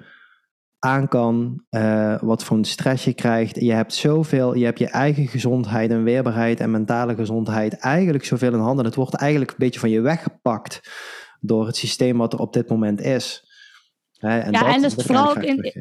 [0.78, 3.60] aan kan, uh, wat voor een stress je krijgt.
[3.60, 8.52] Je hebt zoveel, je hebt je eigen gezondheid en weerbaarheid en mentale gezondheid eigenlijk zoveel
[8.52, 8.84] in handen.
[8.84, 10.80] Het wordt eigenlijk een beetje van je weggepakt
[11.40, 13.44] door het systeem wat er op dit moment is.
[14.18, 15.72] en ja, en dus vooral ook in,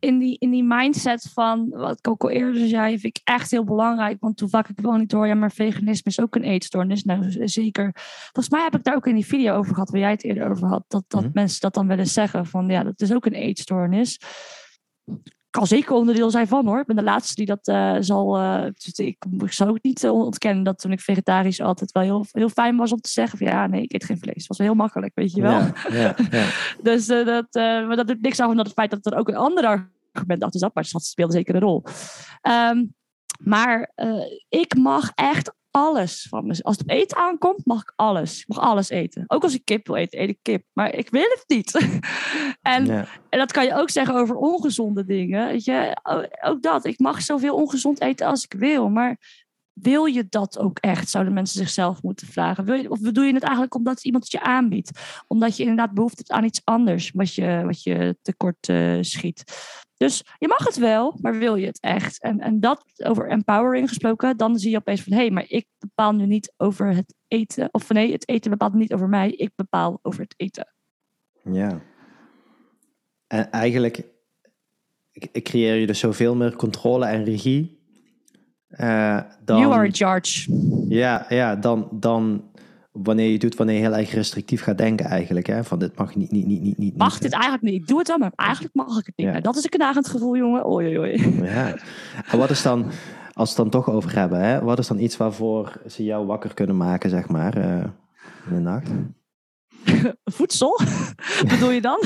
[0.00, 3.50] in, die, in die mindset van, wat ik ook al eerder zei, vind ik echt
[3.50, 4.16] heel belangrijk.
[4.20, 7.04] Want toen vaak ik wel niet hoor, ja, maar veganisme is ook een eetstoornis.
[7.04, 7.90] Nou, zeker.
[8.32, 10.50] Volgens mij heb ik daar ook in die video over gehad, waar jij het eerder
[10.50, 11.30] over had, dat, dat mhm.
[11.34, 14.18] mensen dat dan willen zeggen van, ja, dat is ook een eetstoornis
[15.50, 16.80] kan zeker onderdeel zijn van hoor.
[16.80, 18.40] Ik ben de laatste die dat uh, zal.
[18.40, 22.48] Uh, ik, ik zou ook niet ontkennen dat toen ik vegetarisch altijd wel heel, heel
[22.48, 24.34] fijn was om te zeggen: van ja, nee, ik eet geen vlees.
[24.36, 25.58] Het was heel makkelijk, weet je wel.
[25.60, 26.46] Ja, ja, ja.
[26.82, 29.36] dus uh, dat, maar dat doet niks af van het feit dat er ook een
[29.36, 31.84] ander argument achter zat, maar dat speelde zeker een rol.
[32.42, 32.94] Um,
[33.38, 33.92] maar
[34.48, 36.62] ik mag echt alles van me.
[36.62, 38.40] Als het op eten aankomt, mag ik alles.
[38.40, 39.24] Ik mag alles eten.
[39.26, 40.64] Ook als ik kip wil eten, eet ik kip.
[40.72, 41.72] Maar ik wil het niet.
[42.62, 42.90] en,
[43.28, 45.46] en dat kan je ook zeggen over ongezonde dingen.
[45.46, 45.96] Weet je?
[46.42, 46.84] Ook dat.
[46.84, 48.88] Ik mag zoveel ongezond eten als ik wil.
[48.88, 49.18] Maar
[49.72, 51.10] wil je dat ook echt?
[51.10, 52.64] Zouden mensen zichzelf moeten vragen.
[52.64, 55.00] Wil je, of doe je het eigenlijk omdat iemand het je aanbiedt?
[55.26, 59.44] Omdat je inderdaad behoefte hebt aan iets anders wat je, wat je tekort uh, schiet.
[60.00, 62.22] Dus je mag het wel, maar wil je het echt?
[62.22, 65.66] En, en dat over empowering gesproken, dan zie je opeens van hé, hey, maar ik
[65.78, 67.68] bepaal nu niet over het eten.
[67.72, 70.72] Of nee, het eten bepaalt niet over mij, ik bepaal over het eten.
[71.42, 71.80] Ja.
[73.26, 74.04] En eigenlijk
[75.32, 77.78] creëer je dus zoveel meer controle en regie.
[78.70, 80.52] Uh, dan, you are in charge.
[80.88, 82.50] Ja, ja dan, dan
[83.02, 85.46] wanneer je doet, wanneer je heel erg restrictief gaat denken eigenlijk.
[85.46, 85.64] Hè?
[85.64, 86.96] Van dit mag niet, niet, niet, niet, niet.
[86.96, 87.88] Mag dit eigenlijk niet?
[87.88, 89.26] Doe het dan, maar eigenlijk mag ik het niet.
[89.26, 89.40] Ja.
[89.40, 90.66] Dat is een knagend gevoel, jongen.
[90.66, 91.42] Oei, oei, oei.
[91.50, 91.76] Ja.
[92.30, 92.84] En wat is dan,
[93.32, 94.60] als we het dan toch over hebben, hè?
[94.60, 97.84] wat is dan iets waarvoor ze jou wakker kunnen maken, zeg maar, uh,
[98.48, 98.90] in de nacht?
[100.36, 100.80] Voedsel?
[101.48, 102.00] bedoel je dan?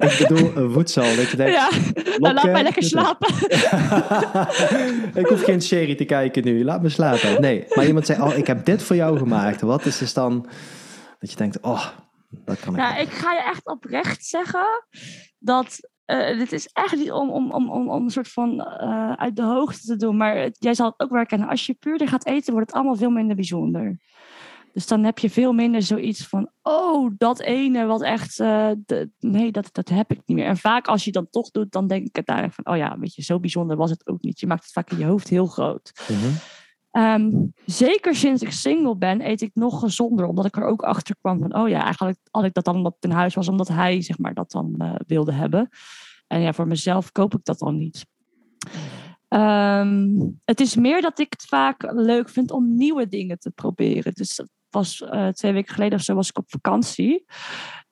[0.00, 1.16] Ik bedoel voedsel.
[1.16, 1.70] Dat je denkt, ja,
[2.18, 3.28] nou, laat mij lekker slapen.
[5.20, 6.64] ik hoef geen serie te kijken nu.
[6.64, 7.40] Laat me slapen.
[7.40, 9.60] Nee, maar iemand zei, oh, ik heb dit voor jou gemaakt.
[9.60, 10.48] Wat is dus dan
[11.18, 11.86] dat je denkt, oh,
[12.44, 14.84] dat kan ik Ja, ik ga je echt oprecht zeggen
[15.38, 19.12] dat uh, dit is echt niet om, om, om, om, om een soort van uh,
[19.12, 20.16] uit de hoogte te doen.
[20.16, 21.48] Maar jij zal het ook wel herkennen.
[21.48, 23.98] Als je puur gaat eten, wordt het allemaal veel minder bijzonder.
[24.74, 29.10] Dus dan heb je veel minder zoiets van, oh, dat ene wat echt, uh, de,
[29.20, 30.46] nee, dat, dat heb ik niet meer.
[30.46, 33.14] En vaak als je dan toch doet, dan denk ik uiteindelijk van, oh ja, weet
[33.14, 34.40] je, zo bijzonder was het ook niet.
[34.40, 35.92] Je maakt het vaak in je hoofd heel groot.
[36.08, 36.16] Mm
[36.90, 37.52] -hmm.
[37.64, 40.26] zeker sinds ik single ben, eet ik nog gezonder.
[40.26, 42.94] Omdat ik er ook achter kwam van, oh ja, eigenlijk had ik dat dan omdat
[42.94, 45.68] het in huis was, omdat hij zeg maar, dat dan uh, wilde hebben.
[46.26, 48.06] En ja, voor mezelf koop ik dat dan niet.
[49.28, 54.12] Um, het is meer dat ik het vaak leuk vind om nieuwe dingen te proberen.
[54.12, 54.40] Dus
[54.74, 57.24] was uh, twee weken geleden of zo was ik op vakantie.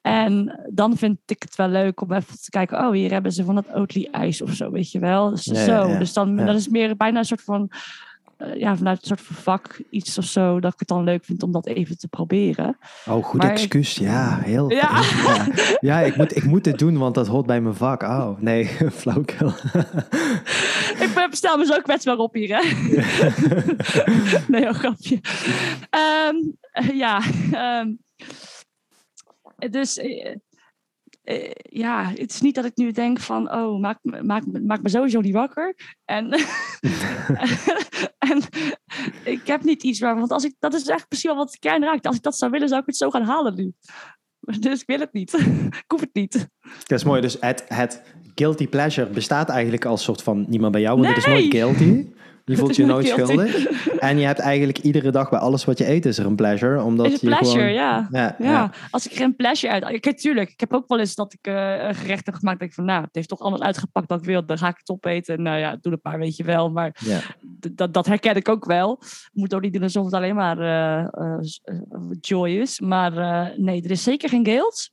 [0.01, 2.85] En dan vind ik het wel leuk om even te kijken.
[2.85, 5.29] Oh, hier hebben ze van dat Oatly ijs of zo, weet je wel.
[5.29, 5.97] Dus, zo.
[5.97, 7.71] dus dan dat is meer bijna een soort van
[8.55, 11.43] ja, vanuit een soort van vak iets of zo, dat ik het dan leuk vind
[11.43, 12.77] om dat even te proberen.
[13.05, 13.95] Oh, goed excuus.
[13.95, 14.69] Ja, heel.
[14.69, 15.47] Ja, ja.
[15.79, 15.99] ja.
[15.99, 18.01] ik, moet, ik moet dit doen, want dat hoort bij mijn vak.
[18.01, 18.65] Oh, nee,
[18.99, 19.47] flauwkul.
[20.99, 22.63] ik bestel me zo kwetsbaar op hier, hè?
[24.53, 25.19] nee, een grapje.
[26.29, 26.57] Um,
[26.93, 27.21] ja,
[27.81, 27.99] um,
[29.71, 29.99] dus
[31.23, 34.81] uh, uh, ja, het is niet dat ik nu denk van, oh, maak, maak, maak
[34.81, 35.75] me sowieso niet wakker.
[36.05, 36.29] En,
[38.29, 38.41] en
[39.23, 41.59] ik heb niet iets waar, want als ik, dat is echt precies wel wat de
[41.59, 42.07] kern raakt.
[42.07, 43.73] Als ik dat zou willen, zou ik het zo gaan halen nu.
[44.59, 45.33] Dus ik wil het niet.
[45.83, 46.49] ik hoef het niet.
[46.61, 47.21] Dat is mooi.
[47.21, 48.01] Dus het, het
[48.35, 51.15] guilty pleasure bestaat eigenlijk als soort van niemand bij jou, want nee.
[51.15, 52.07] het is nooit guilty.
[52.45, 53.65] Je voelt je nooit schuldig.
[53.99, 56.81] En je hebt eigenlijk iedere dag bij alles wat je eet is er een pleasure.
[56.81, 57.73] Omdat is een pleasure, gewoon...
[57.73, 58.07] ja.
[58.11, 58.71] Ja, ja.
[58.91, 60.05] Als ik geen pleasure uit...
[60.05, 62.59] Ik, tuurlijk, ik heb ook wel eens dat ik uh, een gerecht heb gemaakt.
[62.59, 64.45] Dat ik van, nou, het heeft toch anders uitgepakt dan ik wil.
[64.45, 65.41] Dan ga ik het opeten.
[65.41, 66.69] Nou ja, doe een paar, weet je wel.
[66.69, 67.19] Maar ja.
[67.71, 69.01] dat, dat herken ik ook wel.
[69.31, 71.07] moet ook niet doen alsof het alleen maar uh,
[71.63, 72.79] uh, joy is.
[72.79, 73.11] Maar
[73.57, 74.91] nee, er is zeker geen guilt.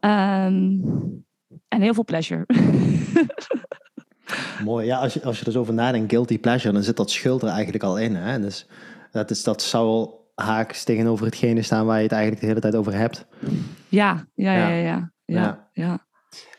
[0.00, 1.24] Um,
[1.68, 2.46] en heel veel pleasure.
[4.64, 7.10] Mooi, ja, als je, als je er zo over nadenkt, guilty pleasure, dan zit dat
[7.10, 8.14] schuld er eigenlijk al in.
[8.14, 8.40] Hè?
[8.40, 8.66] Dus
[9.10, 12.60] dat, is, dat zou al haaks tegenover hetgene staan waar je het eigenlijk de hele
[12.60, 13.26] tijd over hebt.
[13.88, 15.12] Ja, ja, ja, ja.
[15.24, 16.06] ja, ja,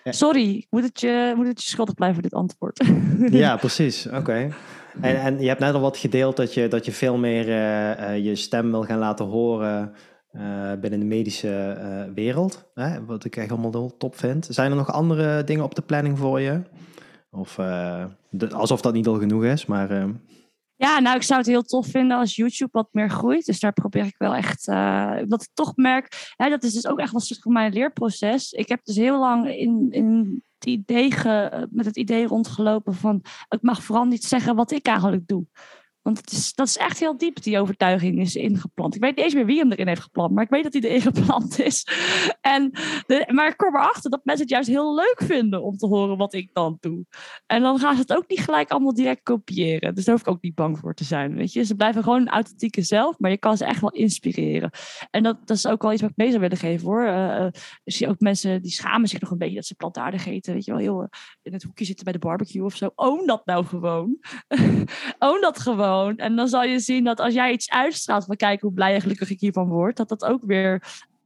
[0.03, 0.11] ja.
[0.11, 2.85] Sorry, ik moet het, je, moet het je schuldig blijven dit antwoord.
[3.29, 4.07] ja, precies.
[4.07, 4.53] Oké.
[5.01, 8.25] En, en je hebt net al wat gedeeld dat je, dat je veel meer uh,
[8.25, 9.93] je stem wil gaan laten horen
[10.33, 10.41] uh,
[10.81, 11.77] binnen de medische
[12.15, 12.71] wereld.
[12.73, 13.05] Hè?
[13.05, 14.47] Wat ik echt allemaal top vind.
[14.49, 16.61] Zijn er nog andere dingen op de planning voor je?
[17.35, 17.55] Of
[18.29, 19.91] de, alsof dat niet al genoeg is, maar...
[19.91, 20.09] Uh...
[20.77, 23.45] Ja, nou, ik zou het heel tof vinden als YouTube wat meer groeit.
[23.45, 26.87] Dus daar probeer ik wel echt, uh, dat ik toch merk, hè, dat is dus
[26.87, 28.51] ook echt wel een stuk van mijn leerproces.
[28.51, 31.09] Ik heb dus heel lang in, in het idee
[31.69, 35.45] met het idee rondgelopen van, ik mag vooral niet zeggen wat ik eigenlijk doe.
[36.05, 38.95] Want dat is echt heel diep, die overtuiging is ingeplant.
[38.95, 40.81] Ik weet niet eens meer wie hem erin heeft geplant, maar ik weet dat hij
[40.81, 41.87] erin geplant is.
[42.41, 42.71] En
[43.27, 46.33] maar ik kom erachter dat mensen het juist heel leuk vinden om te horen wat
[46.33, 47.05] ik dan doe.
[47.45, 49.95] En dan gaan ze het ook niet gelijk allemaal direct kopiëren.
[49.95, 51.35] Dus daar hoef ik ook niet bang voor te zijn.
[51.35, 51.63] Weet je?
[51.63, 54.71] Ze blijven gewoon een authentieke zelf, maar je kan ze echt wel inspireren.
[55.09, 57.05] En dat, dat is ook wel iets wat ik mee zou willen geven hoor.
[57.05, 57.47] Uh,
[57.83, 60.53] zie ook mensen die schamen zich nog een beetje dat ze plantaardig eten.
[60.53, 61.07] Weet je wel, heel uh,
[61.41, 62.91] in het hoekje zitten bij de barbecue of zo.
[62.95, 64.17] Own dat nou gewoon.
[65.19, 65.93] Own dat gewoon.
[66.15, 69.01] En dan zal je zien dat als jij iets uitstraalt van kijk hoe blij en
[69.01, 70.83] gelukkig ik hiervan word, dat dat ook weer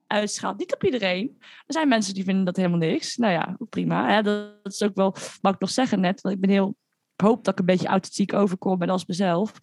[0.07, 0.57] uitstraalt.
[0.57, 1.37] Niet op iedereen.
[1.39, 3.15] Er zijn mensen die vinden dat helemaal niks.
[3.15, 4.09] Nou ja, prima.
[4.09, 4.21] Hè?
[4.21, 6.75] Dat, is ook wel, wat ik nog zeggen net, want ik ben heel
[7.21, 9.53] hoop dat ik een beetje authentiek overkom en als mezelf.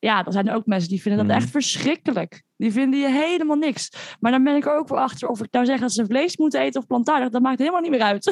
[0.00, 2.42] Ja, dan zijn er ook mensen die vinden dat echt verschrikkelijk.
[2.56, 3.90] Die vinden je helemaal niks.
[4.20, 6.36] Maar dan ben ik er ook wel achter of ik nou zeg dat ze vlees
[6.36, 7.28] moeten eten of plantaardig.
[7.28, 8.30] Dat maakt helemaal niet meer uit.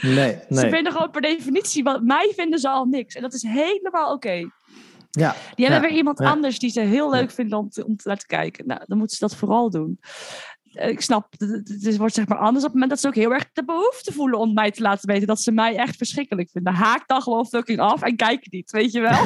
[0.00, 0.12] Nee,
[0.48, 0.60] nee.
[0.60, 3.14] ze vinden gewoon per definitie, wat mij vinden ze al niks.
[3.14, 4.50] En dat is helemaal oké.
[5.18, 6.30] Ja, die hebben ja, weer iemand ja.
[6.30, 8.66] anders die ze heel leuk vinden om te, om te laten kijken.
[8.66, 10.00] Nou, dan moeten ze dat vooral doen.
[10.72, 13.32] Eh, Ik snap, het wordt zeg maar anders op het moment dat ze ook heel
[13.32, 16.74] erg de behoefte voelen om mij te laten weten dat ze mij echt verschrikkelijk vinden.
[16.74, 19.24] Haak dan gewoon fucking af en kijk niet, weet je wel.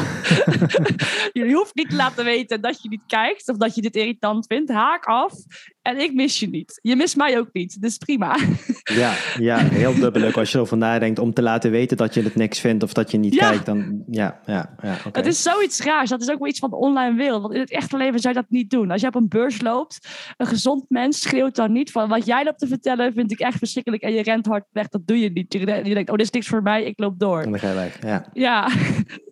[1.47, 4.47] je hoeft niet te laten weten dat je niet kijkt of dat je dit irritant
[4.47, 4.71] vindt.
[4.71, 5.33] Haak af
[5.87, 6.79] en ik mis je niet.
[6.83, 8.37] Je mist mij ook niet, dus prima.
[8.95, 12.35] Ja, ja, heel dubbelijk als je erover nadenkt om te laten weten dat je het
[12.35, 13.49] niks vindt of dat je niet Ja.
[13.49, 13.67] kijkt.
[13.67, 15.19] Dan, ja, ja, ja oké.
[15.19, 16.11] Het is zoiets raars.
[16.11, 17.43] Dat is ook wel iets van de online wereld.
[17.43, 18.91] Want in het echte leven zou je dat niet doen.
[18.91, 22.45] Als je op een beurs loopt, een gezond mens schreeuwt dan niet van wat jij
[22.45, 24.89] loopt te vertellen vind ik echt verschrikkelijk en je rent hard weg.
[24.89, 25.53] Dat doe je niet.
[25.53, 27.41] Je je denkt, oh, dit is niks voor mij, ik loop door.
[27.43, 27.99] En dan ga je weg.
[28.03, 28.69] Ja, Ja,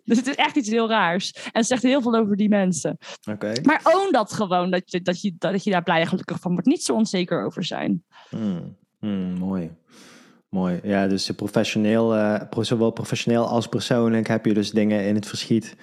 [0.05, 1.31] dus het is echt iets heel raars.
[1.33, 2.97] En het zegt heel veel over die mensen.
[3.31, 3.53] oké.
[3.63, 6.51] Maar own dat gewoon, dat je, dat je, dat je daar blij en gelukkig van
[6.51, 6.67] wordt.
[6.67, 8.03] Niet zo onzeker over zijn.
[8.29, 9.71] Hmm, hmm, mooi.
[10.49, 10.79] Mooi.
[10.83, 15.75] Ja, dus professioneel, eh, zowel professioneel als persoonlijk heb je dus dingen in het verschiet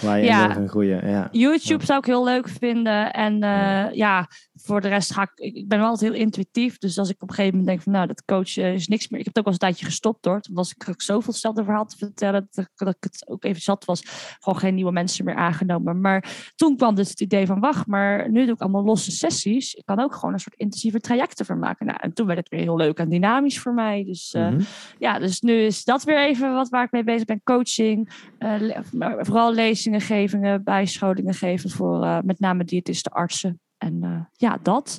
[0.00, 0.44] waar je Ja.
[0.48, 1.08] in gaan groeien.
[1.08, 1.28] Ja.
[1.32, 3.12] YouTube zou ik heel leuk vinden.
[3.12, 5.54] En eh, ja, voor de rest ga ik...
[5.54, 6.78] Ik ben wel altijd heel intuïtief.
[6.78, 7.92] Dus als ik op een gegeven moment denk van...
[7.92, 9.18] Nou, dat coachen is niks meer.
[9.20, 10.40] Ik heb het ook wel eens een tijdje gestopt hoor.
[10.40, 12.48] Toen was ik zoveel hetzelfde verhaal te vertellen...
[12.50, 14.02] Dat, ik- dat ik het ook even zat was.
[14.40, 16.00] Gewoon geen nieuwe mensen meer aangenomen.
[16.00, 17.60] Maar toen kwam dus het idee van...
[17.60, 19.74] Wacht, maar nu doe ik allemaal losse sessies.
[19.74, 21.86] Ik kan ook gewoon een soort intensieve trajecten van maken.
[21.86, 24.04] Nou, en toen werd het weer heel leuk en dynamisch voor mij.
[24.04, 24.60] Dus eh, Mhm.
[24.98, 27.40] ja, dus nu is dat weer even wat waar ik mee bezig ben.
[27.42, 28.78] Coaching, eh,
[29.18, 33.58] vooral lezingen geven, bijscholingen geven voor eh, met name diëtisten, artsen.
[33.84, 34.98] En eh, ja, dat.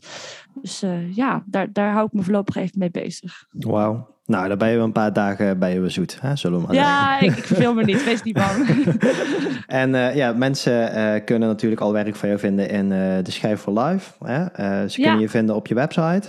[0.61, 3.45] Dus eh, ja, daar, daar hou ik me voorlopig even mee bezig.
[3.51, 4.13] Wauw.
[4.25, 6.35] Nou, dan ben je wel een paar dagen bij je zoet, hè?
[6.35, 6.93] zullen we maar zeggen.
[6.93, 8.03] Ja, ik, ik verveel me niet.
[8.03, 8.67] Wees niet bang.
[9.67, 12.89] En eh, ja, mensen kunnen natuurlijk al werk van jou vinden in
[13.23, 14.25] de Schijf voor Life.
[14.25, 14.43] Hè?
[14.87, 15.05] Ze Ja.
[15.05, 16.27] kunnen je vinden op je website,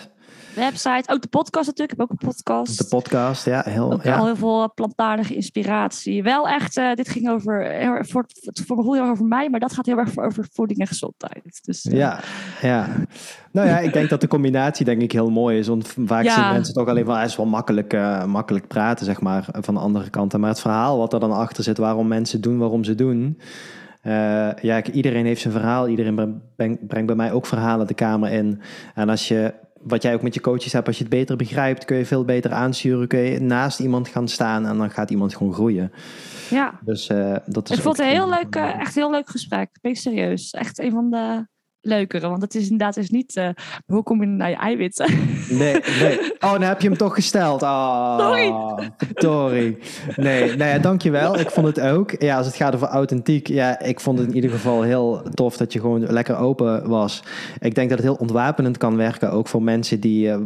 [0.56, 1.92] Website, ook de podcast natuurlijk.
[1.92, 2.78] Ik heb ook een podcast.
[2.78, 3.44] de podcast.
[3.44, 4.16] Ja, heel, Ook ja.
[4.16, 6.22] al heel veel plantaardige inspiratie.
[6.22, 7.64] Wel echt, eh, dit ging over,
[8.08, 10.78] voor, voor mijn gevoel heel erg over mij, maar dat gaat heel erg over voeding
[10.80, 11.60] en gezondheid.
[11.64, 12.20] Dus, eh, Ja,
[12.62, 12.88] ja.
[13.52, 15.66] Nou ja, ik denk dat de combinatie denk ik heel mooi is.
[15.66, 16.34] Want vaak Ja.
[16.34, 19.46] zien mensen toch alleen van, ah, het is wel makkelijk, eh, makkelijk praten, zeg maar,
[19.52, 20.36] van de andere kant.
[20.38, 23.40] Maar het verhaal wat er dan achter zit, waarom mensen doen waarom ze doen.
[24.02, 25.88] eh, ja, iedereen heeft zijn verhaal.
[25.88, 28.60] Iedereen bre- breng- brengt bij mij ook verhalen de kamer in.
[28.94, 29.54] En als je,
[29.86, 32.24] wat jij ook met je coaches hebt, als je het beter begrijpt, kun je veel
[32.24, 33.08] beter aansturen.
[33.08, 35.92] Kun je naast iemand gaan staan en dan gaat iemand gewoon groeien.
[36.50, 36.78] ja.
[36.84, 39.78] Dus eh, dat is Ik vond het een heel leuk, eh, echt heel leuk gesprek.
[39.80, 40.50] Ben ik serieus.
[40.50, 41.46] Echt een van de
[41.86, 42.28] leukere.
[42.28, 43.48] Want het is inderdaad dus niet, eh,
[43.86, 45.14] hoe kom je naar je eiwitten?
[45.48, 46.18] Nee, nee.
[46.40, 47.62] Oh, dan heb je hem toch gesteld.
[47.62, 48.54] Oh, Sorry.
[49.14, 49.78] Sorry.
[50.16, 51.38] Nee, nou ja, dankjewel.
[51.38, 52.20] Ik vond het ook.
[52.22, 53.46] Ja, als het gaat over authentiek.
[53.46, 57.22] Ja, ik vond het in ieder geval heel tof dat je gewoon lekker open was.
[57.58, 59.32] Ik denk dat het heel ontwapenend kan werken.
[59.32, 60.38] Ook voor mensen die, eh,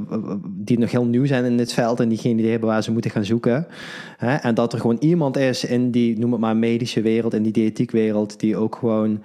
[0.49, 2.01] die nog heel nieuw zijn in dit veld.
[2.01, 3.67] En die geen idee hebben waar ze moeten gaan zoeken.
[4.17, 4.35] Hè?
[4.35, 7.35] En dat er gewoon iemand is in die, noem het maar, medische wereld.
[7.35, 8.41] In die diëtiekwereld.
[8.41, 9.23] Die ook gewoon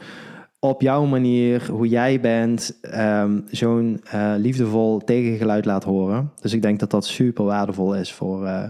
[0.70, 6.32] op jouw manier, hoe jij bent, ehm, zo'n eh, liefdevol tegengeluid laat horen.
[6.42, 8.64] Dus ik denk dat dat super waardevol is voor, eh,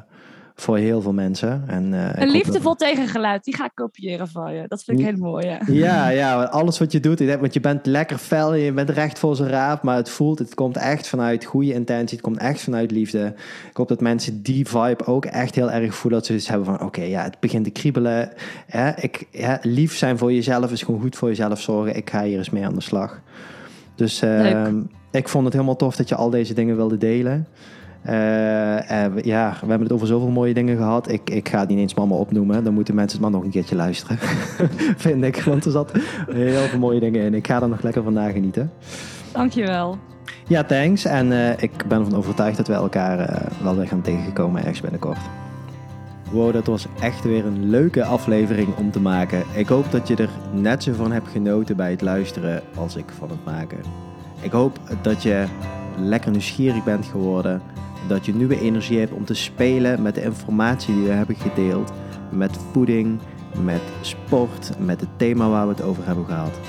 [0.55, 1.63] voor heel veel mensen.
[1.67, 4.65] En, eh, Een liefdevol tegengeluid, die ga ik kopiëren van je.
[4.67, 5.45] Dat vind ik heel mooi.
[5.45, 5.59] Ja.
[5.67, 9.35] Ja, ja, alles wat je doet, want je bent lekker fel, je bent recht voor
[9.35, 12.91] zijn raap, maar het voelt, het komt echt vanuit goede intentie, het komt echt vanuit
[12.91, 13.33] liefde.
[13.69, 16.65] Ik hoop dat mensen die vibe ook echt heel erg voelen, dat ze dus hebben
[16.65, 18.29] van, oké, ja, het begint te kriebelen.
[18.67, 18.91] Hè?
[18.95, 21.95] Ik, hè, lief zijn voor jezelf is gewoon goed voor jezelf zorgen.
[21.95, 23.21] Ik ga hier eens mee aan de slag.
[23.95, 27.47] Dus ehm, ik vond het helemaal tof dat je al deze dingen wilde delen.
[28.09, 31.11] Uh, ja, we hebben het over zoveel mooie dingen gehad.
[31.11, 32.63] Ik, ik ga het niet eens allemaal opnoemen.
[32.63, 34.17] Dan moeten mensen het maar nog een keertje luisteren.
[35.05, 35.41] Vind ik.
[35.41, 35.91] Want er zat
[36.31, 37.33] heel veel mooie dingen in.
[37.33, 38.71] Ik ga er nog lekker van nagenieten.
[39.31, 39.97] Dankjewel.
[40.47, 41.05] Ja, thanks.
[41.05, 44.81] En uh, ik ben ervan overtuigd dat we elkaar uh, wel weer gaan tegenkomen ergens
[44.81, 45.19] binnenkort.
[46.31, 49.43] Wow, dat was echt weer een leuke aflevering om te maken.
[49.53, 53.05] Ik hoop dat je er net zo van hebt genoten bij het luisteren als ik
[53.17, 53.77] van het maken.
[54.41, 55.45] Ik hoop dat je
[55.97, 57.61] lekker nieuwsgierig bent geworden.
[58.07, 61.91] Dat je nieuwe energie hebt om te spelen met de informatie die we hebben gedeeld.
[62.31, 63.19] Met voeding,
[63.63, 66.59] met sport, met het thema waar we het over hebben gehad.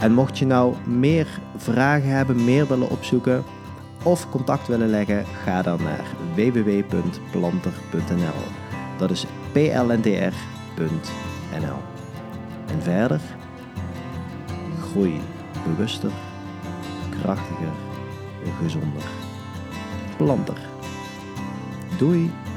[0.00, 3.44] En mocht je nou meer vragen hebben, meer willen opzoeken
[4.02, 6.04] of contact willen leggen, ga dan naar
[6.34, 8.42] www.planter.nl.
[8.98, 10.32] Dat is plntr.nl.
[12.66, 13.20] En verder,
[14.80, 15.20] groei
[15.64, 16.10] bewuster,
[17.20, 17.72] krachtiger,
[18.62, 19.02] gezonder.
[20.16, 20.67] Planter.
[21.98, 22.47] Doei!